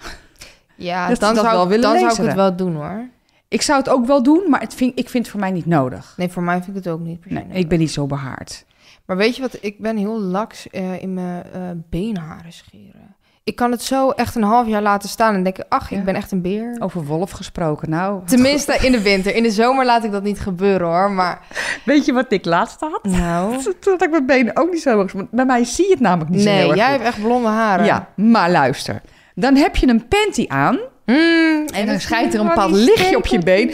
Ja, 0.77 1.07
Dat 1.07 1.15
ze 1.15 1.21
dan, 1.25 1.35
dat 1.35 1.43
zou, 1.43 1.69
wel 1.69 1.81
dan 1.81 1.99
zou 1.99 2.11
ik 2.11 2.17
het 2.17 2.33
wel 2.35 2.55
doen 2.55 2.75
hoor. 2.75 3.07
Ik 3.47 3.61
zou 3.61 3.79
het 3.79 3.89
ook 3.89 4.05
wel 4.05 4.23
doen, 4.23 4.49
maar 4.49 4.59
het 4.59 4.73
vind, 4.73 4.99
ik 4.99 5.09
vind 5.09 5.23
het 5.23 5.31
voor 5.31 5.39
mij 5.41 5.51
niet 5.51 5.65
nodig. 5.65 6.13
Nee, 6.17 6.29
voor 6.29 6.43
mij 6.43 6.55
vind 6.63 6.77
ik 6.77 6.83
het 6.83 6.93
ook 6.93 6.99
niet 6.99 7.25
Nee, 7.31 7.45
ik 7.51 7.67
ben 7.69 7.79
niet 7.79 7.91
zo 7.91 8.05
behaard. 8.05 8.65
Maar 9.05 9.17
weet 9.17 9.35
je 9.35 9.41
wat? 9.41 9.57
Ik 9.61 9.79
ben 9.79 9.97
heel 9.97 10.19
laks 10.19 10.69
eh, 10.69 11.01
in 11.01 11.13
mijn 11.13 11.43
eh, 11.53 11.61
beenharen 11.89 12.51
scheren. 12.53 13.15
Ik 13.43 13.55
kan 13.55 13.71
het 13.71 13.81
zo 13.83 14.09
echt 14.09 14.35
een 14.35 14.43
half 14.43 14.67
jaar 14.67 14.81
laten 14.81 15.09
staan 15.09 15.35
en 15.35 15.43
denk 15.43 15.57
ik, 15.57 15.65
ach, 15.69 15.89
Ja. 15.89 15.97
ik 15.97 16.03
ben 16.03 16.15
echt 16.15 16.31
een 16.31 16.41
beer. 16.41 16.75
Over 16.79 17.05
wolf 17.05 17.31
gesproken, 17.31 17.89
nou... 17.89 18.21
Tenminste 18.25 18.73
in 18.81 18.91
de 18.91 19.01
winter. 19.01 19.35
In 19.35 19.43
de 19.43 19.51
zomer 19.51 19.85
laat 19.85 20.03
ik 20.03 20.11
dat 20.11 20.23
niet 20.23 20.39
gebeuren 20.39 20.87
hoor. 20.87 21.11
Maar 21.11 21.39
Weet 21.85 22.05
je 22.05 22.13
wat 22.13 22.31
ik 22.31 22.45
laatst 22.45 22.79
had? 22.79 22.99
nou, 23.03 23.61
Toen 23.79 23.91
had 23.93 24.03
ik 24.03 24.09
mijn 24.09 24.25
benen 24.25 24.55
ook 24.57 24.71
niet 24.71 24.81
zo 24.81 24.95
hoog. 24.95 25.11
Bij 25.31 25.45
mij 25.45 25.63
zie 25.63 25.85
je 25.85 25.91
het 25.91 25.99
namelijk 25.99 26.29
niet 26.29 26.41
zo 26.41 26.49
heel 26.49 26.59
nee, 26.59 26.67
erg 26.69 26.77
jij 26.77 26.91
goed. 26.95 27.03
hebt 27.03 27.15
echt 27.15 27.23
blonde 27.25 27.47
haren. 27.47 27.85
Ja, 27.85 28.07
maar 28.15 28.51
luister. 28.51 29.01
Dan 29.39 29.55
heb 29.55 29.75
je 29.75 29.87
een 29.87 30.07
panty 30.07 30.45
aan 30.47 30.79
Mm, 31.05 31.65
en 31.65 31.85
dan 31.85 31.99
schijnt 31.99 32.33
er 32.33 32.39
een 32.39 32.47
bepaald 32.47 32.71
lichtje 32.71 33.17
op 33.17 33.25
je 33.25 33.39
been. 33.39 33.71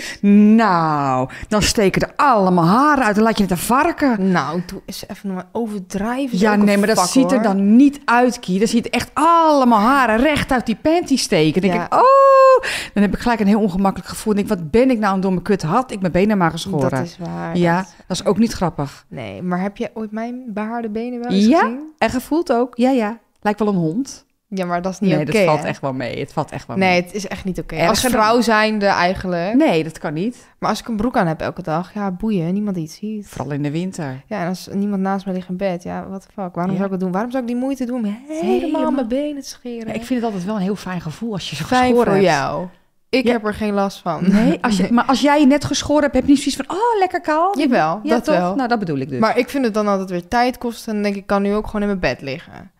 Nou, 0.56 1.30
dan 1.47 1.62
steken 1.62 2.02
er 2.02 2.13
allemaal 2.15 2.65
haren 2.65 3.04
uit. 3.04 3.15
Dan 3.15 3.23
laat 3.23 3.38
je 3.38 3.43
het 3.43 3.52
een 3.52 3.58
varken. 3.58 4.32
Nou, 4.32 4.62
doe 4.65 4.82
eens 4.86 5.04
even 5.08 5.28
normaal 5.28 5.49
overdrijven. 5.52 6.38
Ja, 6.38 6.56
nee, 6.56 6.78
maar 6.78 6.88
dat 6.88 7.10
ziet 7.10 7.23
er 7.32 7.38
hoor. 7.38 7.43
dan 7.43 7.76
niet 7.76 7.99
uit, 8.06 8.39
Kie. 8.39 8.60
Dan 8.60 8.67
ziet 8.67 8.89
echt 8.89 9.10
allemaal 9.13 9.80
haren 9.80 10.17
recht 10.17 10.52
uit 10.52 10.65
die 10.65 10.76
panty 10.82 11.17
steken. 11.17 11.62
Dan 11.62 11.69
denk 11.69 11.82
Ja. 11.82 11.86
ik, 11.86 11.93
oh, 11.93 12.63
dan 12.93 13.04
heb 13.04 13.13
ik 13.13 13.19
gelijk 13.19 13.39
een 13.39 13.47
heel 13.47 13.60
ongemakkelijk 13.62 14.10
gevoel. 14.10 14.34
Dan 14.34 14.43
denk 14.45 14.54
ik, 14.60 14.62
wat 14.62 14.71
ben 14.71 14.91
ik 14.91 14.99
nou 14.99 15.15
een 15.15 15.21
domme 15.21 15.41
kut? 15.41 15.62
Had 15.62 15.91
ik 15.91 15.99
mijn 15.99 16.12
benen 16.13 16.38
maar 16.38 16.52
geschoren. 16.52 16.89
Dat 16.89 16.99
is 17.04 17.17
waar. 17.19 17.58
ja, 17.58 17.76
dat- 17.78 17.93
dat 18.08 18.17
is 18.19 18.26
ook 18.26 18.38
niet 18.38 18.54
grappig. 18.54 19.06
Nee, 19.08 19.41
maar 19.41 19.62
heb 19.62 19.78
je 19.78 19.89
ooit 19.93 20.12
mijn 20.12 20.43
behaarde 20.47 20.89
benen 20.89 21.19
wel 21.21 21.32
eens 21.32 21.45
Ja, 21.45 21.60
gezien? 21.60 21.80
en 21.97 22.10
gevoeld 22.10 22.52
ook. 22.54 22.78
Ja, 22.78 22.89
ja. 22.89 23.19
Lijkt 23.41 23.60
wel 23.60 23.67
een 23.67 23.76
hond. 23.76 24.26
Ja, 24.56 24.66
maar 24.66 24.82
dat 24.82 24.92
is 24.94 25.00
niet 25.00 25.10
Nee, 25.12 25.20
oké. 25.22 25.32
dat 25.32 25.44
valt 25.44 25.62
hè? 25.62 25.68
echt 25.68 25.82
wel 25.82 25.94
mee. 25.94 26.20
Het 26.20 26.34
valt 26.34 26.52
echt 26.52 26.68
wel 26.68 26.78
Nee, 26.78 26.89
mee. 26.89 27.02
het 27.02 27.13
is 27.13 27.28
echt 27.28 27.46
niet 27.46 27.60
oké. 27.60 27.76
Erger 27.76 27.89
Als 27.89 28.00
vrouw 28.00 28.42
zijnde 28.42 28.86
eigenlijk. 28.86 29.54
Nee, 29.56 29.84
dat 29.84 29.98
kan 30.00 30.13
niet. 30.13 30.48
Maar 30.60 30.70
als 30.70 30.80
ik 30.80 30.88
een 30.88 30.96
broek 30.96 31.18
aan 31.18 31.28
heb 31.28 31.42
elke 31.42 31.62
dag, 31.62 31.94
ja, 31.94 32.12
boeien, 32.12 32.54
niemand 32.54 32.76
het 32.76 32.92
ziet. 32.92 33.28
Vooral 33.28 33.52
in 33.52 33.63
de 33.63 33.72
winter. 33.72 34.24
Ja, 34.28 34.42
en 34.42 34.48
als 34.48 34.70
niemand 34.72 35.02
naast 35.02 35.26
me 35.26 35.34
ligt 35.34 35.50
in 35.50 35.58
bed, 35.58 35.84
ja, 35.84 36.02
the 36.20 36.28
fuck, 36.34 36.56
waarom 36.56 36.72
Ja. 36.72 36.74
zou 36.74 36.84
ik 36.86 36.92
het 36.92 37.00
doen? 37.00 37.12
Waarom 37.12 37.32
zou 37.32 37.44
ik 37.44 37.50
die 37.50 37.58
moeite 37.60 37.86
doen 37.86 37.98
om 37.98 38.04
helemaal, 38.28 38.52
Helemaal. 38.60 38.92
mijn 38.92 39.08
benen 39.08 39.42
te 39.42 39.48
scheren? 39.48 39.88
Ja, 39.88 39.94
ik 39.94 40.04
vind 40.06 40.20
het 40.20 40.24
altijd 40.24 40.46
wel 40.46 40.56
een 40.56 40.62
heel 40.62 40.76
fijn 40.76 41.02
gevoel 41.02 41.34
als 41.34 41.50
je 41.50 41.56
zo 41.56 41.63
Fijn 41.66 41.82
geschoren 41.89 42.13
voor 42.13 42.22
jou. 42.22 42.68
Ik 43.10 43.26
Ja. 43.26 43.32
heb 43.32 43.46
er 43.46 43.54
geen 43.54 43.74
last 43.74 43.98
van. 44.00 44.32
Nee, 44.32 44.58
als 44.62 44.78
je, 44.78 44.88
maar 44.94 45.06
als 45.06 45.22
jij 45.22 45.39
je 45.39 45.46
net 45.48 45.66
geschoren 45.66 46.02
hebt, 46.04 46.13
heb 46.16 46.24
je 46.24 46.30
niet 46.30 46.38
zoiets 46.42 46.56
van, 46.56 46.78
oh, 46.78 47.00
lekker 47.00 47.22
kaal. 47.22 47.60
Jawel, 47.60 48.00
Ja, 48.04 48.10
dat 48.10 48.24
toch? 48.24 48.36
wel. 48.38 48.56
Nou, 48.56 48.68
dat 48.68 48.80
bedoel 48.80 48.98
ik 48.98 49.10
dus. 49.10 49.20
Maar, 49.20 49.38
ik 49.38 49.50
vind 49.50 49.66
het 49.66 49.74
dan 49.74 49.88
altijd 49.88 50.10
weer 50.10 50.28
tijd 50.28 50.58
kosten. 50.58 50.96
En 50.96 51.04
denk 51.04 51.16
ik 51.16 51.26
kan 51.26 51.42
nu 51.42 51.54
ook 51.54 51.66
gewoon 51.66 51.82
in 51.82 51.88
mijn 51.88 52.00
bed 52.00 52.22
liggen. 52.22 52.72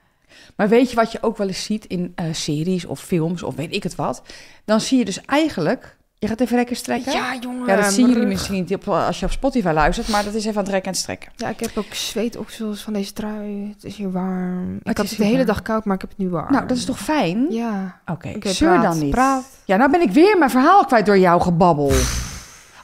Weet 0.56 0.89
je 0.89 0.96
wat 0.96 1.12
je 1.12 1.18
ook 1.22 1.38
wel 1.38 1.48
eens 1.48 1.63
ziet 1.63 1.86
in 1.86 2.12
eh, 2.16 2.26
series 2.32 2.86
of 2.86 3.00
films 3.00 3.44
of 3.44 3.56
weet 3.56 3.74
ik 3.76 3.84
het 3.84 3.96
wat? 3.96 4.22
Dan 4.66 4.82
zie 4.82 4.98
je 4.98 5.06
dus 5.06 5.22
eigenlijk... 5.26 5.98
Je 6.20 6.30
gaat 6.30 6.39
even 6.39 6.56
lekker 6.56 6.76
strekken? 6.76 7.12
Ja, 7.13 7.36
jongen. 7.42 7.68
Ja, 7.68 7.76
dat 7.76 7.94
zien 7.94 8.08
jullie 8.10 8.26
misschien 8.26 8.54
niet 8.56 8.74
op, 8.74 8.88
als 8.88 9.20
je 9.20 9.26
op 9.26 9.32
Spotify 9.32 9.72
luistert, 9.72 10.08
maar 10.08 10.24
dat 10.24 10.34
is 10.34 10.39
even 10.46 10.52
aan 10.52 10.58
het 10.62 10.66
trekken 10.70 10.92
en 10.92 10.98
strekken. 10.98 11.32
Ja, 11.36 11.50
ik 11.50 11.60
heb 11.60 11.78
ook 11.78 11.94
zweetoksels 11.94 12.82
van 12.82 12.94
deze 12.94 13.13
trui. 13.13 13.70
Het 13.74 13.84
is 13.84 13.96
hier 13.96 14.12
warm. 14.12 14.76
Ik 14.76 14.88
Het 14.88 14.98
had 14.98 15.10
het 15.10 15.18
de 15.18 15.24
hele 15.24 15.36
warm. 15.36 15.48
dag 15.48 15.62
koud, 15.62 15.86
maar 15.86 15.96
ik 15.96 16.02
heb 16.02 16.10
het 16.10 16.20
nu 16.20 16.30
warm. 16.30 16.52
Nou, 16.52 16.68
dat 16.68 16.78
is 16.78 16.86
toch 16.86 17.00
fijn? 17.00 17.46
Ja. 17.50 18.00
Oké, 18.06 18.32
Oké, 18.36 18.54
zeur 18.54 18.70
praat, 18.80 18.84
dan 18.84 19.00
niet. 19.00 19.10
praat. 19.12 19.46
Ja, 19.66 19.78
nou 19.78 19.92
ben 19.92 20.02
ik 20.02 20.12
weer 20.12 20.38
mijn 20.38 20.50
verhaal 20.52 20.86
kwijt 20.86 21.06
door 21.06 21.18
jouw 21.18 21.39
gebabbel. 21.39 21.92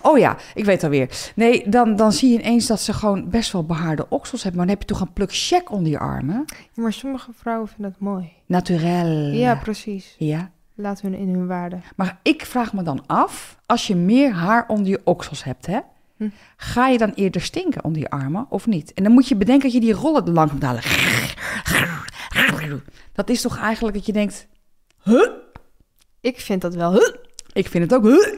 Oh 0.02 0.18
ja, 0.18 0.38
ik 0.54 0.66
weet 0.66 0.84
alweer. 0.84 1.32
Nee, 1.36 1.70
dan, 1.70 1.96
dan 1.96 2.12
zie 2.12 2.32
je 2.32 2.40
ineens 2.40 2.68
dat 2.68 2.82
ze 2.82 2.94
gewoon 2.94 3.30
best 3.30 3.52
wel 3.52 3.66
behaarde 3.66 4.06
oksels 4.10 4.44
hebben. 4.44 4.60
Maar 4.60 4.68
dan 4.68 4.78
heb 4.78 4.88
je 4.88 4.94
toch 4.96 5.08
een 5.08 5.14
pluk 5.14 5.34
check 5.34 5.72
onder 5.72 5.92
je 5.92 6.00
armen? 6.00 6.46
Ja, 6.48 6.82
maar 6.82 6.94
sommige 6.94 7.32
vrouwen 7.34 7.68
vinden 7.68 7.92
het 7.92 8.00
mooi. 8.00 8.32
Naturel. 8.46 9.32
Ja, 9.32 9.56
precies. 9.56 10.16
Ja. 10.18 10.52
Laat 10.76 11.02
hun 11.02 11.14
in 11.14 11.30
hun 11.34 11.48
waarde. 11.48 11.80
Maar 11.96 12.20
ik 12.24 12.46
vraag 12.46 12.74
me 12.74 12.84
dan 12.84 13.04
af, 13.06 13.58
als 13.66 13.88
je 13.88 13.96
meer 13.96 14.32
haar 14.32 14.66
onder 14.68 14.88
je 14.88 15.02
oksels 15.04 15.44
hebt, 15.44 15.66
hè? 15.66 15.80
Hm. 16.18 16.30
Ga 16.58 16.88
je 16.88 16.98
dan 16.98 17.12
eerder 17.16 17.42
stinken 17.42 17.84
onder 17.84 18.02
je 18.02 18.10
armen 18.10 18.46
of 18.50 18.68
niet? 18.68 18.94
En 18.94 19.04
dan 19.04 19.12
moet 19.12 19.28
je 19.28 19.36
bedenken 19.36 19.64
dat 19.64 19.74
je 19.74 19.80
die 19.80 19.94
rollen 19.94 20.30
lang 20.30 20.52
moet 20.52 20.64
halen. 20.64 20.82
Dat 23.14 23.30
is 23.30 23.42
toch 23.42 23.58
eigenlijk 23.58 23.96
dat 23.96 24.06
je 24.06 24.14
denkt, 24.14 24.48
huh? 25.04 25.30
Ik 26.22 26.40
vind 26.40 26.62
dat 26.62 26.76
wel. 26.76 26.92
Huh. 26.92 27.16
Ik 27.54 27.68
vind 27.68 27.84
het 27.84 27.94
ook, 27.94 28.04
huh? 28.04 28.34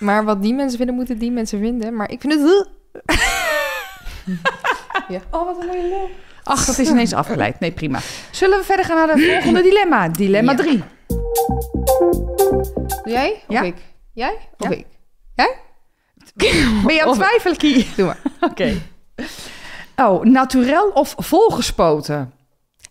Maar 0.00 0.24
wat 0.24 0.42
die 0.42 0.54
mensen 0.54 0.76
vinden, 0.76 0.94
moeten 0.94 1.18
die 1.18 1.30
mensen 1.30 1.58
vinden. 1.60 1.94
Maar 1.96 2.10
ik 2.10 2.20
vind 2.20 2.32
het. 2.32 2.68
Huh. 5.08 5.20
Oh, 5.30 5.44
wat 5.44 5.60
een 5.60 5.66
mooie 5.66 5.88
lul. 5.88 6.10
Ach, 6.42 6.64
dat 6.64 6.78
is 6.78 6.88
ineens 6.88 7.12
afgeleid. 7.12 7.60
Nee, 7.60 7.72
prima. 7.72 7.98
Zullen 8.30 8.58
we 8.58 8.64
verder 8.64 8.84
gaan 8.84 8.96
naar 9.06 9.16
de 9.16 9.22
volgende 9.32 9.62
dilemma? 9.62 10.08
Dilemma 10.08 10.50
Ja. 10.52 10.56
3. 10.58 10.82
Doe 12.86 13.00
jij? 13.04 13.32
Of 13.32 13.54
Ja. 13.54 13.62
ik? 13.62 13.76
Jij? 14.12 14.38
Of 14.58 14.68
Ja. 14.68 14.76
ik? 14.76 14.86
Ben 16.86 16.94
je 16.94 17.02
aan 17.02 17.08
het 17.08 17.18
twijfelen, 17.18 17.56
Kie? 17.56 17.88
Doe 17.96 18.06
maar. 18.06 18.18
Oké. 18.40 18.74
Oh, 19.96 20.24
naturel 20.24 20.88
of 20.90 21.14
volgespoten? 21.18 22.32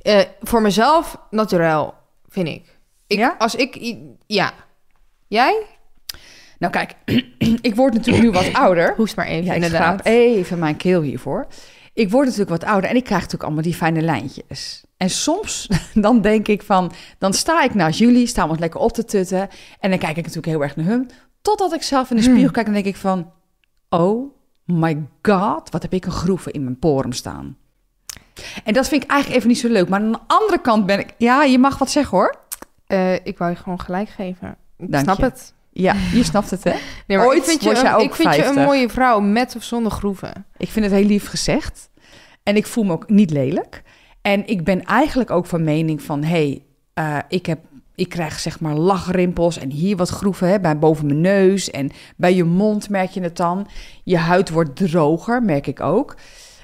Eh, 0.01 0.21
voor 0.41 0.61
mezelf, 0.61 1.17
naturel, 1.29 1.93
vind 2.27 2.47
ik. 2.47 2.77
ik 3.07 3.17
Ja? 3.17 3.35
Als 3.37 3.55
ik... 3.55 3.97
Ja. 4.27 4.51
Jij? 5.27 5.65
Nou 6.59 6.73
kijk, 6.73 6.95
ik 7.69 7.75
word 7.75 7.93
natuurlijk 7.93 8.23
nu 8.23 8.31
wat 8.31 8.53
ouder. 8.63 8.93
Hoest 8.95 9.15
maar 9.15 9.25
even, 9.25 9.45
Ja, 9.45 9.53
ik 9.53 9.63
inderdaad. 9.63 10.05
even 10.05 10.59
mijn 10.59 10.77
keel 10.77 11.01
hiervoor. 11.01 11.47
Ik 11.93 12.09
word 12.09 12.25
natuurlijk 12.25 12.49
wat 12.61 12.63
ouder 12.63 12.89
en 12.89 12.95
ik 12.95 13.03
krijg 13.03 13.19
natuurlijk 13.21 13.43
allemaal 13.43 13.63
die 13.63 13.73
fijne 13.75 14.01
lijntjes. 14.01 14.83
En 14.97 15.09
soms 15.09 15.69
dan 15.93 16.21
denk 16.21 16.47
ik 16.47 16.61
van, 16.63 16.91
dan 17.17 17.33
sta 17.33 17.63
ik 17.63 17.73
naast 17.73 17.99
jullie, 17.99 18.27
staan 18.27 18.45
we 18.45 18.51
ons 18.51 18.59
lekker 18.59 18.79
op 18.79 18.91
te 18.93 19.05
tutten. 19.05 19.49
En 19.79 19.89
dan 19.89 19.99
kijk 19.99 20.11
ik 20.17 20.23
natuurlijk 20.25 20.45
heel 20.45 20.61
erg 20.63 20.75
naar 20.75 20.85
hun. 20.85 21.09
Totdat 21.41 21.73
ik 21.73 21.81
zelf 21.83 22.09
in 22.09 22.15
de 22.15 22.21
spiegel 22.21 22.51
kijk 22.51 22.67
en 22.67 22.73
denk 22.73 22.85
ik 22.85 22.95
van, 22.95 23.31
oh 23.89 24.33
my 24.65 25.03
god, 25.21 25.69
wat 25.69 25.81
heb 25.81 25.93
ik 25.93 26.05
een 26.05 26.11
groeven 26.11 26.51
in 26.51 26.63
mijn 26.63 26.79
porum 26.79 27.11
staan. 27.13 27.57
En 28.63 28.73
dat 28.73 28.87
vind 28.87 29.03
ik 29.03 29.09
eigenlijk 29.09 29.39
even 29.39 29.51
niet 29.51 29.59
zo 29.59 29.67
leuk. 29.69 29.89
Maar 29.89 29.99
aan 29.99 30.11
de 30.11 30.19
andere 30.27 30.61
kant 30.61 30.85
ben 30.85 30.99
ik, 30.99 31.13
ja, 31.17 31.43
je 31.43 31.59
mag 31.59 31.77
wat 31.77 31.89
zeggen 31.91 32.17
hoor. 32.17 32.35
Eh, 32.87 33.13
ik 33.13 33.37
wou 33.37 33.51
je 33.51 33.57
gewoon 33.57 33.79
gelijk 33.79 34.09
geven. 34.09 34.55
Ik 34.77 34.91
Dank 34.91 35.03
snap 35.03 35.17
je. 35.17 35.23
het. 35.23 35.53
Ja, 35.71 35.95
je 36.13 36.23
snapt 36.23 36.49
het 36.49 36.63
hè. 36.63 36.73
Nee, 37.07 37.17
maar 37.17 37.27
Ooit 37.27 37.37
ik 37.37 37.43
vind 37.43 37.63
je, 37.63 37.69
jij 37.69 37.93
ook 37.95 38.01
ik 38.01 38.15
vind 38.15 38.35
je 38.35 38.41
50. 38.41 38.55
een 38.55 38.69
mooie 38.69 38.89
vrouw 38.89 39.19
met 39.19 39.55
of 39.55 39.63
zonder 39.63 39.91
groeven. 39.91 40.45
Ik 40.57 40.69
vind 40.69 40.85
het 40.85 40.93
heel 40.93 41.05
lief 41.05 41.27
gezegd. 41.27 41.89
En 42.43 42.55
ik 42.55 42.65
voel 42.65 42.83
me 42.83 42.91
ook 42.91 43.09
niet 43.09 43.31
lelijk. 43.31 43.83
En 44.21 44.47
ik 44.47 44.63
ben 44.63 44.83
eigenlijk 44.83 45.31
ook 45.31 45.45
van 45.45 45.63
mening 45.63 46.01
van... 46.01 46.23
hé, 46.23 46.61
hey, 46.93 47.23
ik, 47.27 47.45
heb, 47.45 47.59
ik 47.95 48.09
krijg 48.09 48.39
zeg 48.39 48.59
maar 48.59 48.75
lachrimpels 48.75 49.57
en 49.57 49.71
hier 49.71 49.97
wat 49.97 50.09
groeven 50.09 50.47
hè, 50.47 50.59
bij 50.59 50.79
boven 50.79 51.05
mijn 51.05 51.21
neus. 51.21 51.71
En 51.71 51.91
bij 52.15 52.35
je 52.35 52.43
mond 52.43 52.89
merk 52.89 53.09
je 53.09 53.21
het 53.21 53.37
dan. 53.37 53.67
Je 54.03 54.17
huid 54.17 54.49
wordt 54.49 54.75
droger, 54.75 55.43
merk 55.43 55.67
ik 55.67 55.79
ook. 55.79 56.15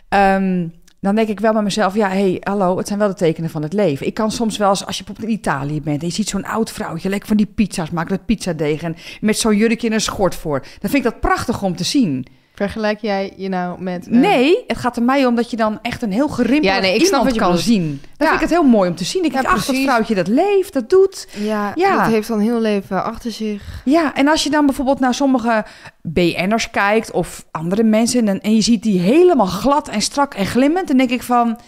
Ehm, 0.10 0.68
dan 1.06 1.16
denk 1.16 1.28
ik 1.28 1.40
wel 1.40 1.54
bij 1.54 1.62
mezelf, 1.62 1.96
ja, 1.96 2.10
hey, 2.10 2.38
hallo, 2.40 2.78
het 2.78 2.88
zijn 2.88 3.00
wel 3.00 3.08
de 3.08 3.14
tekenen 3.14 3.50
van 3.50 3.62
het 3.62 3.74
leven. 3.74 4.08
Ik 4.08 4.14
kan 4.14 4.32
soms 4.32 4.58
wel 4.58 4.70
eens, 4.70 4.86
als 4.86 4.98
je 4.98 5.04
bijvoorbeeld 5.04 5.34
in 5.34 5.40
Italië 5.40 5.82
bent 5.82 6.02
en 6.02 6.08
je 6.08 6.14
ziet 6.14 6.30
zo'n 6.30 6.46
oud 6.46 6.72
vrouwtje 6.72 7.10
lekker 7.10 7.28
van 7.28 7.38
die 7.38 7.46
pizza's 7.46 7.90
maken 7.90 8.12
met 8.12 8.26
pizzadeeg 8.26 8.82
en 8.82 8.96
met 9.22 9.38
zo'n 9.38 9.56
jurkje 9.56 9.88
en 9.88 9.94
een 9.94 10.02
schort 10.02 10.36
voor. 10.36 10.60
Dan 10.60 10.90
vind 10.90 10.94
ik 10.94 11.12
dat 11.12 11.20
prachtig 11.20 11.62
om 11.62 11.76
te 11.76 11.84
zien. 11.84 12.26
Vergelijk 12.56 13.00
jij 13.02 13.34
je 13.38 13.50
nou 13.50 13.82
met... 13.82 14.08
eh, 14.08 14.14
Nee, 14.14 14.64
het 14.68 14.78
gaat 14.78 14.96
er 14.98 15.04
mij 15.04 15.26
om 15.26 15.36
dat 15.36 15.50
je 15.50 15.58
dan 15.58 15.80
echt 15.82 16.02
een 16.02 16.12
heel 16.12 16.28
gerimpeld 16.28 16.74
Ja, 16.74 16.80
nee, 16.80 16.96
ik 16.96 17.06
snap 17.06 17.06
iemand 17.06 17.24
wat 17.26 17.34
je 17.34 17.40
kan 17.40 17.50
bedoelt. 17.50 17.68
zien. 17.68 17.88
Dan 17.88 18.00
Ja. 18.18 18.26
vind 18.28 18.34
ik 18.34 18.40
het 18.40 18.50
heel 18.50 18.64
mooi 18.70 18.90
om 18.90 18.96
te 18.96 19.04
zien. 19.04 19.24
Ik 19.24 19.32
Ja, 19.34 19.42
denk, 19.42 19.54
ach, 19.54 19.66
dat 19.66 19.76
vrouwtje 19.76 20.16
dat 20.16 20.28
leeft, 20.28 20.74
dat 20.74 20.90
doet. 20.90 21.28
Ja, 21.38 21.72
Ja. 21.76 22.04
dat 22.04 22.12
heeft 22.14 22.28
dan 22.28 22.40
heel 22.40 22.60
leven 22.62 23.04
achter 23.04 23.32
zich. 23.32 23.82
Ja, 23.86 24.14
en 24.16 24.28
als 24.28 24.44
je 24.44 24.50
dan 24.50 24.66
bijvoorbeeld 24.66 25.00
naar 25.00 25.14
sommige 25.14 25.66
BN'ers 26.02 26.70
kijkt 26.70 27.12
of 27.12 27.46
andere 27.52 27.84
mensen 27.84 28.28
en, 28.28 28.42
en 28.42 28.56
je 28.56 28.62
ziet 28.62 28.84
die 28.84 29.00
helemaal 29.00 29.46
glad 29.46 29.88
en 29.90 30.02
strak 30.02 30.34
en 30.34 30.46
glimmend, 30.46 30.88
dan 30.88 30.98
denk 30.98 31.10
ik 31.10 31.24
van, 31.24 31.60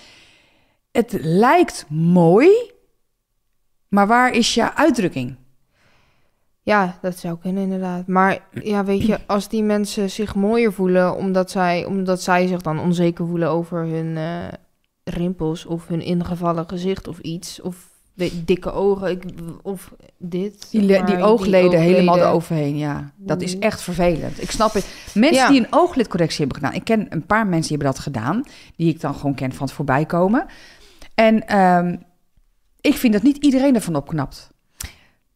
het 0.91 1.17
lijkt 1.21 1.85
mooi, 1.89 2.49
maar 3.89 4.07
waar 4.07 4.31
is 4.31 4.53
je 4.53 4.75
uitdrukking? 4.75 5.35
Ja, 6.67 6.97
dat 7.01 7.17
zou 7.17 7.37
kunnen 7.41 7.63
inderdaad. 7.63 8.07
Maar 8.07 8.39
ja, 8.63 8.83
weet 8.85 9.05
je, 9.05 9.19
als 9.25 9.49
die 9.49 9.63
mensen 9.63 10.09
zich 10.09 10.35
mooier 10.35 10.73
voelen 10.73 11.15
omdat 11.15 11.51
zij, 11.51 11.85
omdat 11.85 12.21
zij 12.21 12.47
zich 12.47 12.61
dan 12.61 12.79
onzeker 12.79 13.25
voelen 13.27 13.49
over 13.49 13.85
hun 13.85 14.17
eh, 14.17 14.47
rimpels 15.03 15.65
of 15.65 15.87
hun 15.87 16.01
ingevallen 16.01 16.67
gezicht 16.67 17.07
of 17.07 17.19
iets, 17.19 17.61
of 17.61 17.89
de 18.13 18.43
dikke 18.45 18.71
ogen 18.71 19.09
ik, 19.09 19.23
of 19.61 19.93
dit. 20.17 20.67
Die, 20.71 20.97
maar, 20.97 21.05
die 21.05 21.23
oogleden 21.23 21.79
helemaal 21.79 22.07
oogleden. 22.13 22.29
eroverheen, 22.29 22.77
ja. 22.77 23.11
Dat 23.15 23.41
is 23.41 23.55
Mm. 23.55 23.61
echt 23.61 23.81
vervelend. 23.81 24.41
Ik 24.41 24.51
snap 24.51 24.73
het. 24.73 24.87
Mensen 25.13 25.43
Ja. 25.43 25.49
die 25.49 25.59
een 25.59 25.67
ooglidcorrectie 25.69 26.39
hebben 26.45 26.55
gedaan. 26.57 26.73
Ik 26.75 26.83
ken 26.83 27.05
een 27.09 27.25
paar 27.25 27.47
mensen 27.47 27.61
die 27.69 27.77
hebben 27.77 27.87
dat 27.95 27.99
gedaan. 28.03 28.43
Die 28.75 28.89
ik 28.93 29.01
dan 29.01 29.13
gewoon 29.15 29.35
ken 29.35 29.53
van 29.53 29.65
het 29.65 29.75
voorbijkomen. 29.75 30.45
En 31.15 31.47
ehm, 31.47 31.95
ik 32.81 32.93
vind 32.95 33.13
dat 33.13 33.23
niet 33.23 33.37
iedereen 33.37 33.75
ervan 33.75 33.95
opknapt. 33.95 34.49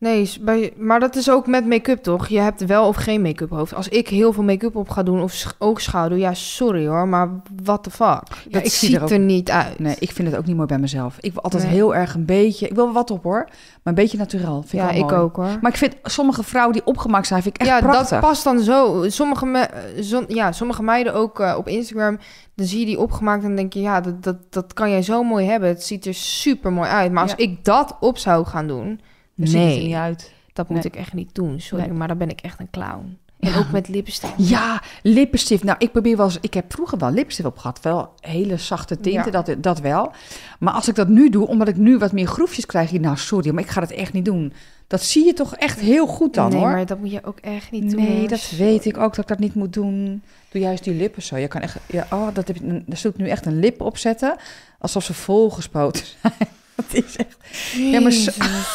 Nee, 0.01 0.31
bij, 0.41 0.73
maar 0.77 0.99
dat 0.99 1.15
is 1.15 1.29
ook 1.29 1.47
met 1.47 1.65
make-up 1.67 2.03
toch? 2.03 2.27
Je 2.27 2.39
hebt 2.39 2.65
wel 2.65 2.87
of 2.87 2.95
geen 2.95 3.21
make-up 3.21 3.49
hoofd. 3.49 3.73
Als 3.73 3.87
ik 3.87 4.07
heel 4.07 4.33
veel 4.33 4.43
make-up 4.43 4.75
op 4.75 4.89
ga 4.89 5.03
doen 5.03 5.21
of 5.21 5.31
sch- 5.33 5.51
oogschaduw, 5.59 6.17
ja, 6.17 6.33
sorry 6.33 6.87
hoor, 6.87 7.07
maar 7.07 7.29
what 7.63 7.83
the 7.83 7.89
fuck? 7.91 8.21
dat 8.49 8.65
ik 8.65 8.71
zie 8.71 8.95
er 8.97 9.03
ook- 9.03 9.09
er 9.09 9.19
niet 9.19 9.51
uit. 9.51 9.79
Nee, 9.79 9.95
ik 9.99 10.11
vind 10.11 10.27
het 10.27 10.37
ook 10.37 10.45
niet 10.45 10.55
mooi 10.55 10.67
bij 10.67 10.77
mezelf. 10.79 11.15
Ik 11.19 11.33
wil 11.33 11.41
altijd 11.43 11.63
Nee. 11.63 11.71
heel 11.71 11.95
erg 11.95 12.13
een 12.13 12.25
beetje... 12.25 12.67
Ik 12.67 12.75
wil 12.75 12.83
wel 12.85 12.93
wat 12.93 13.11
op 13.11 13.23
hoor. 13.23 13.43
Maar 13.45 13.79
een 13.83 13.93
beetje 13.93 14.17
natuurlijk. 14.17 14.51
Vind 14.67 14.71
ja, 14.83 14.89
ik, 14.89 15.11
ook 15.11 15.35
hoor. 15.35 15.57
Maar 15.61 15.71
ik 15.71 15.77
vind 15.77 15.95
sommige 16.03 16.43
vrouwen 16.43 16.73
die 16.73 16.85
opgemaakt 16.85 17.27
zijn, 17.27 17.41
vind 17.41 17.55
ik 17.55 17.61
echt 17.61 17.69
ja, 17.69 17.79
prachtig. 17.79 18.09
dat 18.09 18.19
past 18.19 18.43
dan 18.43 18.59
zo. 18.59 19.03
Sommige, 19.07 19.45
me, 19.45 19.67
zo- 20.01 20.25
ja, 20.27 20.51
sommige 20.51 20.83
meiden 20.83 21.13
ook 21.13 21.39
eh, 21.39 21.55
op 21.57 21.67
Instagram, 21.67 22.17
dan 22.55 22.65
zie 22.65 22.79
je 22.79 22.85
die 22.85 22.99
opgemaakt 22.99 23.41
en 23.41 23.47
dan 23.47 23.55
denk 23.55 23.73
je, 23.73 23.81
ja, 23.81 24.01
dat, 24.01 24.23
dat, 24.23 24.37
dat 24.49 24.73
kan 24.73 24.89
jij 24.89 25.01
zo 25.01 25.23
mooi 25.23 25.45
hebben. 25.45 25.69
Het 25.69 25.83
ziet 25.83 26.05
er 26.05 26.13
super 26.13 26.71
mooi 26.71 26.89
uit. 26.89 27.11
Maar 27.11 27.21
als 27.23 27.31
Ja. 27.31 27.37
ik 27.37 27.65
dat 27.65 27.97
op 27.99 28.17
zou 28.17 28.45
gaan 28.45 28.67
doen, 28.67 29.01
Dan 29.41 29.49
ziet 29.49 29.59
er 29.59 29.65
nee, 29.65 29.85
niet 29.85 29.95
uit. 29.95 30.31
dat 30.53 30.69
moet 30.69 30.83
Nee. 30.83 30.91
ik 30.93 30.95
echt 30.95 31.13
niet 31.13 31.35
doen. 31.35 31.59
Sorry, 31.59 31.85
Nee. 31.85 31.93
maar 31.93 32.07
dan 32.07 32.17
ben 32.17 32.29
ik 32.29 32.41
echt 32.41 32.59
een 32.59 32.69
clown. 32.71 33.17
En 33.39 33.51
Ja. 33.51 33.57
ook 33.57 33.71
met 33.71 33.87
lipstick. 33.87 34.29
Ja, 34.37 34.81
lippenstift. 35.03 35.63
Nou, 35.63 35.75
ik 35.79 35.91
probeer 35.91 36.17
wel 36.17 36.25
eens... 36.25 36.37
Ik 36.41 36.53
heb 36.53 36.73
vroeger 36.73 36.97
wel 36.97 37.11
lipstift 37.11 37.47
op 37.47 37.57
gehad. 37.57 37.79
Wel 37.81 38.13
hele 38.19 38.57
zachte 38.57 38.99
tinten, 38.99 39.31
Ja. 39.31 39.41
dat, 39.41 39.63
dat 39.63 39.79
wel. 39.79 40.11
Maar 40.59 40.73
als 40.73 40.87
ik 40.87 40.95
dat 40.95 41.07
nu 41.07 41.29
doe, 41.29 41.47
omdat 41.47 41.67
ik 41.67 41.75
nu 41.77 41.97
wat 41.97 42.11
meer 42.11 42.27
groefjes 42.27 42.65
krijg... 42.65 42.89
hier, 42.89 42.99
Nou, 42.99 43.17
sorry, 43.17 43.51
maar 43.53 43.63
ik 43.63 43.69
ga 43.69 43.79
dat 43.79 43.91
echt 43.91 44.13
niet 44.13 44.25
doen. 44.25 44.53
Dat 44.87 45.03
zie 45.03 45.25
je 45.25 45.33
toch 45.33 45.55
echt 45.55 45.79
heel 45.79 46.07
goed 46.07 46.33
dan, 46.33 46.49
nee, 46.49 46.59
hoor. 46.59 46.69
maar 46.71 46.85
dat 46.85 46.99
moet 46.99 47.11
je 47.11 47.23
ook 47.23 47.39
echt 47.39 47.71
niet 47.71 47.91
doen. 47.91 48.03
Nee, 48.03 48.27
dat 48.27 48.49
weet 48.57 48.85
ik 48.85 48.97
ook 48.97 49.09
dat 49.15 49.17
ik 49.17 49.27
dat 49.27 49.39
niet 49.39 49.55
moet 49.55 49.73
doen. 49.73 50.21
Doe 50.49 50.61
juist 50.61 50.83
die 50.83 50.93
lippen 50.93 51.21
zo. 51.21 51.37
Je 51.37 51.47
kan 51.47 51.61
echt, 51.61 51.77
ja, 51.87 52.07
oh, 52.11 52.27
dat 52.33 52.47
heb 52.47 52.55
je, 52.55 52.83
daar 52.85 52.97
zult 52.97 53.13
ik 53.13 53.19
nu 53.19 53.27
echt 53.29 53.45
een 53.45 53.59
lip 53.59 53.81
opzetten, 53.81 54.35
alsof 54.79 55.03
ze 55.03 55.13
volgespoten 55.13 56.05
zijn. 56.21 56.33
Dat 56.91 57.03
is 57.03 57.15
echt. 57.15 57.37
Ja, 57.75 57.99
maar 58.01 58.11
zo- 58.11 58.31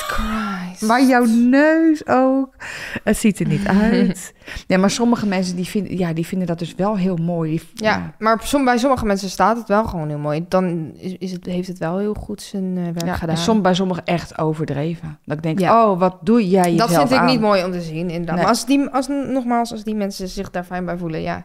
Christ. 0.06 0.82
Maar 0.82 1.04
jouw 1.04 1.24
neus 1.24 2.06
ook. 2.06 2.54
Het 3.04 3.16
ziet 3.18 3.38
er 3.40 3.46
niet 3.46 3.66
uit. 3.66 4.34
Ja, 4.66 4.78
maar 4.78 4.90
sommige 4.90 5.26
mensen 5.26 5.56
die 5.56 5.64
vinden, 5.64 5.98
ja, 5.98 6.12
die 6.12 6.26
vinden 6.26 6.46
dat 6.46 6.58
dus 6.58 6.74
wel 6.74 6.96
heel 6.96 7.16
mooi. 7.16 7.50
Die, 7.50 7.60
Ja, 7.74 8.14
maar 8.18 8.40
som, 8.42 8.64
bij 8.64 8.78
sommige 8.78 9.04
mensen 9.06 9.30
staat 9.30 9.56
het 9.56 9.68
wel 9.68 9.84
gewoon 9.84 10.08
heel 10.08 10.18
mooi. 10.18 10.44
Dan 10.48 10.92
is, 10.96 11.16
is 11.18 11.32
het, 11.32 11.46
heeft 11.46 11.68
het 11.68 11.78
wel 11.78 11.98
heel 11.98 12.14
goed 12.14 12.42
zijn 12.42 12.76
eh, 12.76 12.82
werk 12.84 13.04
Ja, 13.04 13.14
gedaan. 13.14 13.34
en 13.36 13.40
som, 13.40 13.62
bij 13.62 13.74
sommigen 13.74 14.04
echt 14.04 14.38
overdreven. 14.38 15.18
Dat 15.24 15.36
ik 15.36 15.42
denk, 15.42 15.58
Ja. 15.58 15.90
oh, 15.90 15.98
wat 15.98 16.16
doe 16.20 16.48
jij 16.48 16.70
jezelf 16.70 16.90
dat 16.90 16.98
vind 16.98 17.10
ik 17.10 17.18
aan? 17.18 17.26
niet 17.26 17.40
mooi 17.40 17.64
om 17.64 17.72
te 17.72 17.80
zien, 17.80 18.10
inderdaad. 18.10 18.26
Nee. 18.34 18.36
Maar 18.44 18.46
als 18.46 18.66
die, 18.66 18.88
als, 18.88 19.08
nogmaals, 19.08 19.72
als 19.72 19.84
die 19.84 19.94
mensen 19.94 20.28
zich 20.28 20.50
daar 20.50 20.64
fijn 20.64 20.84
bij 20.84 20.96
voelen, 20.96 21.20
ja, 21.20 21.44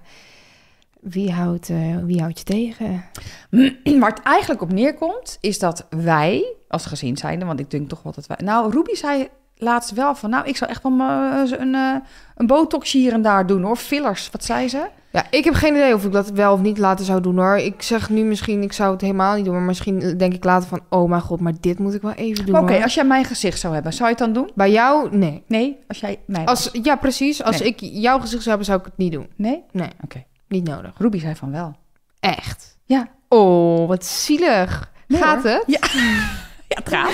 wie 1.01 1.31
houdt, 1.31 1.69
eh, 1.69 1.97
wie 2.03 2.19
houdt 2.21 2.37
je 2.39 2.43
tegen? 2.45 3.03
Waar 3.99 4.09
het 4.09 4.23
eigenlijk 4.23 4.61
op 4.61 4.71
neerkomt, 4.73 5.37
is 5.41 5.59
dat 5.59 5.87
wij, 5.89 6.53
als 6.67 6.85
gezin 6.85 7.17
zijnde, 7.17 7.45
want 7.45 7.59
ik 7.59 7.71
denk 7.71 7.89
toch 7.89 8.03
wel 8.03 8.13
dat 8.13 8.27
wij... 8.27 8.37
Nou, 8.43 8.71
Ruby 8.71 8.93
zei 8.93 9.27
laatst 9.55 9.91
wel 9.91 10.15
van, 10.15 10.29
nou, 10.29 10.47
ik 10.47 10.57
zou 10.57 10.71
echt 10.71 10.83
wel 10.83 10.99
eh, 10.99 11.59
een, 11.59 11.75
eh, 11.75 11.95
een 12.35 12.47
botoxje 12.47 12.97
hier 12.97 13.13
en 13.13 13.21
daar 13.21 13.47
doen, 13.47 13.61
hoor. 13.63 13.75
Fillers, 13.75 14.29
wat 14.31 14.43
zei 14.43 14.67
ze? 14.69 14.87
Ja, 15.11 15.25
ik 15.29 15.43
heb 15.43 15.53
geen 15.53 15.75
idee 15.75 15.93
of 15.93 16.05
ik 16.05 16.11
dat 16.11 16.29
wel 16.29 16.53
of 16.53 16.61
niet 16.61 16.77
later 16.77 17.05
zou 17.05 17.21
doen, 17.21 17.37
hoor. 17.37 17.57
Ik 17.57 17.81
zeg 17.81 18.09
nu 18.09 18.23
misschien, 18.23 18.61
ik 18.61 18.73
zou 18.73 18.91
het 18.91 19.01
helemaal 19.01 19.35
niet 19.35 19.45
doen, 19.45 19.53
maar 19.53 19.63
misschien 19.63 20.17
denk 20.17 20.33
ik 20.33 20.43
later 20.43 20.67
van, 20.69 20.79
oh 20.89 21.09
mijn 21.09 21.21
god, 21.21 21.39
maar 21.39 21.53
dit 21.59 21.79
moet 21.79 21.93
ik 21.93 22.01
wel 22.01 22.11
even 22.11 22.45
doen, 22.45 22.57
Oké, 22.57 22.83
als 22.83 22.93
jij 22.93 23.03
mijn 23.03 23.25
gezicht 23.25 23.59
zou 23.59 23.73
hebben, 23.73 23.93
zou 23.93 24.03
je 24.03 24.15
het 24.15 24.23
dan 24.23 24.33
doen? 24.33 24.51
Bij 24.55 24.71
jou, 24.71 25.17
nee. 25.17 25.43
Nee, 25.47 25.77
als 25.87 25.99
jij 25.99 26.19
mij 26.25 26.45
Als, 26.45 26.69
ja, 26.71 26.95
precies. 26.95 27.43
Als 27.43 27.59
Nee. 27.59 27.67
ik 27.67 27.79
jouw 27.79 28.19
gezicht 28.19 28.43
zou 28.43 28.49
hebben, 28.49 28.65
zou 28.65 28.79
ik 28.79 28.85
het 28.85 28.97
niet 28.97 29.11
doen. 29.11 29.27
Nee? 29.35 29.63
Nee, 29.71 29.89
Oké. 30.03 30.23
Niet 30.51 30.67
nodig. 30.67 30.91
Ruby 30.97 31.19
zei 31.19 31.35
van 31.35 31.51
wel. 31.51 31.75
Echt? 32.19 32.77
Ja. 32.85 33.07
Oh, 33.27 33.87
wat 33.87 34.05
zielig. 34.05 34.91
Nee, 35.07 35.21
Gaat 35.21 35.43
hoor. 35.43 35.51
het? 35.51 35.63
Ja. 35.67 35.79
Ja, 36.67 36.81
gaat. 36.83 37.11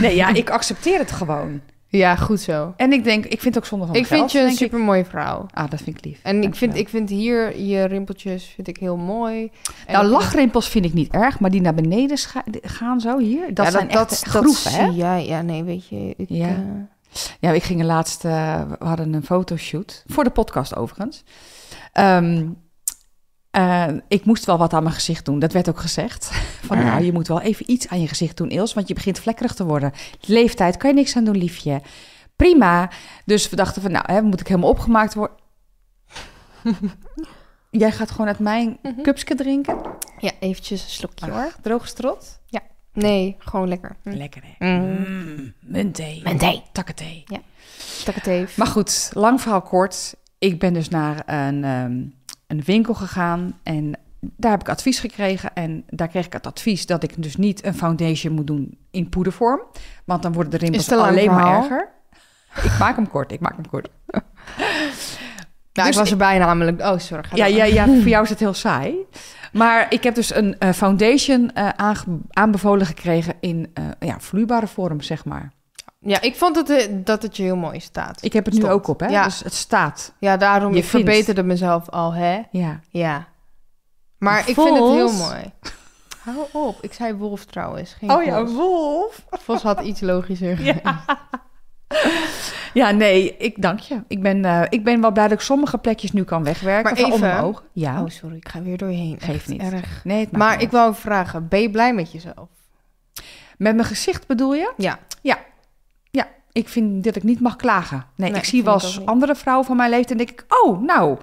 Nee, 0.00 0.16
ja, 0.16 0.28
ik 0.28 0.50
accepteer 0.50 0.98
het 0.98 1.12
gewoon. 1.12 1.60
Ja, 1.86 2.16
goed 2.16 2.40
zo. 2.40 2.72
En 2.76 2.92
ik 2.92 3.04
denk, 3.04 3.24
ik 3.24 3.40
vind 3.40 3.54
het 3.54 3.56
ook 3.64 3.68
zonde 3.70 3.86
van 3.86 3.94
Ik 3.94 4.06
vind 4.06 4.18
geld, 4.18 4.32
je 4.32 4.38
een 4.38 4.44
denk 4.44 4.58
ik. 4.58 4.64
super 4.64 4.78
mooie 4.78 5.04
vrouw. 5.04 5.46
Ah, 5.50 5.70
dat 5.70 5.80
vind 5.82 5.96
ik 5.98 6.04
lief. 6.04 6.20
En 6.22 6.42
ik 6.42 6.54
vind, 6.54 6.76
ik 6.76 6.88
vind 6.88 7.08
hier 7.08 7.58
je 7.60 7.84
rimpeltjes 7.84 8.44
vind 8.54 8.68
ik 8.68 8.76
heel 8.76 8.96
mooi. 8.96 9.50
En 9.86 9.92
Nou, 9.92 10.06
lachrimpels 10.06 10.68
vind 10.68 10.84
ik 10.84 10.92
niet 10.92 11.12
erg, 11.12 11.40
maar 11.40 11.50
die 11.50 11.60
naar 11.60 11.74
beneden 11.74 12.18
gaan 12.62 13.00
zo 13.00 13.18
hier, 13.18 13.54
dat 13.54 13.64
ja, 13.66 13.70
zijn 13.72 13.90
echt 13.90 14.22
groeven, 14.24 14.72
hè? 14.72 14.84
zie 14.84 14.94
jij. 14.94 15.26
Ja, 15.26 15.42
nee, 15.42 15.62
weet 15.62 15.88
je. 15.88 16.14
Ik, 16.16 16.28
Ja. 16.28 16.46
eh, 16.46 16.54
Ja, 17.40 17.50
ik 17.50 17.62
ging 17.62 17.82
laatst, 17.82 18.24
eh, 18.24 18.60
we 18.78 18.84
hadden 18.84 19.12
een 19.12 19.24
fotoshoot, 19.24 20.04
voor 20.06 20.24
de 20.24 20.30
podcast 20.30 20.76
overigens. 20.76 21.24
Ehm, 21.92 22.48
eh, 23.52 23.86
ik 24.08 24.24
moest 24.24 24.44
wel 24.44 24.58
wat 24.58 24.72
aan 24.72 24.82
mijn 24.82 24.94
gezicht 24.94 25.24
doen, 25.24 25.38
dat 25.38 25.52
werd 25.52 25.68
ook 25.68 25.80
gezegd. 25.80 26.30
Van 26.66 26.78
nou, 26.78 27.04
je 27.04 27.12
moet 27.12 27.28
wel 27.28 27.40
even 27.40 27.70
iets 27.70 27.88
aan 27.88 28.00
je 28.00 28.08
gezicht 28.08 28.36
doen, 28.36 28.50
Ils, 28.50 28.74
want 28.74 28.88
je 28.88 28.94
begint 28.94 29.18
vlekkerig 29.18 29.54
te 29.54 29.64
worden. 29.64 29.92
Leeftijd, 30.20 30.76
kan 30.76 30.90
je 30.90 30.96
niks 30.96 31.16
aan 31.16 31.24
doen, 31.24 31.36
liefje. 31.36 31.80
Prima. 32.36 32.90
Dus 33.24 33.48
we 33.48 33.56
dachten 33.56 33.82
van, 33.82 33.90
nou, 33.90 34.04
hè, 34.12 34.22
moet 34.22 34.40
ik 34.40 34.48
helemaal 34.48 34.70
opgemaakt 34.70 35.14
worden? 35.14 35.36
Jij 37.70 37.92
gaat 37.92 38.10
gewoon 38.10 38.26
uit 38.26 38.38
mijn 38.38 38.78
cupske 39.02 39.34
drinken? 39.34 39.80
ja, 40.18 40.30
eventjes 40.40 40.82
een 40.82 40.90
slokje 40.90 41.30
hoor. 41.30 41.52
Droge 41.62 41.86
strot? 41.86 42.40
Nee, 42.92 43.36
gewoon 43.38 43.68
lekker. 43.68 43.96
Hm. 44.02 44.10
Lekker, 44.10 44.42
hè? 44.44 44.66
Mm. 44.66 45.04
Mm, 45.08 45.54
muntthee. 45.60 46.20
Mijn 46.22 46.38
thee. 46.38 46.62
Takkenthee. 46.72 47.24
Tak 48.04 48.14
het 48.14 48.26
even. 48.26 48.52
Maar 48.56 48.66
goed, 48.66 49.10
lang 49.12 49.40
verhaal 49.40 49.62
kort. 49.62 50.14
Ik 50.38 50.58
ben 50.58 50.72
dus 50.72 50.88
naar 50.88 51.22
een, 51.26 51.64
ehm, 51.64 52.02
een 52.52 52.62
winkel 52.64 52.94
gegaan 52.94 53.58
en 53.62 53.98
daar 54.20 54.50
heb 54.50 54.60
ik 54.60 54.68
advies 54.68 54.98
gekregen. 54.98 55.54
En 55.54 55.84
daar 55.88 56.08
kreeg 56.08 56.26
ik 56.26 56.32
het 56.32 56.46
advies 56.46 56.86
dat 56.86 57.02
ik 57.02 57.22
dus 57.22 57.36
niet 57.36 57.64
een 57.64 57.74
foundation 57.74 58.34
moet 58.34 58.46
doen 58.46 58.78
in 58.90 59.08
poedervorm. 59.08 59.60
Want 60.04 60.22
dan 60.22 60.32
worden 60.32 60.50
de 60.50 60.56
rimpels 60.58 60.92
alleen 60.92 61.30
maar 61.30 61.56
erger. 61.62 61.88
Ik 62.62 62.78
maak 62.78 62.96
hem 62.96 63.08
kort, 63.08 63.32
ik 63.32 63.40
maak 63.40 63.54
hem 63.56 63.68
kort. 63.68 63.88
nou, 64.06 64.22
dus 65.72 65.88
ik 65.88 65.94
was 65.94 66.10
erbij 66.10 66.38
namelijk. 66.38 66.80
Oh, 66.80 66.98
sorry. 66.98 67.28
Ja, 67.34 67.46
ja, 67.46 67.64
ja, 67.64 67.84
voor 67.86 68.08
jou 68.14 68.22
is 68.24 68.30
het 68.30 68.38
heel 68.38 68.54
saai. 68.54 68.94
Maar 69.52 69.86
ik 69.88 70.02
heb 70.02 70.14
dus 70.14 70.34
een 70.34 70.58
eh, 70.58 70.72
foundation 70.72 71.56
aange- 71.78 72.18
aanbevolen 72.30 72.86
gekregen 72.86 73.34
in 73.40 73.70
eh, 73.74 73.84
ja, 73.98 74.20
vloeibare 74.20 74.66
vorm, 74.66 75.00
zeg 75.00 75.24
maar. 75.24 75.52
Ja, 76.04 76.20
ik 76.20 76.36
vond 76.36 76.56
het, 76.56 76.70
eh, 76.70 76.86
dat 76.90 77.22
het 77.22 77.36
je 77.36 77.42
heel 77.42 77.56
mooi 77.56 77.80
staat. 77.80 78.24
Ik 78.24 78.32
heb 78.32 78.44
het 78.44 78.54
nu 78.54 78.68
ook 78.68 78.86
op, 78.88 79.00
hè? 79.00 79.06
Ja. 79.06 79.24
Dus 79.24 79.40
het 79.42 79.54
staat. 79.54 80.12
Ja, 80.18 80.36
daarom 80.36 80.72
Je 80.72 80.78
ik 80.78 80.84
vindt. 80.84 81.06
verbeterde 81.08 81.42
mezelf 81.42 81.88
al, 81.88 82.12
hè? 82.14 82.40
Ja. 82.50 82.80
Ja. 82.90 83.26
Maar 84.18 84.38
ik 84.38 84.54
vind 84.54 84.68
het 84.78 84.88
heel 84.88 85.12
mooi. 85.12 85.52
Hou 86.24 86.46
op. 86.52 86.78
Ik 86.80 86.92
zei 86.92 87.14
wolf 87.14 87.44
trouwens. 87.44 87.92
Geen 87.98 88.10
Oh 88.10 88.24
ja, 88.24 88.44
wolf. 88.44 89.24
Vos 89.30 89.62
had 89.62 89.80
iets 89.80 90.00
logischer. 90.00 90.62
Ja. 90.64 90.80
ja, 92.74 92.90
nee, 92.90 93.36
ik 93.36 93.62
dank 93.62 93.78
je. 93.78 94.02
Ik 94.08 94.22
ben, 94.22 94.44
eh, 94.44 94.62
ik 94.68 94.84
ben 94.84 95.00
wel 95.00 95.10
blij 95.12 95.28
dat 95.28 95.38
ik 95.38 95.44
sommige 95.44 95.78
plekjes 95.78 96.12
nu 96.12 96.24
kan 96.24 96.44
wegwerken. 96.44 96.82
Maar 96.94 96.96
van 97.10 97.12
even- 97.12 97.40
ogen. 97.40 97.64
Ja, 97.72 98.02
Oh, 98.02 98.08
sorry. 98.08 98.36
Ik 98.36 98.48
ga 98.48 98.62
weer 98.62 98.76
doorheen. 98.76 99.16
Geeft 99.20 99.34
Echt 99.38 99.48
niet. 99.48 99.62
Erg. 99.62 100.00
nee, 100.04 100.20
het 100.20 100.32
maakt 100.32 100.44
Maar 100.44 100.62
ik 100.62 100.70
wou 100.70 100.94
vragen, 100.94 101.48
ben 101.48 101.60
je 101.60 101.70
blij 101.70 101.94
met 101.94 102.12
jezelf? 102.12 102.48
Met 103.56 103.74
mijn 103.74 103.86
gezicht 103.86 104.26
bedoel 104.26 104.54
je? 104.54 104.72
Ja. 104.76 104.98
Ja, 105.22 105.38
ik 106.52 106.68
vind 106.68 107.04
dat 107.04 107.16
ik 107.16 107.22
niet 107.22 107.40
mag 107.40 107.56
klagen. 107.56 108.04
Nee, 108.14 108.30
Nee, 108.30 108.38
ik 108.38 108.44
zie 108.46 108.64
wel 108.64 108.74
eens 108.74 109.06
andere 109.06 109.34
vrouwen 109.34 109.66
van 109.66 109.76
mijn 109.76 109.90
leeftijd 109.90 110.10
en 110.10 110.26
denk 110.26 110.30
ik... 110.30 110.44
Oh, 110.64 110.82
nou, 110.82 111.18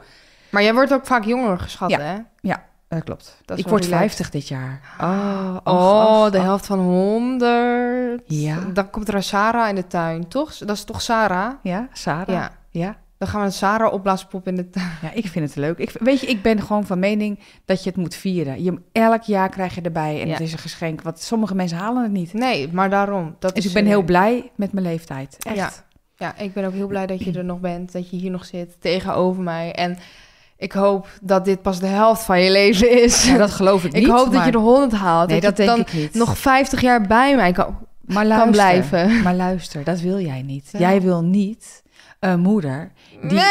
Maar 0.50 0.64
jij 0.64 0.74
wordt 0.74 0.94
ook 0.94 1.06
vaak 1.06 1.24
jonger 1.26 1.60
geschat, 1.60 1.90
Ja. 1.90 2.00
hè? 2.00 2.18
Ja. 2.42 2.68
Dat 2.88 3.04
klopt. 3.04 3.38
Dat 3.46 3.58
ik 3.58 3.68
word 3.68 3.84
relaxed. 3.84 4.08
50 4.08 4.30
dit 4.30 4.48
jaar. 4.48 4.80
Oh, 5.02 5.58
Oh, 5.64 6.24
ach, 6.24 6.30
de 6.32 6.40
helft 6.40 6.66
van 6.66 6.80
100. 6.80 8.22
Ja. 8.26 8.58
Dan 8.74 8.90
komt 8.90 9.08
er 9.08 9.16
een 9.16 9.24
Sarah 9.24 9.70
in 9.70 9.76
de 9.76 9.88
tuin, 9.88 10.28
toch? 10.28 10.58
Dat 10.58 10.76
is 10.76 10.84
toch 10.84 11.02
Sarah? 11.02 11.54
Ja, 11.64 11.88
Sarah? 11.94 12.28
Ja. 12.36 12.52
ja. 12.70 12.96
Dan 13.20 13.28
gaan 13.28 13.40
we 13.40 13.46
een 13.46 13.54
Sarah 13.54 13.94
opblaaspop 13.94 14.48
in 14.48 14.56
de. 14.56 14.70
Ja, 15.02 15.12
ik 15.14 15.28
vind 15.28 15.48
het 15.48 15.56
leuk. 15.56 15.78
Ik, 15.78 15.92
weet 16.00 16.20
je, 16.20 16.28
ik 16.28 16.42
ben 16.42 16.62
gewoon 16.62 16.86
van 16.86 17.00
mening 17.00 17.40
dat 17.66 17.84
je 17.84 17.90
het 17.90 17.98
moet 18.00 18.16
vieren. 18.16 18.64
Je, 18.64 18.80
elk 18.92 19.22
jaar 19.24 19.50
krijg 19.50 19.76
je 19.76 19.82
erbij 19.82 20.22
en 20.22 20.28
Ja. 20.28 20.32
het 20.34 20.42
is 20.42 20.52
een 20.52 20.58
geschenk. 20.60 21.02
Want 21.02 21.20
sommige 21.20 21.56
mensen 21.56 21.78
halen 21.78 22.04
het 22.04 22.12
niet. 22.12 22.34
Nee, 22.34 22.70
maar 22.72 22.90
daarom. 22.90 23.36
Dat 23.40 23.56
Dus 23.56 23.64
is 23.64 23.70
ik 23.70 23.76
ben 23.76 23.84
eh, 23.84 23.90
heel 23.90 24.02
blij 24.04 24.52
met 24.56 24.74
mijn 24.74 24.86
leeftijd. 24.86 25.38
Echt. 25.40 25.56
Ja. 25.56 25.72
Ja, 26.16 26.38
ik 26.38 26.54
ben 26.54 26.66
ook 26.66 26.74
heel 26.74 26.88
blij 26.88 27.06
dat 27.08 27.24
je 27.24 27.32
er 27.32 27.44
nog 27.46 27.60
bent. 27.60 27.92
Dat 27.92 28.10
je 28.10 28.18
hier 28.18 28.32
nog 28.32 28.46
zit 28.46 28.76
tegenover 28.82 29.44
mij. 29.44 29.72
En 29.74 29.98
ik 30.58 30.72
hoop 30.72 31.08
dat 31.22 31.46
dit 31.46 31.62
pas 31.62 31.80
de 31.80 31.88
helft 31.88 32.22
van 32.24 32.42
je 32.42 32.52
leven 32.52 33.04
is. 33.04 33.26
Ja, 33.26 33.38
dat 33.38 33.52
geloof 33.52 33.86
ik 33.86 33.92
niet. 33.94 34.04
ik 34.06 34.12
hoop 34.12 34.34
dat 34.34 34.46
je 34.46 34.52
de 34.52 34.58
100 34.58 34.92
haalt. 34.92 35.30
Nee, 35.30 35.42
dat 35.42 35.56
denk 35.56 35.70
dan 35.70 35.80
ik 35.80 35.94
niet. 35.94 36.14
nog 36.14 36.38
50 36.38 36.82
jaar 36.82 37.02
bij 37.02 37.36
mij 37.36 37.52
kan, 37.52 37.78
maar 38.06 38.16
kan 38.28 38.28
luister, 38.28 38.52
blijven. 38.52 39.22
Maar 39.24 39.36
luister, 39.36 39.84
dat 39.84 40.00
wil 40.00 40.20
jij 40.20 40.42
niet. 40.42 40.70
Jij 40.78 41.02
wil 41.02 41.24
niet 41.24 41.84
een 42.20 42.40
moeder 42.40 42.92
die, 43.22 43.42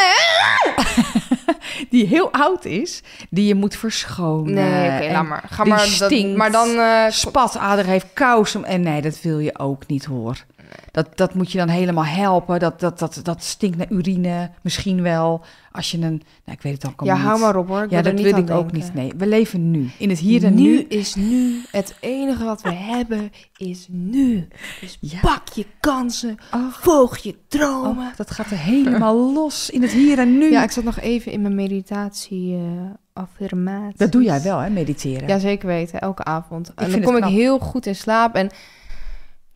die 1.91 2.07
heel 2.07 2.33
oud 2.33 2.65
is, 2.65 3.03
die 3.31 3.47
je 3.47 3.55
moet 3.55 3.77
verschonen. 3.77 4.55
Nee, 4.55 4.91
oké, 5.01 5.13
laat 5.13 5.27
maar. 5.27 5.45
Ga 5.51 5.65
maar. 5.65 5.79
Dat, 5.79 5.87
stinkt. 5.89 6.37
maar 6.37 6.51
dan. 6.51 6.79
eh, 6.79 7.05
spatader 7.09 7.85
heeft 7.87 8.07
kous. 8.15 8.63
En 8.63 8.81
nee, 8.81 9.01
dat 9.03 9.21
wil 9.21 9.39
je 9.39 9.59
ook 9.59 9.87
niet 9.87 10.05
hoor. 10.05 10.45
Dat, 10.91 11.17
dat 11.17 11.35
moet 11.35 11.53
je 11.53 11.59
dan 11.59 11.69
helemaal 11.69 12.05
helpen. 12.05 12.59
Dat, 12.61 12.81
dat, 12.81 12.99
dat, 12.99 13.21
dat 13.23 13.43
stinkt 13.43 13.77
naar 13.77 13.91
urine. 13.91 14.51
Misschien 14.63 15.03
wel. 15.03 15.45
Als 15.73 15.91
je 15.91 15.97
een... 15.97 16.23
Nou, 16.45 16.57
ik 16.57 16.63
weet 16.63 16.83
het 16.83 16.85
al 16.97 17.07
ja, 17.07 17.15
niet. 17.15 17.23
hou 17.23 17.41
maar 17.41 17.57
op 17.57 17.69
hoor. 17.69 17.83
Ik 17.83 17.91
Ja, 17.91 18.03
dat 18.03 18.21
wil 18.21 18.37
ik 18.37 18.51
ook 18.51 18.73
niet. 18.73 18.95
Nee, 18.95 19.13
we 19.17 19.27
leven 19.27 19.71
nu. 19.71 19.91
In 19.99 20.09
het 20.09 20.19
hier 20.19 20.45
en 20.45 20.55
nu, 20.55 20.63
nu. 20.63 20.79
is 20.79 21.15
nu. 21.15 21.61
Het 21.71 21.95
enige 22.01 22.45
wat 22.45 22.63
we 22.63 22.73
hebben 22.73 23.31
is 23.57 23.87
nu. 23.91 24.49
Dus 24.81 24.99
Ja. 25.01 25.19
pak 25.21 25.49
je 25.49 25.67
kansen. 25.81 26.37
Oh, 26.55 26.73
Volg 26.73 27.17
je 27.17 27.35
dromen. 27.49 28.07
oh, 28.07 28.17
dat 28.17 28.31
gaat 28.31 28.51
er 28.51 28.59
helemaal 28.59 29.33
los. 29.33 29.71
In 29.71 29.83
het 29.83 29.91
hier 29.93 30.19
en 30.19 30.39
nu. 30.39 30.51
Ja, 30.51 30.63
ik 30.63 30.71
zat 30.71 30.85
nog 30.85 30.99
even 31.01 31.33
in 31.33 31.43
mijn 31.43 31.55
meditatie 31.55 32.55
eh 32.55 32.91
affirmatie. 33.13 33.97
Dat 33.97 34.13
doe 34.13 34.23
jij 34.23 34.43
wel, 34.43 34.59
hè? 34.59 34.71
Mediteren. 34.71 35.29
Ja, 35.29 35.39
zeker 35.39 35.67
weten. 35.67 36.01
Elke 36.01 36.25
avond. 36.25 36.75
En 36.75 36.91
dan 36.91 37.03
kom 37.03 37.17
ik 37.17 37.25
heel 37.25 37.59
goed 37.59 37.87
in 37.87 37.97
slaap. 37.97 38.35
En 38.35 38.51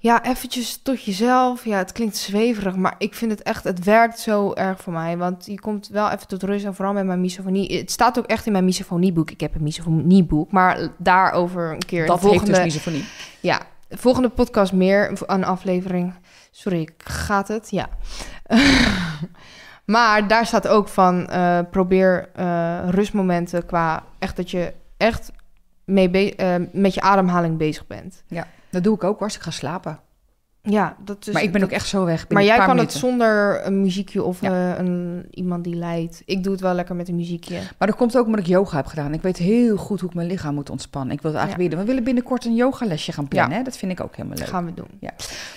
ja, 0.03 0.25
eventjes 0.25 0.83
tot 0.83 1.05
jezelf. 1.05 1.65
Ja, 1.65 1.79
het 1.79 1.93
klinkt 1.93 2.17
zweverig, 2.17 2.77
maar 2.77 2.95
ik 2.99 3.15
vind 3.15 3.31
het 3.31 3.43
echt... 3.43 3.65
Het 3.65 3.85
werkt 3.85 4.19
zo 4.19 4.53
erg 4.53 4.81
voor 4.81 4.93
mij. 4.93 5.17
Want 5.17 5.47
je 5.47 5.61
komt 5.61 5.89
wel 5.89 6.11
even 6.11 6.27
tot 6.27 6.43
rust. 6.43 6.65
En 6.65 6.75
vooral 6.75 6.95
met 6.95 7.05
mijn 7.05 7.21
misofonie. 7.21 7.79
Het 7.79 7.91
staat 7.91 8.19
ook 8.19 8.27
echt 8.27 8.47
in 8.47 8.53
mijn 8.53 8.65
misofonieboek. 8.65 9.31
Ik 9.31 9.41
heb 9.41 9.55
een 9.55 9.63
misofonieboek. 9.63 10.53
Maar 10.53 10.89
daarover 10.99 11.73
een 11.73 11.79
keer. 11.87 12.07
dat 12.07 12.21
de 12.21 12.27
volgende, 12.27 12.53
dus 12.53 12.63
misofonie. 12.63 13.05
Ja, 13.41 13.61
de 13.89 13.97
volgende 13.97 14.29
podcast 14.29 14.73
meer. 14.73 15.13
Een 15.27 15.45
aflevering. 15.45 16.15
Sorry, 16.51 16.89
gaat 16.97 17.49
het? 17.49 17.71
Ja. 17.71 17.89
maar 19.95 20.29
daar 20.29 20.47
staat 20.47 20.69
ook 20.69 20.89
van... 20.89 21.29
eh, 21.29 21.59
probeer 21.71 22.29
eh, 22.35 22.89
rustmomenten 22.89 23.67
qua... 23.67 24.05
Echt 24.19 24.37
dat 24.37 24.51
je 24.51 24.73
echt 24.97 25.33
mee 25.85 26.35
eh, 26.35 26.55
met 26.73 26.95
je 26.95 27.01
ademhaling 27.01 27.57
bezig 27.57 27.87
bent. 27.87 28.23
Dat 28.73 28.85
doe 28.85 28.95
ik 28.95 29.05
ook 29.05 29.19
hoor, 29.19 29.27
als 29.27 29.37
ik 29.37 29.43
ga 29.43 29.51
slapen. 29.51 29.99
Ja, 30.65 30.97
dat 31.05 31.27
is... 31.27 31.33
maar 31.33 31.43
ik 31.43 31.53
ben 31.53 31.61
dat- 31.61 31.71
ook 31.71 31.75
echt 31.77 31.87
zo 31.89 32.05
weg. 32.05 32.29
Maar 32.29 32.45
jij 32.45 32.57
kan 32.57 32.67
minuten. 32.67 32.87
het 32.89 32.99
zonder 32.99 33.61
een 33.67 33.81
muziekje 33.81 34.23
of 34.23 34.41
Ja. 34.41 34.73
eh, 34.73 34.79
een, 34.85 35.27
iemand 35.31 35.65
die 35.65 35.75
leidt. 35.75 36.23
Ik 36.25 36.43
doe 36.43 36.53
het 36.53 36.61
wel 36.61 36.75
lekker 36.75 36.95
met 36.95 37.09
een 37.09 37.17
muziekje. 37.17 37.59
Maar 37.79 37.89
dat 37.89 37.97
komt 37.97 38.17
ook 38.17 38.25
omdat 38.27 38.41
ik 38.41 38.47
yoga 38.47 38.77
heb 38.77 38.87
gedaan. 38.87 39.15
Ik 39.15 39.23
weet 39.23 39.37
heel 39.37 39.77
goed 39.77 40.01
hoe 40.01 40.09
ik 40.09 40.15
mijn 40.15 40.27
lichaam 40.29 40.55
moet 40.55 40.71
ontspannen. 40.71 41.15
Ik 41.15 41.23
wil 41.23 41.31
het 41.31 41.41
eigenlijk 41.41 41.69
weer 41.69 41.79
doen. 41.79 41.87
We 41.87 41.93
willen 41.93 42.05
binnenkort 42.15 42.45
een 42.45 42.55
yogalesje 42.55 43.13
gaan 43.13 43.29
plannen. 43.29 43.57
Hè? 43.57 43.63
Dat 43.63 43.77
vind 43.77 43.93
ik 43.93 44.01
ook 44.01 44.17
helemaal 44.17 44.37
leuk. 44.37 44.47
Dat 44.47 44.55
gaan 44.55 44.65
we 44.65 44.75
doen. 44.75 44.89
Ja. 45.01 45.11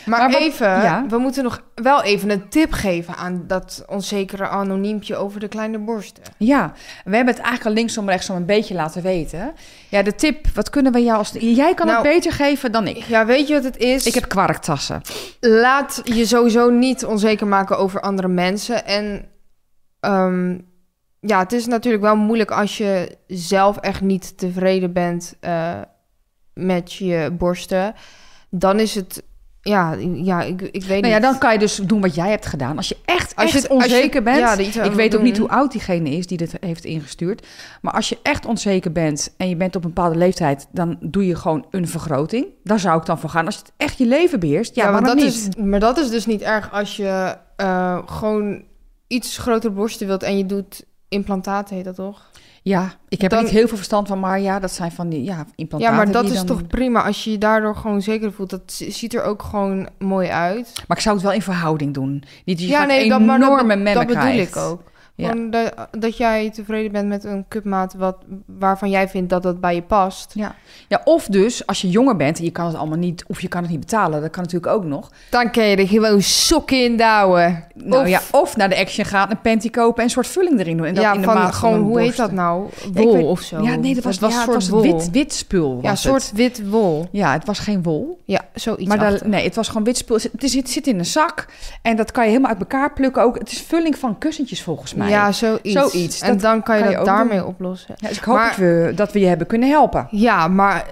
Maar, 0.05 0.33
even, 0.35 0.67
ja. 0.67 1.05
we 1.09 1.17
moeten 1.17 1.43
nog 1.43 1.61
wel 1.75 2.03
even 2.03 2.29
een 2.29 2.49
tip 2.49 2.71
geven 2.71 3.15
aan 3.15 3.43
dat 3.47 3.83
onzekere 3.87 4.47
anoniempje 4.47 5.15
over 5.15 5.39
de 5.39 5.47
kleine 5.47 5.79
borsten. 5.79 6.23
Ja, 6.37 6.73
we 7.03 7.15
hebben 7.15 7.33
het 7.33 7.43
eigenlijk 7.43 7.65
al 7.65 7.81
linksom 7.81 8.09
rechtsom 8.09 8.35
een 8.35 8.45
beetje 8.45 8.73
laten 8.75 9.01
weten. 9.01 9.53
Ja, 9.95 10.01
de 10.03 10.15
tip, 10.15 10.47
wat 10.53 10.69
kunnen 10.69 10.91
we 10.91 11.03
jou 11.03 11.17
als... 11.17 11.31
Jij 11.39 11.73
kan 11.73 11.87
Nou, 11.87 12.07
het 12.07 12.13
beter 12.13 12.31
geven 12.31 12.71
dan 12.71 12.87
ik. 12.87 12.97
Ja, 12.97 13.25
weet 13.25 13.47
je 13.47 13.53
wat 13.53 13.63
het 13.63 13.77
is? 13.77 14.05
Ik 14.05 14.13
heb 14.13 14.27
kwarktassen. 14.27 15.01
Laat 15.39 16.01
je 16.03 16.25
sowieso 16.25 16.69
niet 16.69 17.05
onzeker 17.05 17.47
maken 17.47 17.77
over 17.77 18.01
andere 18.01 18.27
mensen. 18.27 18.85
En 18.85 19.25
ehm, 19.99 20.57
ja, 21.19 21.39
het 21.39 21.51
is 21.51 21.65
natuurlijk 21.65 22.03
wel 22.03 22.15
moeilijk 22.15 22.51
als 22.51 22.77
je 22.77 23.17
zelf 23.27 23.77
echt 23.77 24.01
niet 24.01 24.37
tevreden 24.37 24.93
bent 24.93 25.35
eh, 25.39 25.81
met 26.53 26.93
je 26.93 27.31
borsten. 27.37 27.93
Dan 28.49 28.79
is 28.79 28.95
het, 28.95 29.23
ja, 29.69 29.95
ja 30.13 30.41
ik, 30.41 30.61
ik 30.61 30.83
weet 30.83 31.01
Nou 31.01 31.13
ja, 31.13 31.19
niet. 31.19 31.21
dan 31.21 31.37
kan 31.37 31.53
je 31.53 31.59
dus 31.59 31.75
doen 31.75 32.01
wat 32.01 32.15
jij 32.15 32.29
hebt 32.29 32.45
gedaan. 32.45 32.77
Als 32.77 32.87
je 32.89 32.97
echt, 33.05 33.35
Als 33.35 33.51
je 33.51 33.57
echt 33.57 33.67
onzeker 33.67 34.23
bent... 34.23 34.37
ja, 34.73 34.83
ik 34.83 34.91
weet 34.91 35.05
ook 35.05 35.11
doen. 35.11 35.23
niet 35.23 35.37
hoe 35.37 35.49
oud 35.49 35.71
diegene 35.71 36.09
is 36.09 36.27
die 36.27 36.37
dit 36.37 36.53
heeft 36.59 36.85
ingestuurd. 36.85 37.47
Maar 37.81 37.93
als 37.93 38.09
je 38.09 38.17
echt 38.21 38.45
onzeker 38.45 38.91
bent 38.91 39.33
en 39.37 39.49
je 39.49 39.55
bent 39.55 39.75
op 39.75 39.83
een 39.83 39.93
bepaalde 39.93 40.17
leeftijd... 40.17 40.67
dan 40.71 40.97
doe 41.01 41.25
je 41.27 41.35
gewoon 41.35 41.65
een 41.71 41.87
vergroting. 41.87 42.45
Daar 42.63 42.79
zou 42.79 42.99
ik 42.99 43.05
dan 43.05 43.19
voor 43.19 43.29
gaan. 43.29 43.45
Als 43.45 43.57
het 43.57 43.71
echt 43.77 43.97
je 43.97 44.05
leven 44.05 44.39
beheerst, 44.39 44.75
ja, 44.75 44.83
Ja, 44.85 44.91
maar 44.91 45.03
dat, 45.03 45.15
niet? 45.15 45.25
is, 45.25 45.47
maar 45.55 45.79
dat 45.79 45.97
is 45.97 46.09
dus 46.09 46.25
niet 46.25 46.41
erg 46.41 46.71
als 46.71 46.95
je 46.95 47.37
eh, 47.55 47.97
gewoon 48.05 48.63
iets 49.07 49.37
grotere 49.37 49.73
borsten 49.73 50.07
wilt 50.07 50.23
en 50.23 50.37
je 50.37 50.45
doet 50.45 50.85
implantaten, 51.09 51.75
heet 51.75 51.85
dat 51.85 51.95
toch? 51.95 52.29
Ja, 52.67 52.93
ik 53.09 53.21
heb 53.21 53.29
Dan- 53.29 53.39
er 53.39 53.45
niet 53.45 53.53
heel 53.53 53.67
veel 53.67 53.77
verstand 53.77 54.07
van, 54.07 54.19
maar 54.19 54.39
ja, 54.39 54.59
dat 54.59 54.71
zijn 54.71 54.91
van 54.91 55.09
die 55.09 55.23
ja, 55.23 55.45
implantaten. 55.55 55.95
Ja, 55.97 56.03
maar 56.03 56.11
dat 56.13 56.25
is 56.25 56.33
dan- 56.35 56.45
toch 56.45 56.67
prima 56.67 57.03
als 57.03 57.23
je 57.23 57.31
je 57.31 57.37
daardoor 57.37 57.75
gewoon 57.75 58.01
zeker 58.01 58.31
voelt. 58.33 58.49
Dat 58.49 58.61
ziet 58.67 59.13
er 59.13 59.23
ook 59.23 59.41
gewoon 59.43 59.87
mooi 59.99 60.29
uit. 60.29 60.73
Maar 60.87 60.97
ik 60.97 61.03
zou 61.03 61.15
het 61.15 61.23
wel 61.25 61.33
in 61.33 61.41
verhouding 61.41 61.93
doen. 61.93 62.11
Niet 62.45 62.57
dat 62.57 62.59
je 62.59 62.67
ja, 62.67 62.85
nee, 62.85 63.09
dat, 63.09 63.21
enorme 63.21 63.75
maar 63.75 63.83
dat, 63.85 63.93
dat 63.93 64.07
bedoel 64.07 64.21
krijgt. 64.21 64.55
ik 64.55 64.61
ook. 64.61 64.81
Ja. 65.17 65.33
Dat, 65.49 65.73
dat 65.91 66.17
jij 66.17 66.51
tevreden 66.51 66.91
bent 66.91 67.07
met 67.07 67.23
een 67.23 67.45
cupmaat 67.47 67.93
wat, 67.93 68.15
waarvan 68.45 68.89
jij 68.89 69.09
vindt 69.09 69.29
dat 69.29 69.43
dat 69.43 69.59
bij 69.59 69.75
je 69.75 69.81
past. 69.81 70.31
Ja. 70.33 70.55
ja, 70.87 71.01
of 71.03 71.25
dus 71.25 71.67
als 71.67 71.81
je 71.81 71.89
jonger 71.89 72.15
bent 72.15 72.37
en 72.37 72.43
je 72.43 72.51
kan 72.51 72.65
het 72.65 72.75
allemaal 72.75 72.97
niet, 72.97 73.23
of 73.27 73.41
je 73.41 73.47
kan 73.47 73.61
het 73.61 73.71
niet 73.71 73.79
betalen, 73.79 74.21
dat 74.21 74.29
kan 74.29 74.43
natuurlijk 74.43 74.73
ook 74.73 74.83
nog. 74.83 75.11
Dan 75.29 75.51
kun 75.51 75.63
je 75.63 75.75
er 75.75 75.87
gewoon 75.87 76.21
sokken 76.21 76.83
in 76.83 76.97
douwen. 76.97 77.63
Nou 77.75 78.01
Of- 78.01 78.07
ja, 78.09 78.21
of 78.31 78.55
naar 78.55 78.69
de 78.69 78.77
Action 78.77 79.05
gaan, 79.05 79.31
een 79.31 79.41
panty 79.41 79.69
kopen 79.69 79.97
en 79.97 80.03
een 80.03 80.09
soort 80.09 80.27
vulling 80.27 80.59
erin 80.59 80.77
doen. 80.77 80.85
En 80.85 80.93
dat 80.93 81.03
ja, 81.03 81.13
in 81.13 81.19
de 81.19 81.25
van 81.25 81.35
maat 81.35 81.53
gewoon, 81.53 81.79
hoe 81.79 82.01
heet 82.01 82.17
dat 82.17 82.31
nou? 82.31 82.69
Ja, 82.93 83.03
Wol 83.03 83.13
weet- 83.13 83.25
of 83.25 83.41
zo. 83.41 83.61
Ja, 83.61 83.75
nee, 83.75 83.93
dat 83.95 84.03
was, 84.03 84.19
ja, 84.19 84.29
soort 84.29 84.45
het 84.45 84.53
was 84.53 84.69
wol. 84.69 84.81
wit, 84.81 85.11
wit 85.11 85.33
spul. 85.33 85.79
Ja, 85.81 85.89
een 85.89 85.97
soort 85.97 86.23
het. 86.23 86.31
wit 86.31 86.69
wol. 86.69 87.07
Ja, 87.11 87.31
het 87.31 87.45
was 87.45 87.59
geen 87.59 87.83
wol. 87.83 88.21
Ja, 88.25 88.41
zoiets 88.53 88.85
maar 88.87 88.99
daar, 88.99 89.19
nee, 89.25 89.43
het 89.43 89.55
was 89.55 89.67
gewoon 89.67 89.83
wit 89.83 89.97
spul. 89.97 90.15
Het 90.15 90.31
zit, 90.37 90.53
het 90.53 90.69
zit 90.69 90.87
in 90.87 90.99
een 90.99 91.05
zak 91.05 91.45
en 91.81 91.95
dat 91.95 92.11
kan 92.11 92.23
je 92.23 92.29
helemaal 92.29 92.51
uit 92.51 92.59
elkaar 92.59 92.93
plukken 92.93 93.23
ook. 93.23 93.37
Het 93.37 93.51
is 93.51 93.61
vulling 93.61 93.97
van 93.97 94.17
kussentjes 94.17 94.61
volgens 94.63 94.93
mij. 94.93 95.04
Ja, 95.09 95.31
zoiets. 95.31 95.71
Zoiets. 95.71 96.21
En 96.21 96.31
Dat 96.31 96.41
dan 96.41 96.63
kan 96.63 96.77
je 96.77 96.83
kan 96.83 96.93
dat 96.93 97.05
daarmee 97.05 97.37
doen. 97.37 97.47
oplossen. 97.47 97.95
Ja, 97.97 98.07
dus 98.07 98.17
ik 98.17 98.23
hoop 98.23 98.35
Maar- 98.35 98.47
dat, 98.49 98.57
we, 98.57 98.91
dat 98.95 99.11
we 99.11 99.19
je 99.19 99.27
hebben 99.27 99.47
kunnen 99.47 99.69
helpen. 99.69 100.07
Ja, 100.11 100.47
maar 100.47 100.85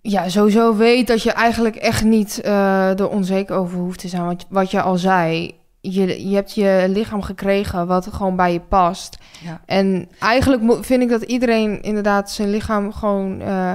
ja, 0.00 0.28
sowieso 0.28 0.76
weet 0.76 1.06
dat 1.06 1.22
je 1.22 1.32
eigenlijk 1.32 1.76
echt 1.76 2.04
niet 2.04 2.40
eh 2.40 2.98
er 3.00 3.08
onzeker 3.08 3.56
over 3.56 3.78
hoeft 3.78 3.98
te 3.98 4.08
zijn. 4.08 4.24
Want 4.24 4.46
wat 4.48 4.70
je 4.70 4.82
al 4.82 4.96
zei, 4.98 5.54
je, 5.80 6.28
je 6.28 6.34
hebt 6.34 6.54
je 6.54 6.84
lichaam 6.88 7.22
gekregen 7.22 7.86
wat 7.86 8.06
gewoon 8.12 8.36
bij 8.36 8.52
je 8.52 8.60
past. 8.60 9.18
Ja. 9.44 9.60
En 9.66 10.08
eigenlijk 10.18 10.84
vind 10.84 11.02
ik 11.02 11.08
dat 11.08 11.22
iedereen 11.22 11.82
inderdaad 11.82 12.30
zijn 12.30 12.50
lichaam 12.50 12.92
gewoon 12.92 13.40
eh, 13.40 13.72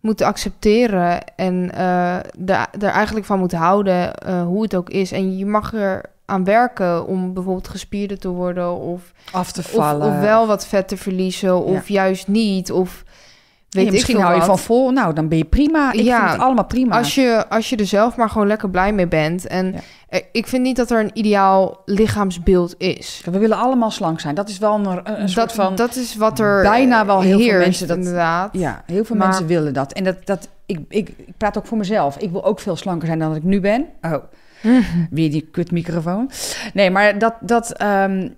moet 0.00 0.22
accepteren. 0.22 1.24
En 1.36 1.66
de- 2.38 2.66
er 2.78 2.88
eigenlijk 2.88 3.26
van 3.26 3.38
moet 3.38 3.52
houden, 3.52 4.10
hoe 4.44 4.62
het 4.62 4.74
ook 4.74 4.90
is. 4.90 5.12
En 5.12 5.36
je 5.38 5.46
mag 5.46 5.72
er 5.74 6.02
aan 6.26 6.44
werken 6.44 7.06
om 7.06 7.32
bijvoorbeeld 7.34 7.68
gespierder 7.68 8.18
te 8.18 8.28
worden 8.28 8.76
of 8.76 9.12
Af 9.32 9.52
te 9.52 9.62
vallen. 9.62 10.08
of 10.08 10.18
wel 10.20 10.46
wat 10.46 10.66
vet 10.66 10.88
te 10.88 10.96
verliezen, 10.96 11.64
of 11.64 11.88
juist 11.88 12.28
niet. 12.28 12.72
Of 12.72 13.04
weet 13.70 13.82
Ja, 13.84 13.88
ik 13.90 13.90
misschien 13.92 14.16
veel 14.16 14.24
hou 14.24 14.36
je 14.38 14.44
van 14.44 14.58
vol. 14.58 14.90
Nou, 14.90 15.12
dan 15.14 15.28
ben 15.28 15.38
je 15.38 15.44
prima. 15.44 15.92
Ik 15.92 16.00
Ja, 16.00 16.18
vind 16.18 16.30
het 16.30 16.40
allemaal 16.40 16.64
prima. 16.64 16.96
Als 16.98 17.14
je, 17.14 17.44
als 17.48 17.68
je 17.70 17.76
er 17.76 17.86
zelf 17.86 18.16
maar 18.16 18.30
gewoon 18.30 18.46
lekker 18.46 18.70
blij 18.70 18.92
mee 18.92 19.06
bent. 19.08 19.46
En 19.46 19.72
Ja. 19.72 19.78
eh, 20.08 20.20
ik 20.32 20.46
vind 20.46 20.62
niet 20.62 20.76
dat 20.76 20.90
er 20.90 21.00
een 21.00 21.10
ideaal 21.12 21.82
lichaamsbeeld 21.84 22.74
is. 22.78 23.22
We 23.30 23.38
willen 23.38 23.56
allemaal 23.58 23.90
slank 23.90 24.20
zijn. 24.20 24.34
Dat 24.34 24.48
is 24.48 24.58
wel 24.58 24.74
een, 24.74 24.86
een, 24.86 25.20
een 25.20 25.28
soort 25.28 25.46
dat, 25.46 25.56
van... 25.64 25.74
dat 25.74 25.96
is 25.96 26.16
wat 26.16 26.38
er 26.38 26.62
bijna 26.62 27.06
wel 27.06 27.20
heel 27.20 27.38
veel 27.40 27.58
mensen 27.58 27.86
dat- 27.88 27.96
inderdaad. 27.96 28.48
ja, 28.52 28.82
heel 28.86 29.04
veel 29.04 29.16
Maar- 29.16 29.26
mensen 29.28 29.46
willen 29.46 29.72
dat. 29.74 29.92
En 29.92 30.04
dat, 30.04 30.16
dat 30.26 30.48
ik, 30.66 30.78
ik, 30.88 31.08
ik 31.16 31.36
praat 31.36 31.58
ook 31.58 31.66
voor 31.66 31.78
mezelf. 31.78 32.16
Ik 32.18 32.30
wil 32.30 32.44
ook 32.44 32.60
veel 32.60 32.76
slanker 32.76 33.06
zijn 33.06 33.18
dan 33.18 33.28
dat 33.28 33.36
ik 33.36 33.42
nu 33.44 33.60
ben. 33.60 33.86
Oh, 34.02 34.14
weer 35.10 35.30
die 35.30 35.48
kutmicrofoon. 35.50 36.30
Nee, 36.72 36.90
maar 36.90 37.18
dat, 37.18 37.34
dat, 37.40 37.72
ehm, 37.72 38.28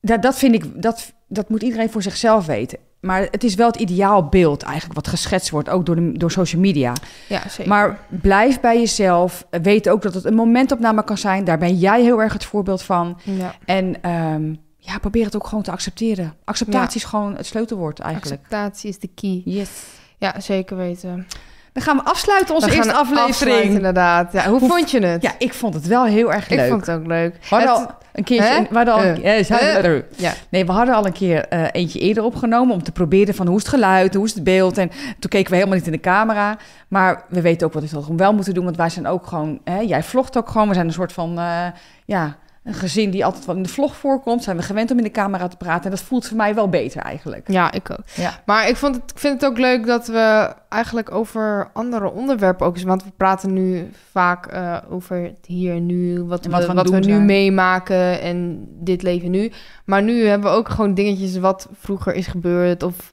dat, 0.00 0.22
dat 0.22 0.38
vind 0.38 0.54
ik... 0.54 0.82
Dat, 0.82 1.12
dat 1.28 1.48
moet 1.48 1.62
iedereen 1.62 1.90
voor 1.90 2.02
zichzelf 2.02 2.46
weten. 2.46 2.78
Maar 3.00 3.28
het 3.30 3.44
is 3.44 3.54
wel 3.54 3.66
het 3.66 3.76
ideaalbeeld 3.76 4.62
eigenlijk 4.62 4.94
wat 4.94 5.08
geschetst 5.08 5.50
wordt, 5.50 5.68
ook 5.68 5.86
door, 5.86 5.96
de, 5.96 6.12
door 6.12 6.30
social 6.30 6.60
media. 6.60 6.92
Ja, 7.28 7.48
zeker. 7.48 7.68
Maar 7.68 7.98
blijf 8.08 8.60
bij 8.60 8.78
jezelf. 8.78 9.46
Weet 9.50 9.88
ook 9.88 10.02
dat 10.02 10.14
het 10.14 10.24
een 10.24 10.34
momentopname 10.34 11.04
kan 11.04 11.18
zijn. 11.18 11.44
Daar 11.44 11.58
ben 11.58 11.76
jij 11.76 12.02
heel 12.02 12.22
erg 12.22 12.32
het 12.32 12.44
voorbeeld 12.44 12.82
van. 12.82 13.18
ja. 13.22 13.54
En 13.64 14.02
ehm, 14.02 14.54
ja, 14.78 14.98
probeer 14.98 15.24
het 15.24 15.36
ook 15.36 15.46
gewoon 15.46 15.64
te 15.64 15.70
accepteren. 15.70 16.34
Acceptatie 16.44 17.00
is 17.00 17.06
gewoon 17.06 17.36
het 17.36 17.46
sleutelwoord 17.46 18.00
eigenlijk. 18.00 18.42
Acceptatie 18.42 18.88
is 18.88 18.98
de 18.98 19.10
key. 19.14 19.42
Yes. 19.44 19.70
Ja, 20.18 20.40
zeker 20.40 20.76
weten. 20.76 21.26
Dan 21.74 21.82
gaan 21.82 21.96
we 21.96 22.04
afsluiten 22.04 22.54
onze 22.54 22.68
We 22.68 22.74
eerste 22.74 22.92
aflevering. 22.92 23.74
inderdaad. 23.74 24.32
Ja, 24.32 24.48
hoe, 24.48 24.58
Hoe- 24.58 24.68
vond 24.68 24.90
je 24.90 25.00
het? 25.06 25.22
Ja, 25.22 25.32
ik 25.38 25.54
vond 25.54 25.74
het 25.74 25.86
wel 25.86 26.04
heel 26.04 26.32
erg 26.32 26.48
ik 26.50 26.56
leuk. 26.58 26.68
vond 26.70 26.86
het 26.86 26.96
ook 26.96 27.06
leuk. 27.06 27.32
We 27.40 27.46
hadden 27.56 27.68
Het- 27.70 27.78
al 27.78 27.94
een 28.12 28.24
keertje... 28.24 28.66
We 28.70 28.90
al, 28.90 28.98
Eh. 29.00 29.50
Eh. 29.50 29.84
er. 29.84 30.04
Ja. 30.16 30.32
Nee, 30.48 30.66
we 30.66 30.72
hadden 30.72 30.94
al 30.94 31.06
een 31.06 31.12
keer 31.12 31.48
eh, 31.48 31.62
eentje 31.72 31.98
eerder 31.98 32.22
opgenomen 32.24 32.74
om 32.74 32.82
te 32.82 32.92
proberen 32.92 33.34
van 33.34 33.46
hoe 33.46 33.56
is 33.56 33.62
het 33.62 33.70
geluid, 33.72 34.14
hoe 34.14 34.24
is 34.24 34.34
het 34.34 34.44
beeld. 34.44 34.78
En 34.78 34.88
toen 35.18 35.30
keken 35.30 35.50
we 35.50 35.56
helemaal 35.56 35.76
niet 35.76 35.86
in 35.86 35.92
de 35.92 36.00
camera. 36.00 36.56
Maar 36.88 37.24
we 37.28 37.40
weten 37.40 37.66
ook 37.66 37.72
wat 37.72 37.82
we 37.82 37.88
gewoon 37.88 38.16
wel 38.16 38.34
moeten 38.34 38.54
doen, 38.54 38.64
want 38.64 38.76
wij 38.76 38.88
zijn 38.90 39.06
ook 39.06 39.26
gewoon... 39.26 39.60
Hè, 39.64 39.78
jij 39.78 40.02
vlogt 40.02 40.36
ook 40.38 40.48
gewoon, 40.48 40.68
we 40.68 40.74
zijn 40.74 40.86
een 40.86 40.92
soort 40.92 41.12
van... 41.12 41.38
eh, 41.38 41.66
ja, 42.04 42.36
een 42.64 42.74
gezin 42.74 43.10
die 43.10 43.24
altijd 43.24 43.44
wel 43.46 43.56
in 43.56 43.62
de 43.62 43.68
vlog 43.68 43.96
voorkomt. 43.96 44.42
Zijn 44.42 44.56
we 44.56 44.62
gewend 44.62 44.90
om 44.90 44.96
in 44.98 45.04
de 45.04 45.10
camera 45.10 45.48
te 45.48 45.56
praten. 45.56 45.84
En 45.84 45.90
dat 45.90 46.00
voelt 46.00 46.26
voor 46.26 46.36
mij 46.36 46.54
wel 46.54 46.68
beter 46.68 47.00
eigenlijk. 47.00 47.48
Ja, 47.50 47.72
ik 47.72 47.90
ook. 47.90 47.98
Ja. 48.14 48.30
Maar 48.46 48.68
ik, 48.68 48.76
vond 48.76 48.94
het, 48.94 49.10
ik 49.10 49.18
vind 49.18 49.40
het 49.40 49.50
ook 49.50 49.58
leuk 49.58 49.86
dat 49.86 50.06
we 50.06 50.52
eigenlijk 50.68 51.12
over 51.14 51.70
andere 51.72 52.10
onderwerpen 52.12 52.66
ook 52.66 52.74
eens... 52.74 52.82
Want 52.84 53.04
we 53.04 53.10
praten 53.16 53.52
nu 53.52 53.90
vaak 54.10 54.46
eh, 54.46 54.76
over 54.90 55.16
het 55.22 55.38
hier 55.46 55.74
en 55.74 55.86
nu, 55.86 56.22
wat, 56.22 56.44
En 56.44 56.50
wat 56.50 56.66
we, 56.66 56.72
wat 56.72 56.90
we 56.90 56.96
nu 56.96 57.02
zijn. 57.02 57.24
meemaken 57.24 58.20
en 58.20 58.66
dit 58.70 59.02
leven 59.02 59.30
nu. 59.30 59.52
Maar 59.84 60.02
nu 60.02 60.26
hebben 60.26 60.50
we 60.50 60.56
ook 60.56 60.68
gewoon 60.68 60.94
dingetjes 60.94 61.36
wat 61.38 61.68
vroeger 61.72 62.14
is 62.14 62.26
gebeurd 62.26 62.82
of... 62.82 63.12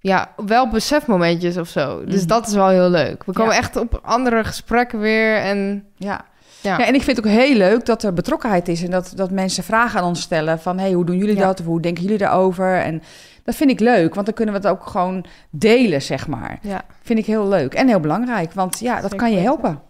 Ja, 0.00 0.30
wel 0.46 0.68
besefmomentjes 0.68 1.56
of 1.56 1.68
zo. 1.68 2.04
Dus 2.04 2.18
Mhm. 2.20 2.26
dat 2.28 2.46
is 2.46 2.54
wel 2.54 2.68
heel 2.68 2.90
leuk. 2.90 3.24
We 3.24 3.32
komen 3.32 3.52
Ja. 3.52 3.58
echt 3.58 3.76
op 3.76 4.00
andere 4.02 4.44
gesprekken 4.44 4.98
weer 4.98 5.36
en... 5.36 5.84
Ja. 5.96 6.24
Ja. 6.68 6.78
Ja. 6.78 6.86
en 6.86 6.94
ik 6.94 7.02
vind 7.02 7.16
het 7.16 7.26
ook 7.26 7.32
heel 7.32 7.56
leuk 7.56 7.86
dat 7.86 8.02
er 8.02 8.12
betrokkenheid 8.12 8.68
is 8.68 8.82
en 8.82 8.90
dat, 8.90 9.12
dat 9.14 9.30
mensen 9.30 9.64
vragen 9.64 10.00
aan 10.00 10.06
ons 10.06 10.20
stellen 10.20 10.60
van 10.60 10.78
hey, 10.78 10.92
hoe 10.92 11.04
doen 11.04 11.16
jullie 11.16 11.36
Ja. 11.36 11.46
dat 11.46 11.60
of 11.60 11.66
hoe 11.66 11.80
denken 11.80 12.02
jullie 12.02 12.18
daarover? 12.18 12.80
En 12.80 13.02
dat 13.44 13.54
vind 13.54 13.70
ik 13.70 13.80
leuk, 13.80 14.14
want 14.14 14.26
dan 14.26 14.34
kunnen 14.34 14.54
we 14.54 14.60
het 14.60 14.70
ook 14.70 14.86
gewoon 14.86 15.24
delen, 15.50 16.02
zeg 16.02 16.26
maar. 16.28 16.58
Ja, 16.62 16.82
Vind 17.02 17.18
ik 17.18 17.26
heel 17.26 17.48
leuk 17.48 17.74
en 17.74 17.88
heel 17.88 18.00
belangrijk, 18.00 18.52
want 18.52 18.78
ja, 18.80 18.94
dat 18.94 19.02
Zeker 19.10 19.16
kan 19.18 19.30
je 19.32 19.38
helpen. 19.38 19.80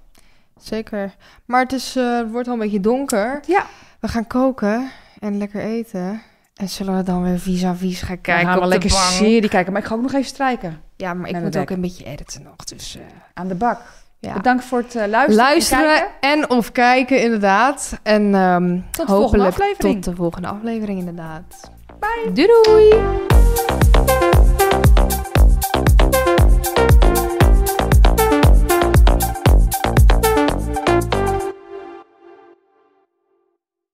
zeker. 0.61 1.15
Maar 1.45 1.63
het, 1.63 1.73
is, 1.73 1.97
eh, 1.97 2.17
het 2.19 2.31
wordt 2.31 2.47
al 2.49 2.53
een 2.55 2.61
beetje 2.61 2.81
donker. 2.81 3.41
Ja. 3.47 3.67
We 4.01 4.09
gaan 4.09 4.27
koken 4.27 4.91
en 5.19 5.39
lekker 5.39 5.61
eten. 5.61 6.23
En 6.55 6.69
zullen 6.69 6.97
we 6.97 7.03
dan 7.03 7.23
weer 7.23 7.39
vis-à-vis 7.39 8.03
gaan 8.03 8.21
kijken 8.21 8.47
gaan 8.47 8.59
we 8.59 8.65
op 8.65 8.69
lekker 8.71 8.89
de 8.89 8.95
bank? 8.95 9.07
serie 9.09 9.49
kijken, 9.49 9.73
maar 9.73 9.81
ik 9.83 9.89
ga 9.89 9.95
ook 9.95 10.03
nog 10.03 10.13
even 10.13 10.25
strijken 10.27 10.81
Ja, 10.97 11.15
maar 11.15 11.29
ik 11.31 11.41
moet 11.41 11.57
ook 11.57 11.71
een 11.71 11.81
beetje 11.81 12.05
editen 12.05 12.43
nog. 12.43 12.57
Dus 12.57 12.97
eh, 12.97 13.03
aan 13.35 13.49
de 13.49 13.55
bak. 13.55 13.81
Ja. 14.21 14.33
Bedankt 14.33 14.65
voor 14.65 14.79
het 14.79 14.95
eh, 14.95 15.07
luisteren. 15.07 15.29
en 15.29 15.35
Luisteren 15.37 16.03
en 16.21 16.51
of 16.51 16.73
kijken, 16.73 17.23
inderdaad. 17.23 17.99
En 18.03 18.35
ehm 18.35 18.79
Tot 18.91 19.07
de 19.07 19.13
volgende 19.13 19.45
hopelijk 19.45 19.45
aflevering. 19.49 20.03
tot 20.03 20.13
de 20.15 20.21
volgende 20.21 20.49
aflevering, 20.49 20.99
inderdaad. 20.99 21.71
Bye. 21.99 22.33
Doei 22.33 22.49
doei. 22.65 23.88